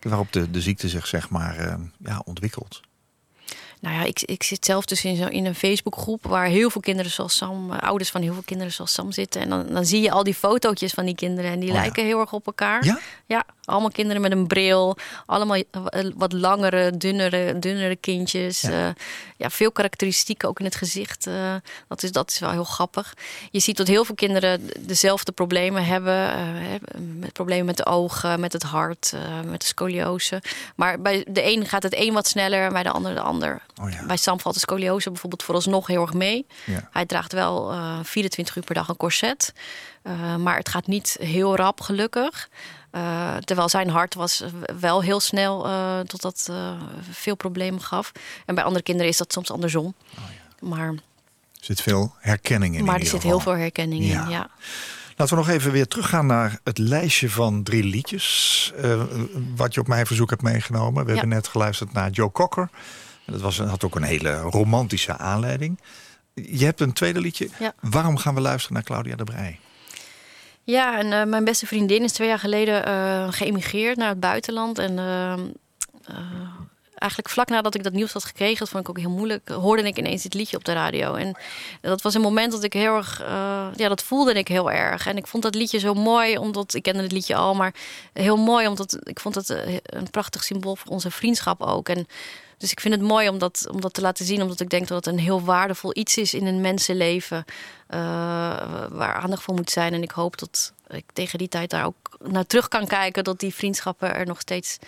waarop 0.00 0.32
de, 0.32 0.50
de 0.50 0.60
ziekte 0.60 0.88
zich 0.88 1.06
zeg 1.06 1.30
maar 1.30 1.56
eh, 1.56 1.74
ja, 1.98 2.22
ontwikkelt? 2.24 2.80
Nou 3.80 3.94
ja, 3.94 4.02
ik, 4.02 4.22
ik 4.22 4.42
zit 4.42 4.64
zelf 4.64 4.84
dus 4.84 5.04
in, 5.04 5.16
zo, 5.16 5.26
in 5.26 5.46
een 5.46 5.54
Facebookgroep 5.54 6.26
waar 6.26 6.46
heel 6.46 6.70
veel 6.70 6.80
kinderen 6.80 7.10
zoals 7.10 7.36
Sam, 7.36 7.72
eh, 7.72 7.78
ouders 7.78 8.10
van 8.10 8.22
heel 8.22 8.32
veel 8.32 8.42
kinderen 8.42 8.72
zoals 8.72 8.92
Sam 8.92 9.12
zitten. 9.12 9.40
En 9.40 9.48
dan, 9.48 9.66
dan 9.66 9.84
zie 9.84 10.00
je 10.00 10.10
al 10.10 10.24
die 10.24 10.34
fotootjes 10.34 10.92
van 10.92 11.04
die 11.04 11.14
kinderen 11.14 11.50
en 11.50 11.60
die 11.60 11.68
Oh 11.68 11.74
ja. 11.74 11.80
lijken 11.80 12.04
heel 12.04 12.20
erg 12.20 12.32
op 12.32 12.46
elkaar. 12.46 12.84
Ja? 12.84 12.98
Ja, 13.26 13.44
allemaal 13.64 13.90
kinderen 13.90 14.22
met 14.22 14.32
een 14.32 14.46
bril, 14.46 14.96
allemaal 15.26 15.56
eh, 15.56 16.04
wat 16.14 16.32
langere, 16.32 16.96
dunnere, 16.96 17.58
dunnere 17.58 17.96
kindjes. 17.96 18.60
Ja. 18.60 18.70
Ja. 18.70 18.94
ja, 19.36 19.50
veel 19.50 19.72
karakteristieken 19.72 20.48
ook 20.48 20.58
in 20.58 20.64
het 20.64 20.74
gezicht. 20.76 21.26
eh, 21.26 21.54
dat, 21.88 22.02
is, 22.02 22.12
dat 22.12 22.30
is 22.30 22.38
wel 22.38 22.50
heel 22.50 22.64
grappig. 22.64 23.14
Je 23.50 23.60
ziet 23.60 23.76
dat 23.76 23.86
heel 23.86 24.04
veel 24.04 24.14
kinderen 24.14 24.70
dezelfde 24.78 25.32
problemen 25.32 25.84
hebben. 25.84 26.32
eh, 26.32 27.00
met 27.18 27.32
problemen 27.32 27.66
met 27.66 27.76
de 27.76 27.86
ogen, 27.86 28.40
met 28.40 28.52
het 28.52 28.62
hart, 28.62 29.12
eh, 29.14 29.20
met 29.50 29.60
de 29.60 29.66
scoliose. 29.66 30.42
Maar 30.76 31.00
bij 31.00 31.24
de 31.28 31.44
een 31.44 31.66
gaat 31.66 31.82
het 31.82 31.94
een 31.96 32.12
wat 32.12 32.26
sneller 32.28 32.64
en 32.64 32.72
bij 32.72 32.82
de 32.82 32.90
ander 32.90 33.14
de 33.14 33.20
ander. 33.20 33.62
Oh 33.80 33.90
ja. 33.90 34.06
Bij 34.06 34.16
Sam 34.16 34.40
valt 34.40 34.54
de 34.54 34.60
scoliose 34.60 35.10
bijvoorbeeld 35.10 35.42
vooralsnog 35.42 35.86
heel 35.86 36.02
erg 36.02 36.12
mee. 36.12 36.46
Ja. 36.66 36.88
Hij 36.90 37.06
draagt 37.06 37.32
wel 37.32 37.72
eh 37.72 37.98
24 38.02 38.56
uur 38.56 38.62
per 38.64 38.74
dag 38.74 38.88
een 38.88 38.96
corset. 38.96 39.52
Eh, 40.02 40.36
maar 40.36 40.56
het 40.56 40.68
gaat 40.68 40.86
niet 40.86 41.16
heel 41.20 41.56
rap, 41.56 41.80
gelukkig. 41.80 42.48
Eh, 42.90 43.36
terwijl 43.36 43.68
zijn 43.68 43.88
hart 43.90 44.14
was 44.14 44.44
wel 44.80 45.02
heel 45.02 45.20
snel 45.20 45.66
uh, 45.66 46.00
totdat 46.00 46.46
uh, 46.50 46.72
veel 47.10 47.34
problemen 47.34 47.80
gaf. 47.82 48.12
En 48.46 48.54
bij 48.54 48.64
andere 48.64 48.82
kinderen 48.84 49.10
is 49.10 49.16
dat 49.16 49.32
soms 49.32 49.50
andersom. 49.50 49.94
Oh 50.18 50.68
Maar, 50.68 50.88
Er 50.88 51.00
zit 51.60 51.80
veel 51.82 52.14
herkenning 52.18 52.76
in. 52.76 52.84
maar 52.84 52.94
in 52.94 53.00
er 53.00 53.06
zit 53.06 53.22
heel 53.22 53.38
geval. 53.38 53.52
veel 53.52 53.62
herkenning 53.62 54.04
Ja. 54.04 54.22
in. 54.24 54.30
Ja. 54.30 54.50
Laten 55.16 55.36
we 55.36 55.42
nog 55.44 55.50
even 55.54 55.72
weer 55.72 55.86
teruggaan 55.88 56.26
naar 56.26 56.58
het 56.64 56.78
lijstje 56.78 57.30
van 57.30 57.62
drie 57.62 57.84
liedjes. 57.84 58.72
wat 59.56 59.74
je 59.74 59.80
op 59.80 59.86
mijn 59.88 60.06
verzoek 60.06 60.30
hebt 60.30 60.42
meegenomen. 60.42 61.02
We 61.04 61.08
Ja. 61.12 61.16
hebben 61.18 61.34
net 61.36 61.48
geluisterd 61.48 61.92
naar 61.92 62.10
Joe 62.10 62.32
Cocker. 62.32 62.68
Dat 63.30 63.40
was, 63.40 63.58
had 63.58 63.84
ook 63.84 63.94
een 63.94 64.02
hele 64.02 64.36
romantische 64.40 65.16
aanleiding. 65.16 65.80
Je 66.34 66.64
hebt 66.64 66.80
een 66.80 66.92
tweede 66.92 67.20
liedje. 67.20 67.48
Ja. 67.58 67.72
Waarom 67.80 68.16
gaan 68.16 68.34
we 68.34 68.40
luisteren 68.40 68.74
naar 68.74 68.84
Claudia 68.84 69.16
de 69.16 69.24
Brij? 69.24 69.58
Ja, 70.64 70.98
en 70.98 71.12
eh, 71.12 71.24
mijn 71.24 71.44
beste 71.44 71.66
vriendin 71.66 72.02
is 72.02 72.12
twee 72.12 72.28
jaar 72.28 72.38
geleden 72.38 72.84
eh, 72.84 73.26
geëmigreerd 73.30 73.96
naar 73.96 74.08
het 74.08 74.20
buitenland. 74.20 74.78
En 74.78 74.98
eh, 74.98 75.34
eigenlijk 76.94 77.30
vlak 77.30 77.48
nadat 77.48 77.74
ik 77.74 77.82
dat 77.82 77.92
nieuws 77.92 78.12
had 78.12 78.24
gekregen, 78.24 78.58
dat 78.58 78.68
vond 78.68 78.82
ik 78.82 78.88
ook 78.88 78.98
heel 78.98 79.10
moeilijk, 79.10 79.48
hoorde 79.48 79.82
ik 79.82 79.98
ineens 79.98 80.22
dit 80.22 80.34
liedje 80.34 80.56
op 80.56 80.64
de 80.64 80.72
radio. 80.72 81.14
En 81.14 81.36
dat 81.80 82.02
was 82.02 82.14
een 82.14 82.20
moment 82.20 82.52
dat 82.52 82.64
ik 82.64 82.72
heel 82.72 82.96
erg, 82.96 83.18
ja, 83.76 83.88
dat 83.88 84.02
voelde 84.02 84.32
ik 84.32 84.48
heel 84.48 84.70
erg. 84.70 85.06
En 85.06 85.16
ik 85.16 85.26
vond 85.26 85.42
dat 85.42 85.54
liedje 85.54 85.78
zo 85.78 85.94
mooi, 85.94 86.38
omdat 86.38 86.74
ik 86.74 86.82
kende 86.82 87.02
het 87.02 87.12
liedje 87.12 87.34
al, 87.34 87.54
maar 87.54 87.74
heel 88.12 88.36
mooi, 88.36 88.66
omdat 88.66 88.98
ik 89.02 89.20
vond 89.20 89.34
het 89.34 89.48
een 89.84 90.10
prachtig 90.10 90.44
symbool 90.44 90.76
voor 90.76 90.92
onze 90.92 91.10
vriendschap 91.10 91.62
ook. 91.62 91.88
En 91.88 92.06
dus 92.60 92.70
ik 92.70 92.80
vind 92.80 92.94
het 92.94 93.02
mooi 93.02 93.28
om 93.28 93.38
dat, 93.38 93.66
om 93.70 93.80
dat 93.80 93.94
te 93.94 94.00
laten 94.00 94.24
zien, 94.24 94.42
omdat 94.42 94.60
ik 94.60 94.68
denk 94.68 94.88
dat 94.88 95.04
het 95.04 95.14
een 95.14 95.20
heel 95.20 95.42
waardevol 95.42 95.90
iets 95.96 96.16
is 96.16 96.34
in 96.34 96.46
een 96.46 96.60
mensenleven 96.60 97.44
eh, 97.86 97.98
waar 98.90 99.14
aandacht 99.14 99.42
voor 99.42 99.54
moet 99.54 99.70
zijn. 99.70 99.94
En 99.94 100.02
ik 100.02 100.10
hoop 100.10 100.38
dat 100.38 100.72
ik 100.88 101.04
tegen 101.12 101.38
die 101.38 101.48
tijd 101.48 101.70
daar 101.70 101.84
ook 101.84 102.16
naar 102.24 102.46
terug 102.46 102.68
kan 102.68 102.86
kijken, 102.86 103.24
dat 103.24 103.40
die 103.40 103.54
vriendschappen 103.54 104.14
er 104.14 104.26
nog 104.26 104.40
steeds 104.40 104.78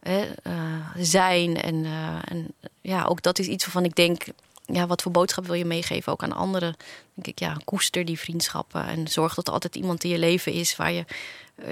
hè, 0.00 0.30
eh, 0.42 0.52
zijn. 0.96 1.62
En, 1.62 1.84
eh, 1.84 2.18
en 2.24 2.46
ja, 2.80 3.04
ook 3.04 3.22
dat 3.22 3.38
is 3.38 3.46
iets 3.46 3.64
waarvan 3.64 3.84
ik 3.84 3.94
denk, 3.94 4.24
ja, 4.66 4.86
wat 4.86 5.02
voor 5.02 5.12
boodschap 5.12 5.46
wil 5.46 5.54
je 5.54 5.64
meegeven 5.64 6.12
ook 6.12 6.22
aan 6.22 6.32
anderen? 6.32 6.76
Denk 7.14 7.26
ik, 7.26 7.38
ja, 7.38 7.56
koester 7.64 8.04
die 8.04 8.18
vriendschappen 8.18 8.86
en 8.86 9.08
zorg 9.08 9.34
dat 9.34 9.46
er 9.46 9.52
altijd 9.52 9.76
iemand 9.76 10.04
in 10.04 10.10
je 10.10 10.18
leven 10.18 10.52
is 10.52 10.76
waar 10.76 10.92
je, 10.92 11.04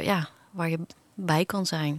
ja, 0.00 0.28
waar 0.50 0.70
je 0.70 0.78
bij 1.14 1.44
kan 1.44 1.66
zijn. 1.66 1.96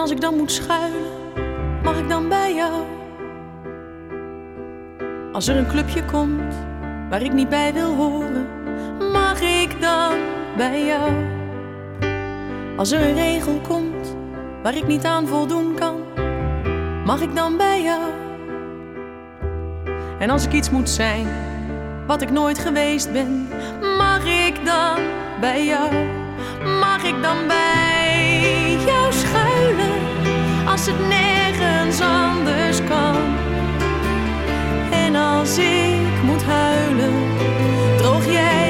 Als 0.00 0.10
ik 0.10 0.20
dan 0.20 0.36
moet 0.36 0.52
schuilen, 0.52 1.04
mag 1.82 1.98
ik 1.98 2.08
dan 2.08 2.28
bij 2.28 2.54
jou? 2.54 2.72
Als 5.32 5.48
er 5.48 5.56
een 5.56 5.68
clubje 5.68 6.04
komt 6.04 6.54
waar 7.10 7.22
ik 7.22 7.32
niet 7.32 7.48
bij 7.48 7.72
wil 7.72 7.94
horen, 7.94 8.46
mag 9.12 9.40
ik 9.40 9.80
dan 9.80 10.12
bij 10.56 10.84
jou? 10.84 11.12
Als 12.76 12.90
er 12.90 13.00
een 13.00 13.14
regel 13.14 13.60
komt 13.68 14.16
waar 14.62 14.76
ik 14.76 14.86
niet 14.86 15.04
aan 15.04 15.26
voldoen 15.26 15.74
kan, 15.74 15.96
mag 17.04 17.20
ik 17.20 17.36
dan 17.36 17.56
bij 17.56 17.82
jou? 17.82 18.10
En 20.18 20.30
als 20.30 20.44
ik 20.44 20.52
iets 20.52 20.70
moet 20.70 20.90
zijn 20.90 21.26
wat 22.06 22.22
ik 22.22 22.30
nooit 22.30 22.58
geweest 22.58 23.12
ben, 23.12 23.48
mag 23.96 24.24
ik 24.48 24.64
dan 24.64 24.98
bij 25.40 25.64
jou? 25.64 25.92
Mag 26.80 27.04
ik 27.04 27.22
dan 27.22 27.36
bij 27.46 27.99
jou 28.86 29.12
schuilen 29.12 29.98
als 30.66 30.86
het 30.86 31.08
nergens 31.08 32.00
anders 32.00 32.78
kan? 32.88 33.16
En 34.90 35.16
als 35.16 35.58
ik 35.58 36.22
moet 36.24 36.42
huilen, 36.42 37.14
droog 37.96 38.26
jij 38.32 38.69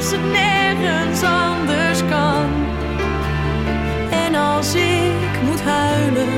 als 0.00 0.10
het 0.10 0.32
nergens 0.32 1.22
anders 1.22 2.00
kan? 2.08 2.48
En 4.10 4.34
als 4.34 4.74
ik 4.74 5.42
moet 5.44 5.62
huilen, 5.62 6.28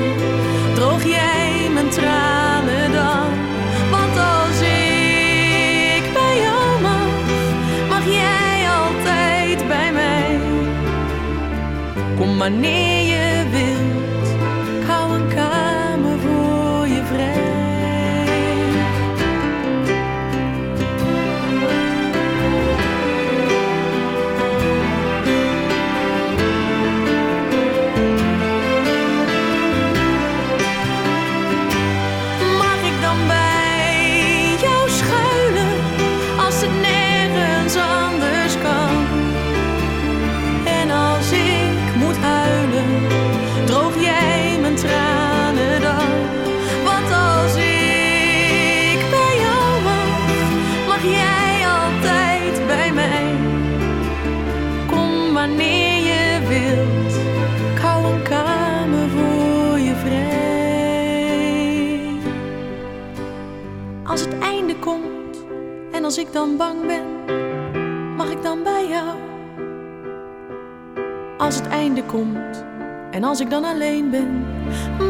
droog 0.73 1.03
jij 1.03 1.69
mijn 1.73 1.89
tranen 1.89 2.91
dan? 2.91 3.27
Want 3.91 4.17
als 4.17 4.59
ik 4.61 6.03
bij 6.13 6.35
jou 6.41 6.81
mag, 6.81 7.07
mag 7.89 8.05
jij 8.05 8.65
altijd 8.81 9.67
bij 9.67 9.91
mij. 9.93 10.39
Kom 12.17 12.37
wanneer 12.37 12.97
je 12.97 13.02
ik 66.33 66.39
dan 66.39 66.57
bang 66.57 66.87
ben, 66.87 67.25
mag 68.15 68.29
ik 68.29 68.41
dan 68.41 68.63
bij 68.63 68.87
jou? 68.87 69.17
Als 71.37 71.55
het 71.55 71.67
einde 71.67 72.03
komt 72.03 72.63
en 73.11 73.23
als 73.23 73.39
ik 73.39 73.49
dan 73.49 73.63
alleen 73.63 74.09
ben, 74.09 74.45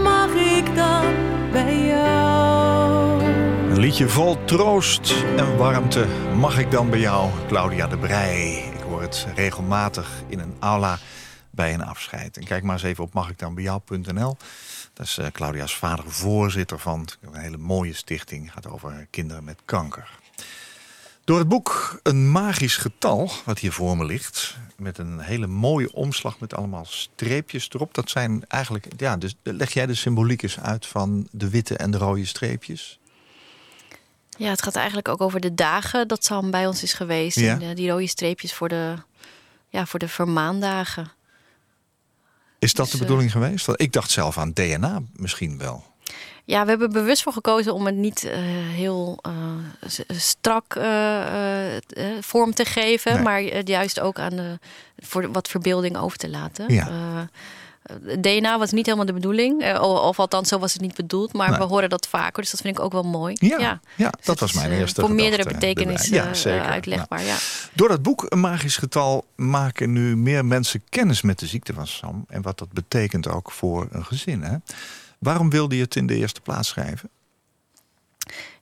mag 0.04 0.34
ik 0.34 0.76
dan 0.76 1.06
bij 1.52 1.86
jou? 1.86 3.24
Een 3.72 3.80
liedje 3.80 4.10
vol 4.10 4.44
troost 4.44 5.16
en 5.38 5.58
warmte. 5.58 6.06
Mag 6.36 6.60
ik 6.60 6.72
dan 6.72 6.90
bij 6.90 7.00
jou, 7.00 7.30
Claudia 7.48 7.88
de 7.88 7.98
Brij? 7.98 8.72
Ik 8.74 8.82
hoor 8.82 9.02
het 9.02 9.28
regelmatig 9.36 10.22
in 10.28 10.40
een 10.40 10.56
aula 10.60 10.98
bij 11.50 11.74
een 11.74 11.84
afscheid. 11.84 12.38
En 12.38 12.44
kijk 12.44 12.64
maar 12.64 12.74
eens 12.74 12.84
even 12.84 13.04
op 13.04 13.14
magikdanbijjou.nl. 13.14 14.38
Daar 14.94 15.06
is 15.06 15.18
eh, 15.18 15.28
Claudia's 15.32 15.76
vader 15.76 16.06
voorzitter 16.08 16.80
van. 16.80 17.08
Een 17.22 17.40
hele 17.40 17.58
mooie 17.58 17.94
stichting. 17.94 18.54
Gaat 18.54 18.68
over 18.68 19.08
kinderen 19.10 19.44
met 19.44 19.62
kanker. 19.66 20.22
Door 21.24 21.40
het 21.40 21.48
boek 21.48 22.00
Een 22.04 22.32
Magisch 22.32 22.78
Getal, 22.78 23.32
wat 23.46 23.60
hier 23.60 23.72
voor 23.72 23.98
me 23.98 24.06
ligt... 24.06 24.58
met 24.78 24.98
een 24.98 25.20
hele 25.20 25.48
mooie 25.48 25.94
omslag 25.94 26.40
met 26.40 26.54
allemaal 26.54 26.86
streepjes 26.86 27.70
erop. 27.70 27.94
Dat 27.94 28.10
zijn 28.10 28.46
eigenlijk... 28.48 28.88
Ja, 28.98 29.18
dus 29.18 29.36
leg 29.44 29.74
jij 29.74 29.86
de 29.86 29.96
symboliek 29.96 30.44
eens 30.44 30.60
uit 30.60 30.86
van 30.86 31.28
de 31.32 31.50
witte 31.50 31.78
en 31.78 31.92
de 31.92 31.98
rode 31.98 32.26
streepjes? 32.26 33.00
Ja, 34.38 34.50
het 34.50 34.62
gaat 34.62 34.76
eigenlijk 34.76 35.08
ook 35.08 35.22
over 35.22 35.40
de 35.40 35.54
dagen 35.54 36.08
dat 36.08 36.26
Sam 36.26 36.52
bij 36.52 36.68
ons 36.68 36.84
is 36.84 36.94
geweest. 36.94 37.40
Ja. 37.40 37.54
En 37.54 37.62
eh, 37.62 37.76
die 37.76 37.90
rode 37.90 38.08
streepjes 38.08 38.54
voor 38.54 38.70
de, 38.70 38.96
ja, 39.70 39.86
voor 39.86 40.00
de 40.00 40.08
vermaandagen. 40.08 41.12
Is 42.60 42.74
dat 42.74 42.86
Dus, 42.86 42.94
de 42.94 43.00
eh, 43.00 43.04
bedoeling 43.04 43.32
geweest? 43.32 43.68
Ik 43.76 43.92
dacht 43.92 44.12
zelf 44.12 44.38
aan 44.38 44.54
DNA 44.54 45.02
misschien 45.16 45.58
wel. 45.58 45.93
Ja, 46.46 46.64
we 46.64 46.70
hebben 46.70 46.92
bewust 46.92 47.24
voor 47.24 47.34
gekozen 47.34 47.74
om 47.74 47.86
het 47.86 47.96
niet 47.96 48.24
eh, 48.24 48.38
heel 48.70 49.20
uh, 49.28 49.34
strak 50.08 50.76
uh, 50.76 50.84
vorm 52.22 52.54
te 52.54 52.66
geven, 52.66 53.14
Nee. 53.14 53.24
maar 53.24 53.42
het 53.42 53.68
juist 53.68 54.00
ook 54.00 54.20
aan 54.20 54.36
de, 54.36 54.60
voor 55.00 55.32
wat 55.32 55.48
verbeelding 55.48 55.98
over 55.98 56.18
te 56.18 56.30
laten. 56.30 56.74
Ja. 56.74 56.90
DNA 58.20 58.58
was 58.60 58.72
niet 58.72 58.86
helemaal 58.86 59.06
de 59.06 59.14
bedoeling, 59.14 59.62
eh, 59.62 59.82
of 59.82 60.20
althans 60.20 60.50
zo 60.50 60.60
was 60.60 60.74
het 60.74 60.82
niet 60.82 60.96
bedoeld, 60.96 61.34
maar 61.34 61.50
Nee. 61.50 61.58
we 61.60 61.64
horen 61.64 61.90
dat 61.90 62.08
vaker, 62.08 62.42
dus 62.42 62.52
dat 62.52 62.62
vind 62.62 62.78
ik 62.78 62.84
ook 62.84 62.92
wel 62.92 63.04
mooi. 63.04 63.36
Ja, 63.40 63.58
ja. 63.60 63.80
Dus 63.96 64.10
dat 64.26 64.26
het 64.26 64.40
was 64.40 64.54
mijn 64.54 64.72
eh, 64.72 64.80
eerste 64.80 65.02
Voor 65.02 65.12
meerdere 65.12 65.44
betekenissen. 65.44 66.16
Ja, 66.16 66.34
zeker. 66.34 66.62
eh, 66.62 66.70
uitlegbaar, 66.70 67.24
ja. 67.24 67.36
Door 67.74 67.88
dat 67.88 68.02
boek 68.02 68.26
Een 68.30 68.40
Magisch 68.40 68.78
Getal 68.78 69.26
maken 69.36 69.92
nu 69.92 70.16
meer 70.18 70.46
mensen 70.46 70.84
kennis 70.90 71.22
met 71.22 71.40
de 71.40 71.46
ziekte 71.48 71.74
van 71.74 71.88
Sam. 71.88 72.26
En 72.28 72.42
wat 72.42 72.58
dat 72.58 72.72
betekent 72.72 73.28
ook 73.28 73.52
voor 73.52 73.88
een 73.92 74.06
gezin. 74.06 74.42
Hè? 74.44 74.56
Waarom 75.24 75.50
wilde 75.50 75.76
je 75.76 75.82
het 75.82 75.96
in 75.96 76.08
de 76.08 76.16
eerste 76.16 76.42
plaats 76.42 76.68
schrijven? 76.68 77.10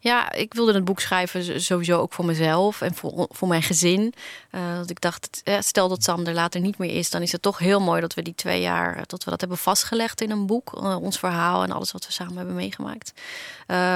Ja, 0.03 0.31
ik 0.31 0.53
wilde 0.53 0.73
het 0.73 0.85
boek 0.85 0.99
schrijven 0.99 1.61
sowieso 1.61 1.99
ook 1.99 2.13
voor 2.13 2.25
mezelf 2.25 2.81
en 2.81 2.95
voor, 2.95 3.27
voor 3.29 3.47
mijn 3.47 3.63
gezin. 3.63 4.13
Eh, 4.51 4.75
dat 4.75 4.89
ik 4.89 5.01
dacht, 5.01 5.41
stel 5.59 5.87
dat 5.87 6.03
Sam 6.03 6.25
er 6.25 6.33
later 6.33 6.61
niet 6.61 6.77
meer 6.77 6.95
is, 6.97 7.09
dan 7.09 7.21
is 7.21 7.31
het 7.31 7.41
toch 7.41 7.57
heel 7.57 7.79
mooi 7.79 8.01
dat 8.01 8.13
we 8.13 8.21
die 8.21 8.35
twee 8.35 8.61
jaar, 8.61 8.95
eh, 8.95 9.01
dat 9.07 9.23
we 9.23 9.29
dat 9.29 9.39
hebben 9.39 9.57
vastgelegd 9.57 10.21
in 10.21 10.31
een 10.31 10.45
boek. 10.45 10.71
Eh, 10.75 11.01
ons 11.01 11.19
verhaal 11.19 11.63
en 11.63 11.71
alles 11.71 11.91
wat 11.91 12.05
we 12.05 12.11
samen 12.11 12.37
hebben 12.37 12.55
meegemaakt. 12.55 13.11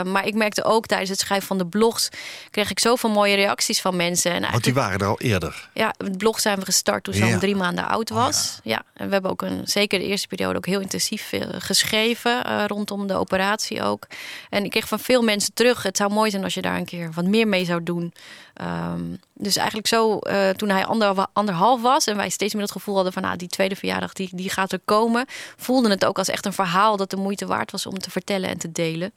Maar 0.05 0.25
ik 0.27 0.33
merkte 0.33 0.63
ook 0.63 0.85
tijdens 0.85 1.09
het 1.09 1.19
schrijven 1.19 1.47
van 1.47 1.57
de 1.57 1.65
blogs, 1.65 2.09
kreeg 2.51 2.69
ik 2.69 2.79
zoveel 2.79 3.09
mooie 3.09 3.35
reacties 3.35 3.81
van 3.81 3.95
mensen. 3.95 4.31
En 4.31 4.51
Want 4.51 4.63
die 4.63 4.73
waren 4.73 4.99
er 4.99 5.07
al 5.07 5.19
eerder. 5.19 5.69
ja, 5.73 5.93
het 5.97 6.17
blog 6.17 6.39
zijn 6.39 6.59
we 6.59 6.65
gestart 6.65 7.03
toen 7.03 7.13
Sam 7.13 7.27
Ja. 7.27 7.37
drie 7.39 7.55
maanden 7.55 7.87
oud 7.87 8.11
Oh, 8.11 8.17
was. 8.17 8.59
ja. 8.63 8.83
en 8.93 9.05
we 9.07 9.13
hebben 9.13 9.31
ook 9.31 9.41
een, 9.41 9.61
zeker 9.67 9.99
de 9.99 10.05
eerste 10.05 10.27
periode 10.27 10.57
ook 10.57 10.65
heel 10.65 10.79
intensief 10.79 11.31
geschreven 11.57 12.67
rondom 12.67 13.07
de 13.07 13.13
operatie 13.15 13.81
ook. 13.83 14.07
En 14.49 14.63
ik 14.63 14.69
kreeg 14.69 14.87
van 14.87 14.99
veel 14.99 15.21
mensen 15.21 15.53
terug. 15.53 15.81
Het 15.95 16.03
zou 16.03 16.13
mooi 16.13 16.29
zijn 16.31 16.43
als 16.43 16.53
je 16.53 16.61
daar 16.61 16.77
een 16.77 16.85
keer 16.85 17.11
wat 17.13 17.25
meer 17.25 17.47
mee 17.47 17.65
zou 17.65 17.83
doen. 17.83 18.13
Ehm, 18.53 19.01
dus 19.33 19.55
eigenlijk 19.55 19.87
zo, 19.87 20.17
eh, 20.19 20.49
toen 20.49 20.69
hij 20.69 20.85
ander, 20.85 21.25
anderhalf 21.33 21.81
was 21.81 22.05
en 22.07 22.15
wij 22.15 22.29
steeds 22.29 22.53
meer 22.53 22.63
het 22.63 22.71
gevoel 22.71 22.95
hadden 22.95 23.13
van 23.13 23.21
nou, 23.21 23.37
die 23.37 23.47
tweede 23.47 23.75
verjaardag 23.75 24.13
die, 24.13 24.29
die 24.31 24.49
gaat 24.49 24.71
er 24.71 24.79
komen, 24.85 25.25
voelden 25.57 25.91
het 25.91 26.05
ook 26.05 26.17
als 26.17 26.27
echt 26.29 26.45
een 26.45 26.53
verhaal 26.53 26.97
dat 26.97 27.09
de 27.09 27.15
moeite 27.17 27.45
waard 27.45 27.71
was 27.71 27.85
om 27.85 27.99
te 27.99 28.11
vertellen 28.11 28.49
en 28.49 28.57
te 28.57 28.71
delen. 28.71 29.13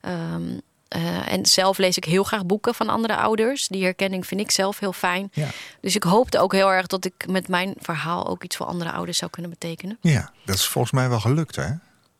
Ehm, 0.00 0.42
eh, 0.88 1.32
en 1.32 1.46
zelf 1.46 1.78
lees 1.78 1.96
ik 1.96 2.04
heel 2.04 2.24
graag 2.24 2.46
boeken 2.46 2.74
van 2.74 2.88
andere 2.88 3.16
ouders. 3.16 3.68
Die 3.68 3.82
herkenning 3.84 4.26
vind 4.26 4.40
ik 4.40 4.50
zelf 4.50 4.78
heel 4.78 4.92
fijn. 4.92 5.30
Ja. 5.32 5.48
Dus 5.80 5.94
ik 5.96 6.02
hoopte 6.02 6.38
ook 6.38 6.52
heel 6.52 6.72
erg 6.72 6.86
dat 6.86 7.04
ik 7.04 7.14
met 7.28 7.48
mijn 7.48 7.74
verhaal 7.80 8.26
ook 8.28 8.44
iets 8.44 8.56
voor 8.56 8.66
andere 8.66 8.92
ouders 8.92 9.18
zou 9.18 9.30
kunnen 9.30 9.50
betekenen. 9.50 9.98
Ja, 10.00 10.32
dat 10.44 10.54
is 10.54 10.66
volgens 10.66 10.92
mij 10.92 11.08
wel 11.08 11.20
gelukt, 11.20 11.56
hè? 11.56 11.68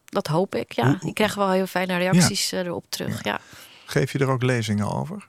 Dat 0.05 0.27
hoop 0.27 0.55
ik, 0.55 0.73
ja. 0.73 0.85
Hoe- 0.85 0.97
hoe- 1.01 1.09
Ik 1.09 1.15
krijg 1.15 1.35
wel 1.35 1.51
heel 1.51 1.67
fijne 1.67 1.97
reacties 1.97 2.53
eh, 2.53 2.59
erop 2.61 2.85
terug. 2.89 3.25
Ja. 3.25 3.41
Geef 3.91 4.13
je 4.13 4.19
er 4.19 4.31
ook 4.31 4.43
lezingen 4.43 4.91
over? 4.93 5.29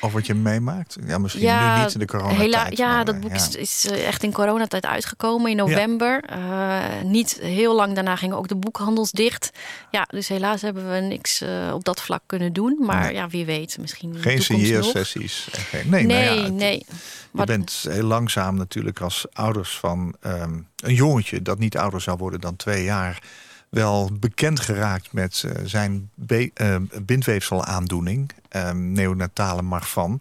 Of 0.00 0.12
wat 0.12 0.26
je 0.26 0.34
meemaakt? 0.34 0.96
Ja, 1.06 1.18
misschien 1.18 1.44
Ja, 1.44 1.76
nu 1.76 1.82
niet 1.82 1.92
in 1.92 1.98
de 1.98 2.06
coronatijd. 2.06 2.40
Hela 2.40 2.66
ja, 2.70 2.94
maar, 2.94 3.04
dat 3.04 3.14
eh, 3.14 3.20
boek 3.20 3.30
ja. 3.30 3.36
is, 3.36 3.54
is 3.56 3.86
eh, 3.86 4.06
echt 4.06 4.22
in 4.22 4.32
coronatijd 4.32 4.86
uitgekomen 4.86 5.50
in 5.50 5.56
november. 5.56 6.24
Eh, 6.24 7.02
niet 7.02 7.38
heel 7.40 7.74
lang 7.74 7.94
daarna 7.94 8.16
gingen 8.16 8.36
ook 8.36 8.48
de 8.48 8.56
boekhandels 8.56 9.10
dicht. 9.10 9.50
Ja, 9.90 10.06
dus 10.10 10.28
helaas 10.28 10.62
hebben 10.62 10.90
we 10.92 10.98
niks 11.00 11.42
op 11.72 11.84
dat 11.84 12.02
vlak 12.02 12.22
kunnen 12.26 12.52
doen. 12.52 12.76
Maar 12.80 13.02
Nee. 13.04 13.12
ja, 13.14 13.28
wie 13.28 13.44
weet, 13.44 13.78
misschien 13.80 14.14
Geen 14.14 14.42
geen- 14.42 15.90
Nee, 15.90 16.04
Nee, 16.04 16.24
nou 16.26 16.40
ja, 16.40 16.48
nee. 16.48 16.86
Je 17.32 17.44
bent 17.44 17.86
heel 17.88 18.04
langzaam 18.04 18.56
natuurlijk 18.56 19.00
als 19.00 19.26
ouders 19.32 19.78
van 19.78 20.14
ehm, 20.20 20.58
een 20.76 20.94
jongetje 20.94 21.42
dat 21.42 21.58
niet 21.58 21.76
ouder 21.76 22.00
zou 22.00 22.16
worden 22.16 22.40
dan 22.40 22.56
twee 22.56 22.84
jaar, 22.84 23.22
wel 23.68 24.10
bekend 24.20 24.60
geraakt 24.60 25.12
met 25.12 25.42
eh, 25.46 25.64
zijn 25.64 26.10
eh, 26.54 26.76
bindweefselaandoening, 27.02 28.30
ehm, 28.48 28.92
neonatale 28.92 29.62
Marfan. 29.62 30.20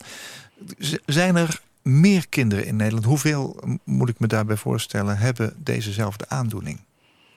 Zijn 1.05 1.35
er 1.35 1.61
meer 1.81 2.27
kinderen 2.29 2.65
in 2.65 2.75
Nederland? 2.75 3.05
Hoeveel 3.05 3.59
moet 3.83 4.09
ik 4.09 4.19
me 4.19 4.27
daarbij 4.27 4.55
voorstellen 4.57 5.17
hebben 5.17 5.53
dezezelfde 5.63 6.29
aandoening? 6.29 6.79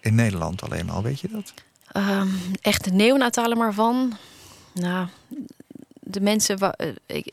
In 0.01 0.15
Nederland 0.15 0.63
alleen 0.63 0.91
al, 0.91 1.03
weet 1.03 1.21
je 1.21 1.29
dat? 1.33 1.55
Ehm, 1.93 2.29
echt 2.61 2.85
de 2.85 2.91
neonatale 2.93 3.55
maar 3.55 3.75
van. 3.75 4.17
Nou, 4.75 5.09
de 6.01 6.21
mensen. 6.21 6.59
eh, 6.77 6.89
ik- 7.07 7.31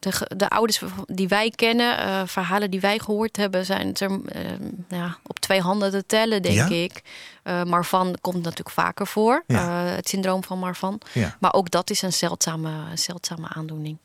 De, 0.00 0.30
de 0.36 0.48
ouders 0.48 0.80
die 1.06 1.28
wij 1.28 1.50
kennen, 1.50 1.98
eh, 1.98 2.22
verhalen 2.26 2.70
die 2.70 2.80
wij 2.80 2.98
gehoord 2.98 3.36
hebben, 3.36 3.64
zijn 3.66 3.86
het 3.86 4.00
er 4.00 4.10
ehm, 4.10 4.62
ja, 4.88 5.16
op 5.26 5.38
twee 5.38 5.60
handen 5.60 5.90
te 5.90 6.06
tellen, 6.06 6.42
denk 6.42 6.54
Ja? 6.54 6.66
ik. 6.68 7.02
Eh 7.42 7.62
Marvan 7.62 8.16
komt 8.20 8.42
natuurlijk 8.42 8.70
vaker 8.70 9.06
voor, 9.06 9.42
Ja. 9.46 9.86
eh, 9.88 9.94
het 9.96 10.08
syndroom 10.08 10.44
van 10.44 10.58
Marvan. 10.58 11.00
Ja. 11.12 11.36
Maar 11.40 11.52
ook 11.52 11.70
dat 11.70 11.90
is 11.90 12.02
een 12.02 12.12
zeldzame, 12.12 12.70
zeldzame 12.94 13.48
aandoening. 13.48 13.98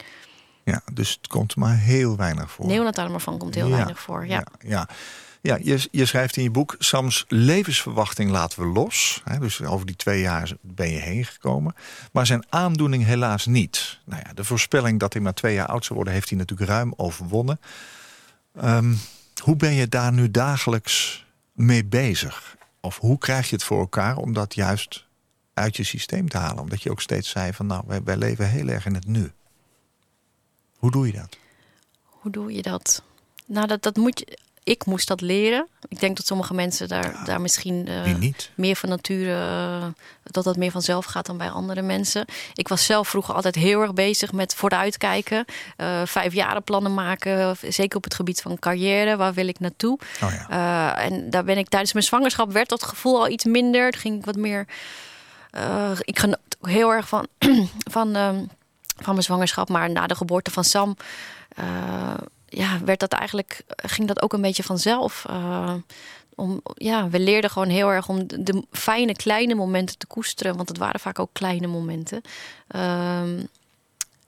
ja, 0.63 0.81
dus 0.93 1.11
het 1.11 1.27
komt 1.27 1.55
maar 1.55 1.77
heel 1.77 2.15
weinig 2.17 2.51
voor. 2.51 2.65
Neonatale 2.65 3.09
Marvan 3.09 3.37
komt 3.37 3.55
heel 3.55 3.69
weinig 3.69 3.99
voor. 3.99 4.27
Ja. 4.27 4.43
Ja, 4.59 4.87
ja. 5.45 5.57
je, 5.61 5.87
je 5.91 6.05
schrijft 6.05 6.37
in 6.37 6.43
je 6.43 6.51
boek... 6.51 6.75
Sams 6.79 7.25
levensverwachting 7.27 8.31
laten 8.31 8.59
we 8.59 8.65
los. 8.65 9.23
Dus 9.39 9.61
over 9.63 9.85
die 9.85 9.95
twee 9.95 10.21
jaar 10.21 10.51
ben 10.61 10.89
je 10.89 10.99
heen 10.99 11.25
gekomen. 11.25 11.75
Maar 12.11 12.25
zijn 12.25 12.45
aandoening 12.49 13.05
helaas 13.05 13.45
niet. 13.45 13.99
Nou 14.05 14.21
ja, 14.25 14.33
de 14.33 14.43
voorspelling 14.43 14.99
dat 14.99 15.13
hij 15.13 15.21
maar 15.21 15.33
twee 15.33 15.53
jaar 15.53 15.67
oud 15.67 15.83
zou 15.83 15.95
worden... 15.95 16.13
heeft 16.13 16.29
hij 16.29 16.37
natuurlijk 16.37 16.69
ruim 16.69 16.93
overwonnen. 16.95 17.59
Ehm, 18.55 18.93
hoe 19.43 19.55
ben 19.55 19.73
je 19.73 19.87
daar 19.87 20.13
nu 20.13 20.31
dagelijks 20.31 21.25
mee 21.51 21.85
bezig? 21.85 22.55
Of 22.79 22.97
hoe 22.97 23.17
krijg 23.17 23.49
je 23.49 23.55
het 23.55 23.63
voor 23.63 23.79
elkaar 23.79 24.17
om 24.17 24.33
dat 24.33 24.55
juist 24.55 25.05
uit 25.53 25.77
je 25.77 25.83
systeem 25.83 26.29
te 26.29 26.37
halen? 26.37 26.63
Omdat 26.63 26.83
je 26.83 26.91
ook 26.91 27.01
steeds 27.01 27.29
zei 27.29 27.53
van... 27.53 27.65
nou, 27.65 27.83
wij, 27.87 28.03
wij 28.03 28.17
leven 28.17 28.49
heel 28.49 28.67
erg 28.67 28.85
in 28.85 28.93
het 28.93 29.07
nu. 29.07 29.31
Hoe 30.77 30.91
doe 30.91 31.07
je 31.07 31.13
dat? 31.13 31.37
Hoe 32.03 32.31
doe 32.31 32.53
je 32.53 32.61
dat? 32.61 33.03
Nou, 33.45 33.67
dat, 33.67 33.83
dat 33.83 33.95
moet 33.95 34.19
je. 34.19 34.37
Ik 34.65 34.85
moest 34.85 35.07
dat 35.07 35.21
leren. 35.21 35.67
Ik 35.87 35.99
denk 35.99 36.17
dat 36.17 36.25
sommige 36.25 36.53
mensen 36.53 36.87
daar, 36.87 37.21
daar 37.25 37.41
misschien 37.41 37.89
niet? 38.19 38.51
meer 38.55 38.75
van 38.75 38.89
nature, 38.89 39.33
eh, 39.33 39.87
dat 40.23 40.43
dat 40.43 40.57
meer 40.57 40.71
vanzelf 40.71 41.05
gaat 41.05 41.25
dan 41.25 41.37
bij 41.37 41.49
andere 41.49 41.81
mensen. 41.81 42.25
Ik 42.53 42.67
was 42.67 42.85
zelf 42.85 43.07
vroeger 43.07 43.33
altijd 43.33 43.55
heel 43.55 43.81
erg 43.81 43.93
bezig 43.93 44.31
met 44.31 44.55
vooruitkijken, 44.55 45.45
eh 45.77 46.01
vijfjarenplannen 46.05 46.93
maken, 46.93 47.57
zeker 47.69 47.97
op 47.97 48.03
het 48.03 48.13
gebied 48.13 48.41
van 48.41 48.59
carrière. 48.59 49.15
Waar 49.15 49.33
wil 49.33 49.47
ik 49.47 49.59
naartoe? 49.59 49.99
Oh 50.23 50.31
ja. 50.31 50.97
En 50.97 51.29
daar 51.29 51.43
ben 51.43 51.57
ik 51.57 51.69
tijdens 51.69 51.93
mijn 51.93 52.05
zwangerschap 52.05 52.51
werd 52.51 52.69
dat 52.69 52.83
gevoel 52.83 53.19
al 53.19 53.29
iets 53.29 53.43
minder. 53.43 53.91
Toen 53.91 54.01
ging 54.01 54.17
ik 54.17 54.25
wat 54.25 54.35
meer. 54.35 54.67
ik 55.99 56.19
genoot 56.19 56.39
heel 56.61 56.91
erg 56.91 57.07
van, 57.07 57.27
van, 57.95 58.15
ehm, 58.15 58.43
van 58.95 59.13
mijn 59.13 59.23
zwangerschap. 59.23 59.69
Maar 59.69 59.89
na 59.89 60.07
de 60.07 60.15
geboorte 60.15 60.51
van 60.51 60.63
Sam. 60.63 60.97
Ja, 62.55 62.79
werd 62.85 62.99
dat 62.99 63.11
eigenlijk, 63.11 63.61
ging 63.67 64.07
dat 64.07 64.21
ook 64.21 64.33
een 64.33 64.41
beetje 64.41 64.63
vanzelf. 64.63 65.25
Eh, 65.29 65.73
om, 66.35 66.61
ja, 66.73 67.09
we 67.09 67.19
leerden 67.19 67.49
gewoon 67.49 67.69
heel 67.69 67.91
erg 67.91 68.09
om 68.09 68.27
de, 68.27 68.63
fijne 68.71 69.13
kleine 69.13 69.55
momenten 69.55 69.97
te 69.97 70.07
koesteren. 70.07 70.55
Want 70.55 70.69
het 70.69 70.77
waren 70.77 70.99
vaak 70.99 71.19
ook 71.19 71.29
kleine 71.33 71.67
momenten. 71.67 72.21
Ehm, 72.67 73.43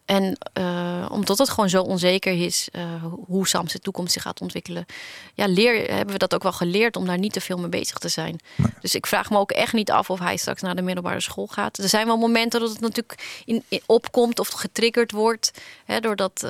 en 0.07 0.37
eh, 0.53 1.05
omdat 1.11 1.37
het 1.37 1.49
gewoon 1.49 1.69
zo 1.69 1.81
onzeker 1.81 2.41
is 2.45 2.67
eh, 2.71 2.83
hoe 3.25 3.47
Sam 3.47 3.67
zijn 3.67 3.81
toekomst 3.81 4.13
zich 4.13 4.21
gaat 4.21 4.41
ontwikkelen, 4.41 4.85
ja, 5.33 5.47
leer, 5.47 5.89
hebben 5.93 6.13
we 6.13 6.17
dat 6.19 6.33
ook 6.35 6.43
wel 6.43 6.51
geleerd 6.51 6.95
om 6.95 7.05
daar 7.05 7.17
niet 7.17 7.33
te 7.33 7.41
veel 7.41 7.57
mee 7.57 7.69
bezig 7.69 7.97
te 7.97 8.07
zijn. 8.09 8.39
Dus 8.81 8.95
ik 8.95 9.05
vraag 9.05 9.29
me 9.29 9.37
ook 9.37 9.51
echt 9.51 9.73
niet 9.73 9.91
af 9.91 10.09
of 10.09 10.19
hij 10.19 10.37
straks 10.37 10.61
naar 10.61 10.75
de 10.75 10.81
middelbare 10.81 11.19
school 11.21 11.47
gaat. 11.47 11.77
Er 11.77 11.89
zijn 11.89 12.05
wel 12.07 12.17
momenten 12.17 12.59
dat 12.59 12.69
het 12.69 12.79
natuurlijk 12.79 13.41
in, 13.45 13.63
in- 13.67 13.81
opkomt 13.85 14.39
of 14.39 14.47
getriggerd 14.49 15.11
wordt, 15.11 15.51
hè, 15.85 15.99
doordat, 15.99 16.47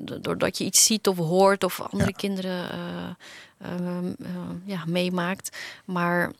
do- 0.00 0.20
doordat 0.20 0.58
je 0.58 0.64
iets 0.64 0.84
ziet 0.84 1.08
of 1.08 1.16
hoort 1.16 1.64
of 1.64 1.80
andere 1.80 2.10
Ja. 2.10 2.16
kinderen 2.16 2.66
ja, 4.64 4.82
meemaakt. 4.86 5.56
Maar 5.84 6.32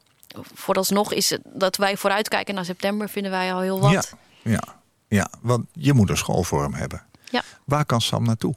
vooralsnog 0.54 1.12
is 1.12 1.30
het 1.30 1.40
dat 1.44 1.76
wij 1.76 1.96
vooruitkijken 1.96 2.54
naar 2.54 2.64
september, 2.64 3.08
vinden 3.08 3.30
wij 3.30 3.52
al 3.54 3.60
heel 3.60 3.80
wat. 3.80 3.92
Ja, 3.92 4.02
ja, 4.42 4.77
ja, 5.08 5.30
want 5.40 5.66
je 5.72 5.92
moet 5.92 6.10
een 6.10 6.16
school 6.16 6.42
voor 6.42 6.62
hem 6.62 6.74
hebben. 6.74 7.02
Ja. 7.30 7.42
Waar 7.64 7.84
kan 7.84 8.00
Sam 8.00 8.24
naartoe? 8.24 8.54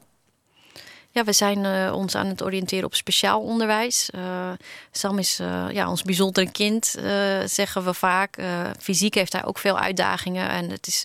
Ja, 1.14 1.24
we 1.24 1.34
zijn 1.34 1.66
eh, 1.66 1.94
ons 1.96 2.16
aan 2.16 2.26
het 2.28 2.44
oriënteren 2.44 2.86
op 2.86 2.96
speciaal 2.96 3.42
onderwijs. 3.42 4.10
Eh, 4.10 4.52
Sam 4.92 5.18
is 5.20 5.40
eh, 5.40 5.66
ja, 5.72 5.90
ons 5.90 6.02
bijzondere 6.02 6.52
kind, 6.52 6.86
zeggen 7.46 7.84
we 7.84 7.94
vaak. 7.94 8.38
Fysiek 8.80 9.14
heeft 9.14 9.34
hij 9.34 9.46
ook 9.46 9.58
veel 9.58 9.80
uitdagingen. 9.80 10.50
En 10.50 10.70
het 10.70 10.88
is 10.88 11.04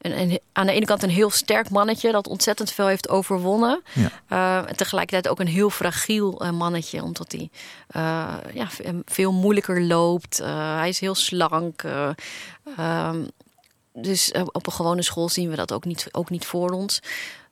een, 0.00 0.18
een- 0.20 0.40
aan 0.52 0.66
de 0.66 0.72
ene 0.72 0.84
kant 0.86 1.02
een 1.02 1.10
heel 1.10 1.30
sterk 1.30 1.70
mannetje... 1.70 2.12
dat 2.12 2.26
ontzettend 2.28 2.70
veel 2.72 2.86
heeft 2.86 3.08
overwonnen. 3.08 3.82
Ja. 4.28 4.66
En 4.66 4.76
tegelijkertijd 4.76 5.28
ook 5.28 5.40
een 5.40 5.46
heel 5.52 5.70
fragiel 5.70 6.42
mannetje. 6.52 7.02
Omdat 7.02 7.32
hij 7.32 7.50
ja, 8.54 8.68
veel 9.04 9.32
moeilijker 9.32 9.82
loopt. 9.82 10.38
Hij 10.44 10.88
is 10.88 11.00
heel 11.00 11.14
slank. 11.14 11.82
ehm, 12.76 13.24
dus 13.94 14.30
eh, 14.30 14.42
op 14.52 14.66
een 14.66 14.72
gewone 14.72 15.02
school 15.02 15.28
zien 15.28 15.50
we 15.50 15.56
dat 15.56 15.72
ook 15.72 15.84
niet, 15.84 16.08
ook 16.10 16.30
niet 16.30 16.46
voor 16.46 16.70
ons. 16.70 17.00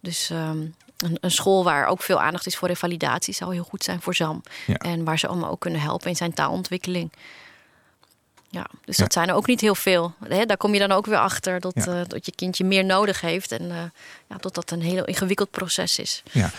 Dus 0.01 0.30
ehm, 0.30 0.59
een, 0.97 1.18
een 1.20 1.30
school 1.30 1.64
waar 1.64 1.86
ook 1.86 2.03
veel 2.03 2.20
aandacht 2.20 2.47
is 2.47 2.57
voor 2.57 2.68
revalidatie 2.68 3.34
zou 3.34 3.53
heel 3.55 3.64
goed 3.64 3.84
zijn 3.84 4.01
voor 4.01 4.14
Sam. 4.14 4.43
Ja. 4.66 4.74
En 4.76 5.05
waar 5.05 5.18
ze 5.18 5.26
allemaal 5.26 5.51
ook 5.51 5.61
kunnen 5.61 5.80
helpen 5.80 6.09
in 6.09 6.16
zijn 6.16 6.32
taalontwikkeling. 6.32 7.12
Ja, 8.51 8.66
dus 8.84 8.97
dat 8.97 9.12
zijn 9.12 9.28
er 9.28 9.34
ook 9.34 9.47
niet 9.47 9.61
heel 9.61 9.74
veel. 9.74 10.14
Daar 10.28 10.57
kom 10.57 10.72
je 10.72 10.78
dan 10.78 10.93
ook 10.93 11.07
weer 11.07 11.18
achter 11.18 11.61
dat, 11.61 11.72
Ja. 11.74 12.01
eh, 12.01 12.09
dat 12.09 12.26
je 12.26 12.32
kindje 12.34 12.64
meer 12.64 12.84
nodig 12.84 13.20
heeft. 13.20 13.53
En 13.53 13.70
eh, 13.70 13.76
ja, 14.28 14.36
dat 14.40 14.55
dat 14.55 14.70
een 14.70 14.82
heel 14.82 15.05
ingewikkeld 15.05 15.51
proces 15.51 15.99
is. 15.99 16.22
Ja. 16.32 16.51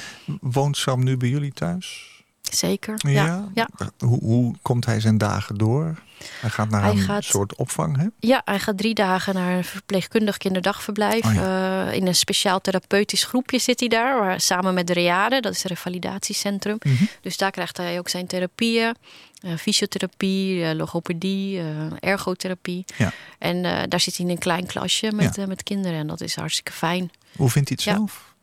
Woont 0.42 0.78
Sam 0.78 1.04
nu 1.04 1.18
bij 1.18 1.30
jullie 1.30 1.54
thuis? 1.54 2.12
Zeker. 2.56 2.94
Ja, 2.98 3.48
ja. 3.54 3.68
Hoe, 3.98 4.20
hoe 4.20 4.56
komt 4.62 4.86
hij 4.86 5.00
zijn 5.00 5.18
dagen 5.18 5.56
door? 5.58 6.00
Hij 6.42 6.50
gaat 6.50 6.70
naar 6.70 6.82
Hij 6.82 6.92
een 6.92 6.98
gaat- 6.98 7.24
soort 7.24 7.56
opvang, 7.56 7.98
hè? 7.98 8.06
Ja, 8.20 8.42
hij 8.46 8.60
gaat 8.60 8.78
drie 8.78 8.94
dagen 8.94 9.34
naar 9.34 9.58
een 9.58 9.64
verpleegkundig 9.64 10.38
kinderdagverblijf. 10.38 11.26
Oh 11.26 11.36
Eh, 11.36 11.94
in 11.94 12.08
een 12.08 12.16
speciaal 12.16 12.62
therapeutisch 12.62 13.24
groepje 13.24 13.60
zit 13.60 13.80
hij 13.80 13.90
daar. 13.90 14.20
Waar, 14.20 14.42
samen 14.42 14.74
met 14.74 14.88
de 14.88 14.94
Reade, 14.94 15.40
dat 15.42 15.54
is 15.54 15.64
een 15.64 15.70
revalidatiecentrum. 15.70 16.78
Mhm. 16.80 17.04
Dus 17.22 17.38
daar 17.38 17.52
krijgt 17.52 17.78
hij 17.78 17.98
ook 18.00 18.10
zijn 18.10 18.28
therapieën. 18.28 18.96
eh, 19.42 19.56
fysiotherapie, 19.58 20.64
eh, 20.66 20.76
logopedie, 20.76 21.60
eh, 21.60 21.66
ergotherapie. 22.00 22.86
Ja. 22.98 23.12
En 23.40 23.66
eh, 23.66 23.82
daar 23.88 24.00
zit 24.00 24.18
hij 24.18 24.26
in 24.26 24.32
een 24.32 24.38
klein 24.38 24.66
klasje 24.66 25.12
met, 25.12 25.36
Ja. 25.36 25.42
eh, 25.42 25.48
met 25.48 25.64
kinderen. 25.64 25.98
En 26.00 26.08
dat 26.08 26.22
is 26.22 26.36
hartstikke 26.36 26.72
fijn. 26.72 27.12
Hoe 27.36 27.50
vindt 27.50 27.70
hij 27.70 27.78
het 27.82 27.88
Ja. 27.90 27.94
zelf? 27.96 28.34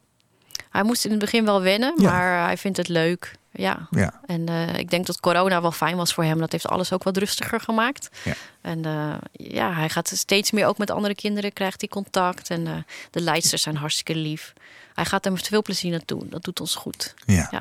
Hij 0.70 0.82
moest 0.82 1.04
in 1.04 1.10
het 1.10 1.20
begin 1.20 1.44
wel 1.44 1.60
wennen, 1.62 1.94
maar 2.02 2.44
hij 2.44 2.56
vindt 2.56 2.76
het 2.76 2.88
leuk. 2.88 3.32
Ja. 3.52 3.88
Ja. 3.90 4.20
En 4.26 4.48
eh, 4.48 4.78
ik 4.78 4.90
denk 4.90 5.06
dat 5.06 5.20
corona 5.20 5.62
wel 5.62 5.72
fijn 5.72 5.96
was 5.96 6.14
voor 6.14 6.24
hem. 6.24 6.38
Dat 6.38 6.52
heeft 6.52 6.68
alles 6.68 6.92
ook 6.92 7.02
wat 7.02 7.16
rustiger 7.16 7.60
gemaakt. 7.60 8.08
Ja. 8.24 8.34
En 8.60 8.84
eh, 8.84 9.14
ja, 9.32 9.72
hij 9.72 9.88
gaat 9.88 10.08
steeds 10.08 10.50
meer 10.50 10.66
ook 10.66 10.78
met 10.78 10.90
andere 10.90 11.14
kinderen, 11.14 11.52
krijgt 11.52 11.80
hij 11.80 11.88
contact. 11.88 12.50
En 12.50 12.66
eh, 12.66 12.74
de 13.10 13.20
leidsters 13.20 13.62
zijn 13.62 13.76
hartstikke 13.76 14.14
lief. 14.14 14.52
Hij 14.94 15.04
gaat 15.04 15.26
er 15.26 15.32
met 15.32 15.46
veel 15.46 15.62
plezier 15.62 15.90
naartoe. 15.90 16.28
Dat 16.28 16.42
doet 16.42 16.60
ons 16.60 16.74
goed. 16.74 17.14
Ja. 17.26 17.48
Ja. 17.50 17.60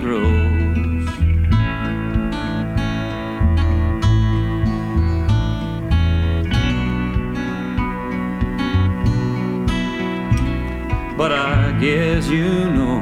grows. 0.00 1.06
But 11.16 11.32
I 11.32 11.76
guess 11.80 12.28
you 12.28 12.70
know 12.70 13.00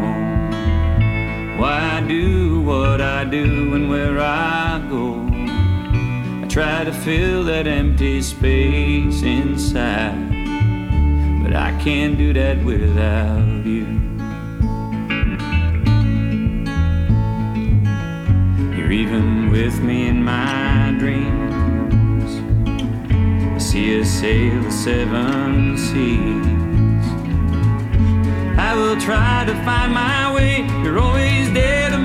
why 1.58 1.98
I 1.98 2.00
do 2.08 2.60
what 2.62 3.00
I 3.00 3.24
do 3.24 3.74
and 3.74 3.90
where 3.90 4.18
I 4.18 4.82
go. 4.88 5.26
I 6.42 6.46
try 6.48 6.84
to 6.84 6.92
fill 6.92 7.44
that 7.44 7.66
empty 7.66 8.22
space 8.22 9.22
inside, 9.22 10.30
but 11.42 11.54
I 11.54 11.78
can't 11.82 12.16
do 12.16 12.32
that 12.32 12.64
without 12.64 13.66
you. 13.66 13.99
With 19.50 19.80
me 19.80 20.06
in 20.06 20.22
my 20.22 20.94
dreams. 20.98 22.30
I 23.54 23.58
see 23.58 24.00
us 24.00 24.08
sail 24.08 24.62
the 24.62 24.70
seven 24.70 25.76
seas. 25.76 26.46
I 28.58 28.74
will 28.76 29.00
try 29.00 29.44
to 29.46 29.54
find 29.64 29.92
my 29.92 30.32
way. 30.34 30.66
You're 30.82 31.00
always 31.00 31.52
there 31.52 31.90
tomorrow. 31.90 31.99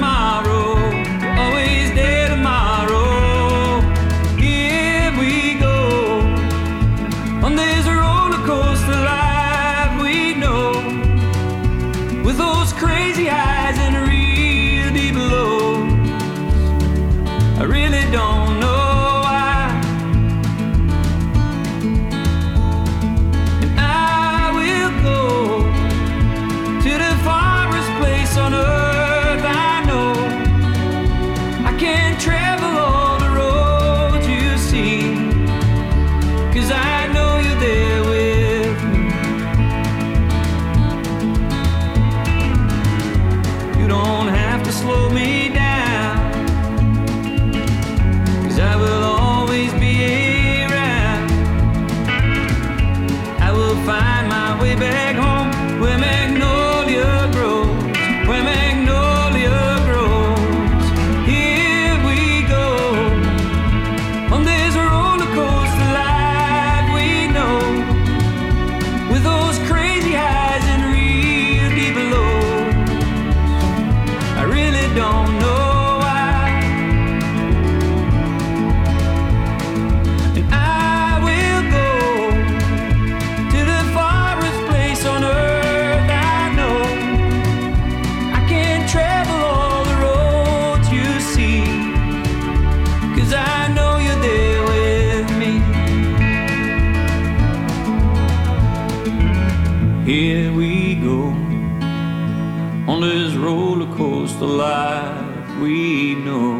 Roller 103.55 103.95
coaster 103.95 104.45
life 104.45 105.59
we 105.61 106.15
know. 106.15 106.51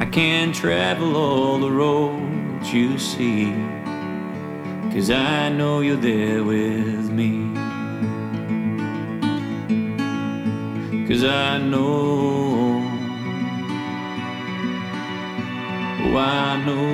I 0.00 0.06
can't 0.10 0.52
travel 0.54 1.16
all 1.16 1.58
the 1.58 1.70
roads 1.70 2.72
you 2.72 2.98
see. 2.98 3.52
Cause 4.92 5.10
I 5.10 5.48
know 5.50 5.80
you're 5.80 6.04
there 6.10 6.42
with 6.42 7.10
me. 7.20 7.32
Cause 11.06 11.24
I 11.24 11.58
know, 11.58 12.82
oh, 16.04 16.16
I 16.16 16.48
know 16.66 16.86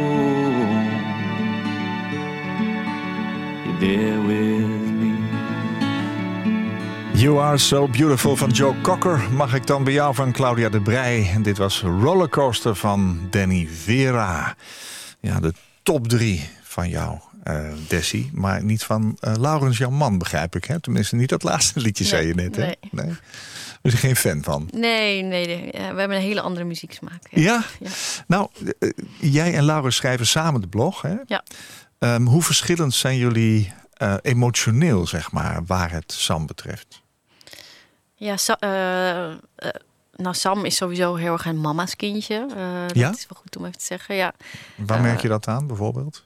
you're 3.65 3.81
there 3.87 4.21
with 4.21 4.69
me. 4.69 4.74
You 7.15 7.41
Are 7.41 7.59
So 7.59 7.89
Beautiful 7.89 8.37
van 8.37 8.51
Joe 8.51 8.81
Cocker. 8.81 9.33
Mag 9.33 9.55
ik 9.55 9.67
dan 9.67 9.85
bij 9.85 9.93
jou 9.93 10.15
van 10.15 10.33
Claudia 10.33 10.69
de 10.69 10.81
Brij. 10.81 11.31
En 11.35 11.43
dit 11.43 11.59
was 11.59 11.81
Rollercoaster 11.81 12.75
van 12.75 13.27
Danny 13.31 13.69
Vera. 13.73 14.57
Ja, 15.21 15.41
de 15.41 15.53
top 15.83 16.09
drie 16.09 16.49
van 16.63 16.89
jou, 16.89 17.19
eh 17.43 17.73
Desi. 17.89 18.31
Maar 18.33 18.65
niet 18.65 18.85
van 18.85 19.17
eh, 19.21 19.33
Laurens, 19.39 19.79
jouw 19.79 19.91
man, 19.91 20.19
begrijp 20.19 20.57
ik. 20.57 20.65
Hè? 20.65 20.81
Tenminste, 20.81 21.17
niet 21.17 21.29
dat 21.29 21.43
laatste 21.43 21.81
liedje, 21.81 22.05
zei 22.05 22.27
je 22.27 22.35
net. 22.35 22.57
Hè? 22.57 22.63
nee. 22.63 22.77
nee. 22.91 23.13
Je 23.83 23.91
geen 23.91 24.17
fan 24.17 24.43
van. 24.43 24.69
Nee, 24.73 25.23
nee, 25.23 25.47
we 25.73 25.79
hebben 25.79 26.17
een 26.17 26.23
hele 26.23 26.41
andere 26.41 26.65
muzieksmaak. 26.65 27.23
Ja. 27.31 27.43
Ja? 27.43 27.65
Ja. 27.81 27.91
Nou, 28.27 28.49
eh, 28.79 28.89
jij 29.21 29.55
en 29.55 29.65
Laurens 29.65 29.97
schrijven 29.97 30.27
samen 30.27 30.61
de 30.61 30.69
blog. 30.69 31.03
Hè? 31.03 31.15
Ja. 31.27 31.45
Ehm, 31.99 32.25
hoe 32.25 32.43
verschillend 32.43 32.95
zijn 32.95 33.17
jullie 33.17 33.73
emotioneel, 34.23 35.07
zeg 35.07 35.33
maar, 35.33 35.65
waar 35.67 35.91
het 35.91 36.13
Sam 36.13 36.47
betreft? 36.47 37.03
Ja, 38.25 38.37
Sa- 38.37 38.57
eh, 38.61 39.31
eh, 39.31 39.37
nou, 40.17 40.35
Sam 40.35 40.65
is 40.65 40.77
sowieso 40.77 41.15
heel 41.15 41.33
erg 41.33 41.45
een 41.47 41.61
mama's 41.61 41.97
kindje. 41.97 42.35
Eh, 42.57 42.83
dat 42.87 42.97
Ja? 42.97 43.11
is 43.11 43.27
wel 43.29 43.41
goed 43.41 43.57
om 43.57 43.65
even 43.65 43.79
te 43.79 43.85
zeggen. 43.85 44.15
Ja. 44.15 44.33
Waar 44.75 45.01
merk 45.01 45.21
je 45.21 45.29
dat 45.29 45.47
aan, 45.49 45.67
bijvoorbeeld? 45.67 46.25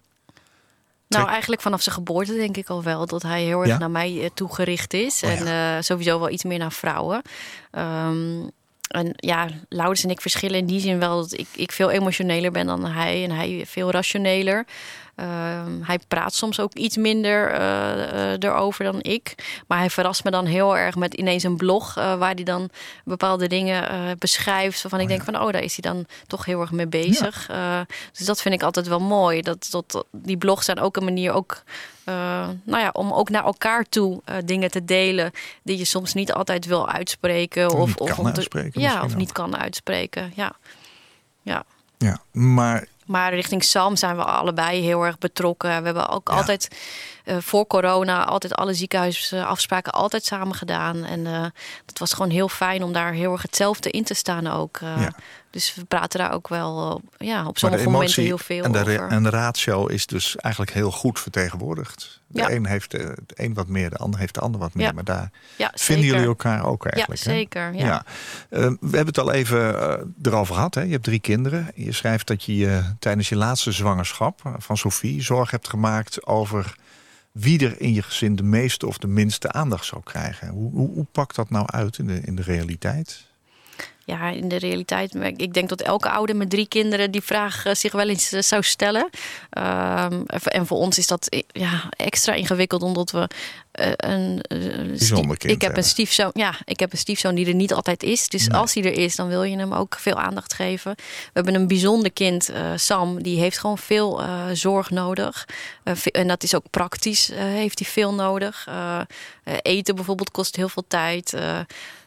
Nou, 1.08 1.22
Trek- 1.22 1.26
eigenlijk 1.32 1.62
vanaf 1.62 1.82
zijn 1.82 1.94
geboorte 1.94 2.34
denk 2.34 2.56
ik 2.56 2.68
al 2.68 2.82
wel 2.82 3.06
dat 3.06 3.22
hij 3.22 3.42
heel 3.42 3.58
erg 3.60 3.68
Ja? 3.68 3.78
naar 3.78 3.90
mij 3.90 4.30
toegericht 4.34 4.94
is. 4.94 5.22
Oh, 5.22 5.30
en 5.30 5.84
sowieso 5.84 6.18
wel 6.18 6.30
iets 6.30 6.44
meer 6.44 6.58
naar 6.58 6.72
vrouwen. 6.72 7.22
Ehm, 7.70 8.46
en 8.88 9.12
ja, 9.16 9.48
Laurens 9.68 10.04
en 10.04 10.10
ik 10.10 10.20
verschillen 10.20 10.58
in 10.58 10.66
die 10.66 10.80
zin 10.80 10.98
wel 10.98 11.16
dat 11.20 11.32
ik, 11.32 11.48
ik 11.56 11.72
veel 11.72 11.90
emotioneler 11.90 12.50
ben 12.52 12.66
dan 12.66 12.84
hij 12.86 13.24
en 13.24 13.30
hij 13.30 13.64
veel 13.66 13.90
rationeler. 13.90 14.66
Ehm, 15.18 15.82
hij 15.82 15.98
praat 16.08 16.34
soms 16.34 16.60
ook 16.60 16.74
iets 16.74 16.96
minder 16.96 17.50
eh, 17.50 18.32
eh, 18.32 18.36
erover 18.38 18.84
dan 18.84 18.98
ik. 19.02 19.34
Maar 19.66 19.78
hij 19.78 19.90
verrast 19.90 20.24
me 20.24 20.30
dan 20.30 20.46
heel 20.46 20.76
erg 20.76 20.96
met 20.96 21.14
ineens 21.14 21.42
een 21.42 21.56
blog 21.56 21.96
eh, 21.96 22.14
waar 22.14 22.34
hij 22.34 22.44
dan 22.44 22.70
bepaalde 23.04 23.46
dingen 23.46 24.16
beschrijft. 24.18 24.82
Waarvan 24.82 25.00
ik 25.00 25.08
denk 25.08 25.22
van, 25.22 25.40
oh, 25.40 25.52
daar 25.52 25.62
is 25.62 25.78
hij 25.80 25.92
dan 25.92 26.06
toch 26.26 26.44
heel 26.44 26.60
erg 26.60 26.72
mee 26.72 26.86
bezig. 26.86 27.50
Dus 28.12 28.26
dat 28.26 28.42
vind 28.42 28.54
ik 28.54 28.62
altijd 28.62 28.86
wel 28.88 29.00
mooi. 29.00 29.42
Dat, 29.42 29.68
dat, 29.70 30.04
die 30.12 30.36
blogs 30.36 30.64
zijn 30.64 30.80
ook 30.80 30.96
een 30.96 31.04
manier 31.04 31.32
ook, 31.32 31.62
nou 32.04 32.82
ja, 32.82 32.90
om 32.92 33.12
ook 33.12 33.30
naar 33.30 33.44
elkaar 33.44 33.84
toe 33.84 34.22
dingen 34.44 34.70
te 34.70 34.84
delen 34.84 35.30
die 35.62 35.78
je 35.78 35.84
soms 35.84 36.14
niet 36.14 36.32
altijd 36.32 36.66
wil 36.66 36.88
uitspreken. 36.88 37.70
Of 37.70 38.24
uitspreken 38.24 38.80
Ja, 38.80 39.04
of 39.04 39.16
niet 39.16 39.32
kan 39.32 39.56
uitspreken. 39.56 40.32
Ja. 40.34 40.52
ja. 41.42 41.64
Ja, 41.98 42.20
maar 42.32 42.86
Maar 43.08 43.34
richting 43.34 43.64
Sam 43.64 43.96
zijn 43.96 44.16
we 44.16 44.24
allebei 44.24 44.80
heel 44.82 45.02
erg 45.04 45.18
betrokken. 45.18 45.68
We 45.68 45.84
hebben 45.84 46.08
ook 46.08 46.28
Ja. 46.28 46.36
altijd 46.36 46.68
voor 47.38 47.66
corona 47.66 48.24
altijd 48.24 48.54
alle 48.54 48.74
ziekenhuisafspraken 48.74 49.92
altijd 49.92 50.24
samen 50.24 50.54
gedaan. 50.54 51.04
En 51.04 51.26
eh 51.26 51.44
dat 51.86 51.98
was 51.98 52.12
gewoon 52.12 52.30
heel 52.30 52.48
fijn 52.48 52.82
om 52.82 52.92
daar 52.92 53.12
heel 53.12 53.32
erg 53.32 53.42
hetzelfde 53.42 53.90
in 53.90 54.04
te 54.04 54.14
staan 54.14 54.46
ook. 54.46 54.76
eh. 54.82 55.00
Ja. 55.00 55.12
Dus 55.50 55.74
we 55.74 55.84
praten 55.84 56.18
daar 56.18 56.32
ook 56.32 56.48
wel 56.48 57.02
eh, 57.18 57.26
ja, 57.28 57.46
op 57.46 57.58
sommige 57.58 57.90
momenten 57.90 58.22
heel 58.22 58.38
veel 58.38 58.64
en 58.64 58.72
de, 58.72 58.82
re- 58.82 58.94
over. 58.94 59.08
en 59.08 59.22
de 59.22 59.30
ratio 59.30 59.86
is 59.86 60.06
dus 60.06 60.36
eigenlijk 60.36 60.74
heel 60.74 60.90
goed 60.90 61.20
vertegenwoordigd. 61.20 62.20
De 62.26 62.40
Ja. 62.40 62.50
een 62.50 62.66
heeft 62.66 62.94
eh, 62.94 63.06
de 63.26 63.34
een 63.34 63.54
wat 63.54 63.66
meer, 63.66 63.90
de 63.90 63.96
ander 63.96 64.20
heeft 64.20 64.34
de 64.34 64.40
ander 64.40 64.60
wat 64.60 64.74
meer. 64.74 64.86
Ja. 64.86 64.92
Maar 64.92 65.04
daar 65.04 65.30
ja, 65.56 65.70
vinden 65.74 66.04
jullie 66.06 66.26
elkaar 66.26 66.64
ook 66.66 66.84
Ja, 66.84 66.90
eigenlijk. 66.90 67.22
hè? 67.24 67.30
zeker. 67.32 67.74
Ja. 67.74 68.04
Eh, 68.50 68.60
we 68.60 68.96
hebben 68.96 69.06
het 69.06 69.18
al 69.18 69.32
even 69.32 69.80
eh, 69.80 70.04
erover 70.22 70.54
gehad. 70.54 70.74
Hè? 70.74 70.80
Je 70.82 70.90
hebt 70.92 71.04
drie 71.04 71.20
kinderen. 71.20 71.70
Je 71.74 71.92
schrijft 71.92 72.26
dat 72.26 72.44
je 72.44 72.56
je 72.56 72.82
tijdens 72.98 73.28
je 73.28 73.36
laatste 73.36 73.72
zwangerschap 73.72 74.40
eh, 74.44 74.52
van 74.58 74.76
Sophie 74.76 75.22
zorg 75.22 75.50
hebt 75.50 75.68
gemaakt 75.68 76.26
over 76.26 76.74
wie 77.40 77.64
er 77.64 77.80
in 77.80 77.92
je 77.94 78.02
gezin 78.02 78.36
de 78.36 78.42
meeste 78.42 78.86
of 78.86 78.98
de 78.98 79.06
minste 79.06 79.52
aandacht 79.52 79.86
zou 79.86 80.02
krijgen. 80.04 80.48
Hoe, 80.48 80.70
hoe, 80.72 81.06
pakt 81.12 81.34
dat 81.34 81.50
nou 81.50 81.66
uit 81.66 81.98
in 81.98 82.06
de, 82.06 82.20
in 82.24 82.36
de 82.36 82.42
realiteit? 82.42 83.26
Ja, 84.04 84.28
in 84.28 84.48
de 84.48 84.56
realiteit, 84.56 85.14
ik 85.36 85.54
denk 85.54 85.68
dat 85.68 85.80
elke 85.80 86.10
ouder 86.10 86.36
met 86.36 86.50
drie 86.50 86.68
kinderen 86.68 87.10
die 87.10 87.22
vraag 87.22 87.64
eh, 87.64 87.74
zich 87.74 87.92
wel 87.92 88.08
eens 88.08 88.32
eh, 88.32 88.42
zou 88.42 88.62
stellen. 88.62 89.08
Ehm, 89.50 90.22
en 90.26 90.66
voor 90.66 90.78
ons 90.78 90.98
is 90.98 91.06
dat 91.06 91.26
eh, 91.26 91.42
ja, 91.52 91.88
extra 91.96 92.32
ingewikkeld, 92.32 92.82
omdat 92.82 93.10
we 93.10 93.28
een. 93.96 94.40
eh, 94.42 94.58
Bijzonder 94.86 94.96
stie- 94.96 95.36
kind 95.36 95.52
ik 95.52 95.62
heb 95.62 95.76
een 95.76 95.84
stiefzoon. 95.84 96.30
Ja, 96.32 96.54
ik 96.64 96.80
heb 96.80 96.92
een 96.92 96.98
stiefzoon 96.98 97.34
die 97.34 97.46
er 97.46 97.54
niet 97.54 97.72
altijd 97.72 98.02
is. 98.02 98.28
Dus 98.28 98.46
Nee. 98.48 98.58
als 98.60 98.74
hij 98.74 98.84
er 98.84 98.92
is, 98.98 99.16
dan 99.16 99.28
wil 99.28 99.42
je 99.42 99.56
hem 99.56 99.72
ook 99.72 99.96
veel 99.98 100.14
aandacht 100.18 100.54
geven. 100.54 100.94
We 100.96 101.30
hebben 101.32 101.54
een 101.54 101.66
bijzonder 101.68 102.12
kind, 102.12 102.48
eh, 102.48 102.72
Sam, 102.76 103.22
die 103.22 103.38
heeft 103.40 103.58
gewoon 103.58 103.78
veel 103.78 104.22
eh, 104.22 104.44
zorg 104.52 104.90
nodig. 104.90 105.48
Eh, 105.84 105.94
en 106.12 106.28
dat 106.28 106.42
is 106.42 106.54
ook 106.54 106.70
praktisch, 106.70 107.30
eh, 107.30 107.38
heeft 107.38 107.78
hij 107.78 107.88
veel 107.88 108.14
nodig. 108.14 108.64
Eh, 108.68 109.00
eh, 109.44 109.54
eten 109.62 109.94
bijvoorbeeld 109.94 110.30
kost 110.30 110.56
heel 110.56 110.68
veel 110.68 110.84
tijd. 110.88 111.36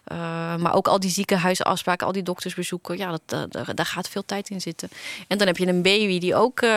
Eh, 0.03 0.17
uh, 0.17 0.55
maar 0.55 0.73
ook 0.73 0.87
al 0.87 0.99
die 0.99 1.09
ziekenhuisafspraken, 1.09 2.07
al 2.07 2.13
die 2.13 2.23
doktersbezoeken, 2.23 2.97
ja, 2.97 3.09
dat, 3.11 3.51
dat- 3.51 3.75
daar, 3.75 3.85
gaat 3.85 4.09
veel 4.09 4.25
tijd 4.25 4.49
in 4.49 4.61
zitten. 4.61 4.89
En 5.27 5.37
dan 5.37 5.47
heb 5.47 5.57
je 5.57 5.67
een 5.67 5.81
baby 5.81 6.19
die 6.19 6.35
ook, 6.35 6.61
uh, 6.61 6.69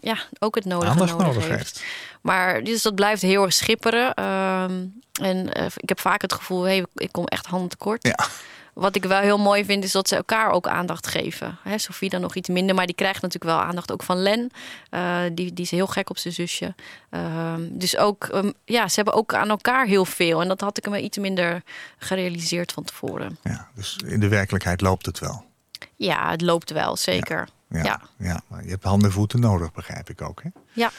ja, 0.00 0.18
ook 0.38 0.54
het 0.54 0.64
nodige 0.64 0.90
Aandacht 0.90 1.10
nodig, 1.10 1.26
nodig 1.26 1.48
heeft. 1.48 1.56
heeft. 1.58 1.84
Maar 2.20 2.62
dus 2.64 2.82
dat 2.82 2.94
blijft 2.94 3.22
heel 3.22 3.42
erg 3.42 3.52
schipperen. 3.52 4.14
Ehm, 4.14 4.84
en 5.22 5.46
ik 5.76 5.88
heb 5.88 6.00
vaak 6.00 6.22
het 6.22 6.32
gevoel, 6.32 6.62
hey, 6.62 6.84
ik 6.94 7.12
kom 7.12 7.24
echt 7.26 7.46
handen 7.46 7.68
tekort. 7.68 8.06
Ja. 8.06 8.18
Wat 8.78 8.96
ik 8.96 9.04
wel 9.04 9.20
heel 9.20 9.38
mooi 9.38 9.64
vind, 9.64 9.84
is 9.84 9.92
dat 9.92 10.08
ze 10.08 10.16
elkaar 10.16 10.50
ook 10.50 10.68
aandacht 10.68 11.06
geven. 11.06 11.58
Hè, 11.62 11.78
Sophie 11.78 12.10
dan 12.10 12.20
nog 12.20 12.34
iets 12.34 12.48
minder, 12.48 12.74
maar 12.74 12.86
die 12.86 12.94
krijgt 12.94 13.22
natuurlijk 13.22 13.52
wel 13.52 13.62
aandacht 13.62 13.92
ook 13.92 14.02
van 14.02 14.16
Len. 14.16 14.50
Uh, 14.90 15.20
die, 15.32 15.52
die 15.52 15.64
is 15.64 15.70
heel 15.70 15.86
gek 15.86 16.10
op 16.10 16.18
zijn 16.18 16.34
zusje. 16.34 16.74
Uh, 17.10 17.54
dus 17.58 17.96
ook, 17.96 18.28
um, 18.34 18.52
ja, 18.64 18.88
ze 18.88 18.94
hebben 18.94 19.14
ook 19.14 19.34
aan 19.34 19.48
elkaar 19.48 19.86
heel 19.86 20.04
veel. 20.04 20.40
En 20.40 20.48
dat 20.48 20.60
had 20.60 20.78
ik 20.78 20.88
me 20.88 21.00
iets 21.00 21.18
minder 21.18 21.62
gerealiseerd 21.98 22.72
van 22.72 22.84
tevoren. 22.84 23.38
Ja, 23.42 23.68
dus 23.74 23.96
in 24.04 24.20
de 24.20 24.28
werkelijkheid 24.28 24.80
loopt 24.80 25.06
het 25.06 25.18
wel. 25.18 25.44
Ja, 25.96 26.30
het 26.30 26.42
loopt 26.42 26.70
wel, 26.70 26.96
zeker. 26.96 27.48
Ja, 27.68 27.78
ja. 27.78 27.84
Ja. 27.84 28.00
ja 28.26 28.40
maar 28.46 28.64
je 28.64 28.70
hebt 28.70 28.84
handen 28.84 29.08
en 29.08 29.14
voeten 29.14 29.40
nodig, 29.40 29.72
begrijp 29.72 30.10
ik 30.10 30.22
ook. 30.22 30.42
Hè? 30.42 30.48
Ja. 30.72 30.90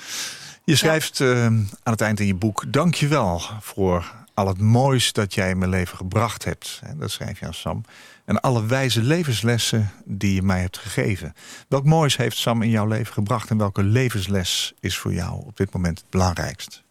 Je 0.63 0.75
schrijft 0.75 1.17
ja. 1.17 1.45
aan 1.45 1.69
het 1.83 2.01
eind 2.01 2.19
in 2.19 2.27
je 2.27 2.35
boek: 2.35 2.63
Dank 2.67 2.95
je 2.95 3.07
wel 3.07 3.41
voor 3.59 4.13
al 4.39 4.47
het 4.47 4.61
moois 4.61 5.13
dat 5.13 5.33
jij 5.33 5.49
in 5.49 5.57
mijn 5.57 5.69
leven 5.69 5.97
gebracht 5.97 6.43
hebt. 6.43 6.81
Dat 6.95 7.11
schrijf 7.11 7.39
je 7.39 7.47
Sam. 7.51 7.83
En 8.25 8.41
alle 8.41 8.65
wijze 8.65 9.01
levenslessen 9.01 9.91
die 10.05 10.35
je 10.35 10.41
mij 10.41 10.61
hebt 10.61 10.77
gegeven. 10.77 11.33
Welk 11.67 11.85
moois 11.85 12.17
heeft 12.17 12.37
Sam 12.37 12.61
in 12.61 12.69
jouw 12.69 12.87
leven 12.87 13.13
gebracht 13.13 13.49
en 13.49 13.57
welke 13.57 13.83
levensles 13.83 14.73
is 14.79 14.97
voor 14.97 15.13
jou 15.13 15.45
op 15.45 15.57
dit 15.57 15.73
moment 15.73 15.99
het 15.99 16.09
belangrijkst? 16.09 16.83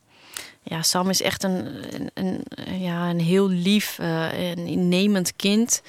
Ja, 0.63 0.83
Sam 0.83 1.09
is 1.09 1.23
echt 1.23 1.43
een, 1.43 1.67
een, 2.15 2.43
een 2.45 2.81
ja, 2.81 3.11
een 3.11 3.21
heel 3.21 3.49
lief 3.49 3.99
uh, 3.99 4.51
en 4.51 4.59
innemend 4.59 5.37
kind. 5.37 5.83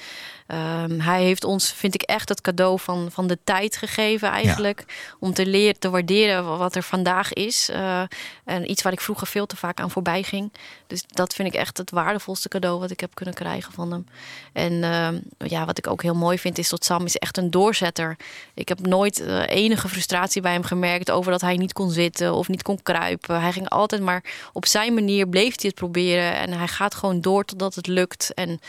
Um, 0.52 1.00
hij 1.00 1.22
heeft 1.22 1.44
ons, 1.44 1.72
vind 1.72 1.94
ik, 1.94 2.02
echt 2.02 2.28
het 2.28 2.40
cadeau 2.40 2.78
van, 2.78 3.08
van 3.10 3.26
de 3.26 3.38
tijd 3.44 3.76
gegeven 3.76 4.28
eigenlijk. 4.28 4.84
Ja. 4.86 4.94
Om 5.20 5.34
te 5.34 5.46
leren, 5.46 5.78
te 5.78 5.90
waarderen 5.90 6.58
wat 6.58 6.74
er 6.74 6.82
vandaag 6.82 7.32
is. 7.32 7.70
Uh, 7.70 8.02
en 8.44 8.70
iets 8.70 8.82
waar 8.82 8.92
ik 8.92 9.00
vroeger 9.00 9.26
veel 9.26 9.46
te 9.46 9.56
vaak 9.56 9.80
aan 9.80 9.90
voorbij 9.90 10.22
ging. 10.22 10.52
Dus 10.86 11.04
dat 11.06 11.34
vind 11.34 11.48
ik 11.48 11.54
echt 11.54 11.78
het 11.78 11.90
waardevolste 11.90 12.48
cadeau 12.48 12.80
wat 12.80 12.90
ik 12.90 13.00
heb 13.00 13.14
kunnen 13.14 13.34
krijgen 13.34 13.72
van 13.72 13.90
hem. 13.92 14.06
En 14.52 14.72
uh, 14.72 15.48
ja, 15.50 15.64
wat 15.64 15.78
ik 15.78 15.86
ook 15.86 16.02
heel 16.02 16.14
mooi 16.14 16.38
vind 16.38 16.58
is 16.58 16.68
dat 16.68 16.84
Sam 16.84 17.04
is 17.04 17.16
echt 17.16 17.36
een 17.36 17.50
doorzetter. 17.50 18.16
Ik 18.54 18.68
heb 18.68 18.86
nooit 18.86 19.20
uh, 19.20 19.48
enige 19.48 19.88
frustratie 19.88 20.42
bij 20.42 20.52
hem 20.52 20.64
gemerkt 20.64 21.10
over 21.10 21.32
dat 21.32 21.40
hij 21.40 21.56
niet 21.56 21.72
kon 21.72 21.90
zitten 21.90 22.34
of 22.34 22.48
niet 22.48 22.62
kon 22.62 22.82
kruipen. 22.82 23.40
Hij 23.40 23.52
ging 23.52 23.68
altijd 23.68 24.02
maar 24.02 24.24
op 24.52 24.66
zijn 24.66 24.94
manier 24.94 25.28
bleef 25.28 25.60
hij 25.60 25.68
het 25.68 25.74
proberen. 25.74 26.34
En 26.34 26.52
hij 26.52 26.68
gaat 26.68 26.94
gewoon 26.94 27.20
door 27.20 27.44
totdat 27.44 27.74
het 27.74 27.86
lukt. 27.86 28.34
En 28.34 28.60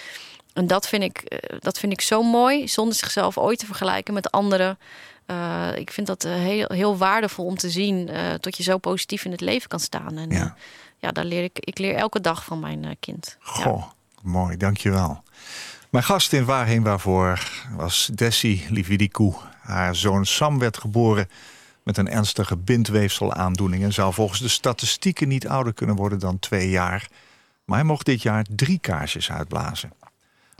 en 0.53 0.67
dat 0.67 0.87
vind, 0.87 1.03
ik, 1.03 1.41
dat 1.59 1.79
vind 1.79 1.93
ik 1.93 2.01
zo 2.01 2.23
mooi, 2.23 2.67
zonder 2.67 2.95
zichzelf 2.95 3.37
ooit 3.37 3.59
te 3.59 3.65
vergelijken 3.65 4.13
met 4.13 4.31
anderen. 4.31 4.77
Uh, 5.27 5.67
ik 5.75 5.91
vind 5.91 6.07
dat 6.07 6.25
uh, 6.25 6.33
heel, 6.33 6.67
heel 6.67 6.97
waardevol 6.97 7.45
om 7.45 7.57
te 7.57 7.69
zien 7.69 8.09
uh, 8.09 8.33
dat 8.39 8.57
je 8.57 8.63
zo 8.63 8.77
positief 8.77 9.25
in 9.25 9.31
het 9.31 9.41
leven 9.41 9.69
kan 9.69 9.79
staan. 9.79 10.17
En 10.17 10.29
ja, 10.29 10.55
ja 10.97 11.11
daar 11.11 11.25
leer 11.25 11.43
ik, 11.43 11.59
ik 11.59 11.77
leer 11.77 11.95
elke 11.95 12.21
dag 12.21 12.43
van 12.43 12.59
mijn 12.59 12.95
kind. 12.99 13.37
Goh, 13.39 13.65
ja. 13.65 13.93
mooi, 14.21 14.57
dankjewel. 14.57 15.23
Mijn 15.89 16.03
gast 16.03 16.33
in 16.33 16.45
Waarheen 16.45 16.83
Waarvoor 16.83 17.51
was 17.75 18.09
Desi 18.13 18.65
Lividikou. 18.69 19.33
Haar 19.61 19.95
zoon 19.95 20.25
Sam 20.25 20.59
werd 20.59 20.77
geboren 20.77 21.29
met 21.83 21.97
een 21.97 22.09
ernstige 22.09 22.57
bindweefselaandoening... 22.57 23.83
en 23.83 23.93
zou 23.93 24.13
volgens 24.13 24.39
de 24.39 24.47
statistieken 24.47 25.27
niet 25.27 25.47
ouder 25.47 25.73
kunnen 25.73 25.95
worden 25.95 26.19
dan 26.19 26.39
twee 26.39 26.69
jaar. 26.69 27.07
Maar 27.65 27.77
hij 27.77 27.87
mocht 27.87 28.05
dit 28.05 28.21
jaar 28.21 28.45
drie 28.49 28.79
kaarsjes 28.79 29.31
uitblazen. 29.31 29.93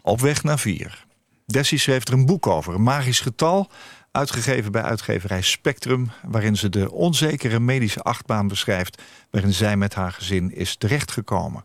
Op 0.02 0.20
weg 0.20 0.44
naar 0.44 0.60
vier. 0.60 1.06
Dessie 1.46 1.80
schreef 1.80 2.08
er 2.08 2.14
een 2.14 2.26
boek 2.26 2.48
over, 2.48 2.74
een 2.74 2.84
magisch 2.84 3.20
getal... 3.20 3.72
Uitgegeven 4.12 4.72
bij 4.72 4.82
uitgeverij 4.82 5.42
Spectrum, 5.42 6.12
waarin 6.24 6.56
ze 6.56 6.70
de 6.70 6.92
onzekere 6.92 7.60
medische 7.60 8.02
achtbaan 8.02 8.48
beschrijft. 8.48 9.02
waarin 9.30 9.54
zij 9.54 9.78
met 9.78 9.94
haar 9.94 10.12
gezin 10.12 10.56
is 10.56 10.76
terechtgekomen. 10.76 11.64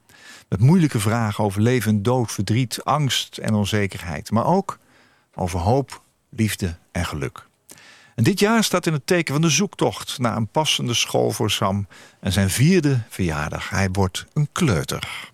Met 0.49 0.61
moeilijke 0.61 1.01
vragen 1.01 1.45
over 1.45 1.61
leven, 1.61 2.03
dood, 2.03 2.33
verdriet, 2.33 2.85
angst 2.85 3.39
en 3.39 3.55
onzekerheid. 3.55 4.31
Maar 4.31 4.47
ook 4.47 4.79
over 5.35 5.59
hoop, 5.59 6.03
liefde 6.31 6.77
en 6.93 7.07
geluk. 7.07 7.47
En 8.15 8.25
dit 8.25 8.41
jaar 8.41 8.65
staat 8.65 8.87
in 8.87 8.93
het 8.93 9.07
teken 9.07 9.33
van 9.33 9.43
de 9.43 9.51
zoektocht 9.51 10.19
naar 10.19 10.37
een 10.37 10.49
passende 10.49 10.95
school 10.95 11.31
voor 11.31 11.51
Sam 11.51 11.87
en 12.21 12.33
zijn 12.33 12.51
vierde 12.51 13.01
verjaardag. 13.09 13.71
Hij 13.71 13.89
wordt 13.93 14.27
een 14.33 14.49
kleuter. 14.53 15.33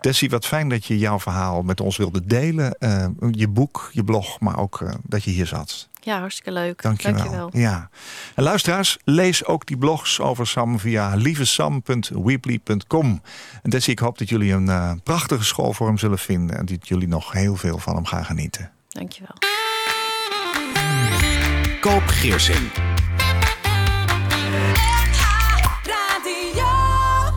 Dessie, 0.00 0.30
wat 0.30 0.46
fijn 0.46 0.68
dat 0.68 0.84
je 0.84 0.98
jouw 0.98 1.20
verhaal 1.20 1.62
met 1.62 1.80
ons 1.80 1.96
wilde 1.96 2.24
delen. 2.24 2.78
Eh, 2.78 3.06
je 3.30 3.48
boek, 3.48 3.90
je 3.92 4.04
blog, 4.04 4.40
maar 4.40 4.58
ook 4.58 4.80
eh, 4.80 4.94
dat 5.02 5.24
je 5.24 5.30
hier 5.30 5.46
zat. 5.46 5.90
Ja, 6.04 6.18
hartstikke 6.18 6.52
leuk. 6.52 6.82
Dank 6.82 7.00
je 7.00 7.30
wel. 7.30 7.50
Ja. 7.52 7.90
En 8.34 8.42
luisteraars, 8.42 8.98
lees 9.04 9.44
ook 9.44 9.66
die 9.66 9.76
blogs 9.76 10.20
over 10.20 10.46
Sam 10.46 10.78
via 10.78 11.14
lievesam.weebly.com. 11.14 13.22
En 13.62 13.70
Dessie, 13.70 13.92
ik 13.92 13.98
hoop 13.98 14.18
dat 14.18 14.28
jullie 14.28 14.52
een 14.52 14.68
eh, 14.68 14.92
prachtige 15.02 15.44
school 15.44 15.72
voor 15.72 15.86
hem 15.86 15.98
zullen 15.98 16.18
vinden... 16.18 16.58
en 16.58 16.66
dat 16.66 16.88
jullie 16.88 17.08
nog 17.08 17.32
heel 17.32 17.56
veel 17.56 17.78
van 17.78 17.94
hem 17.94 18.04
gaan 18.04 18.24
genieten. 18.24 18.70
Dankjewel. 18.88 19.34
Koop 21.80 22.06
Geersing. 22.06 22.70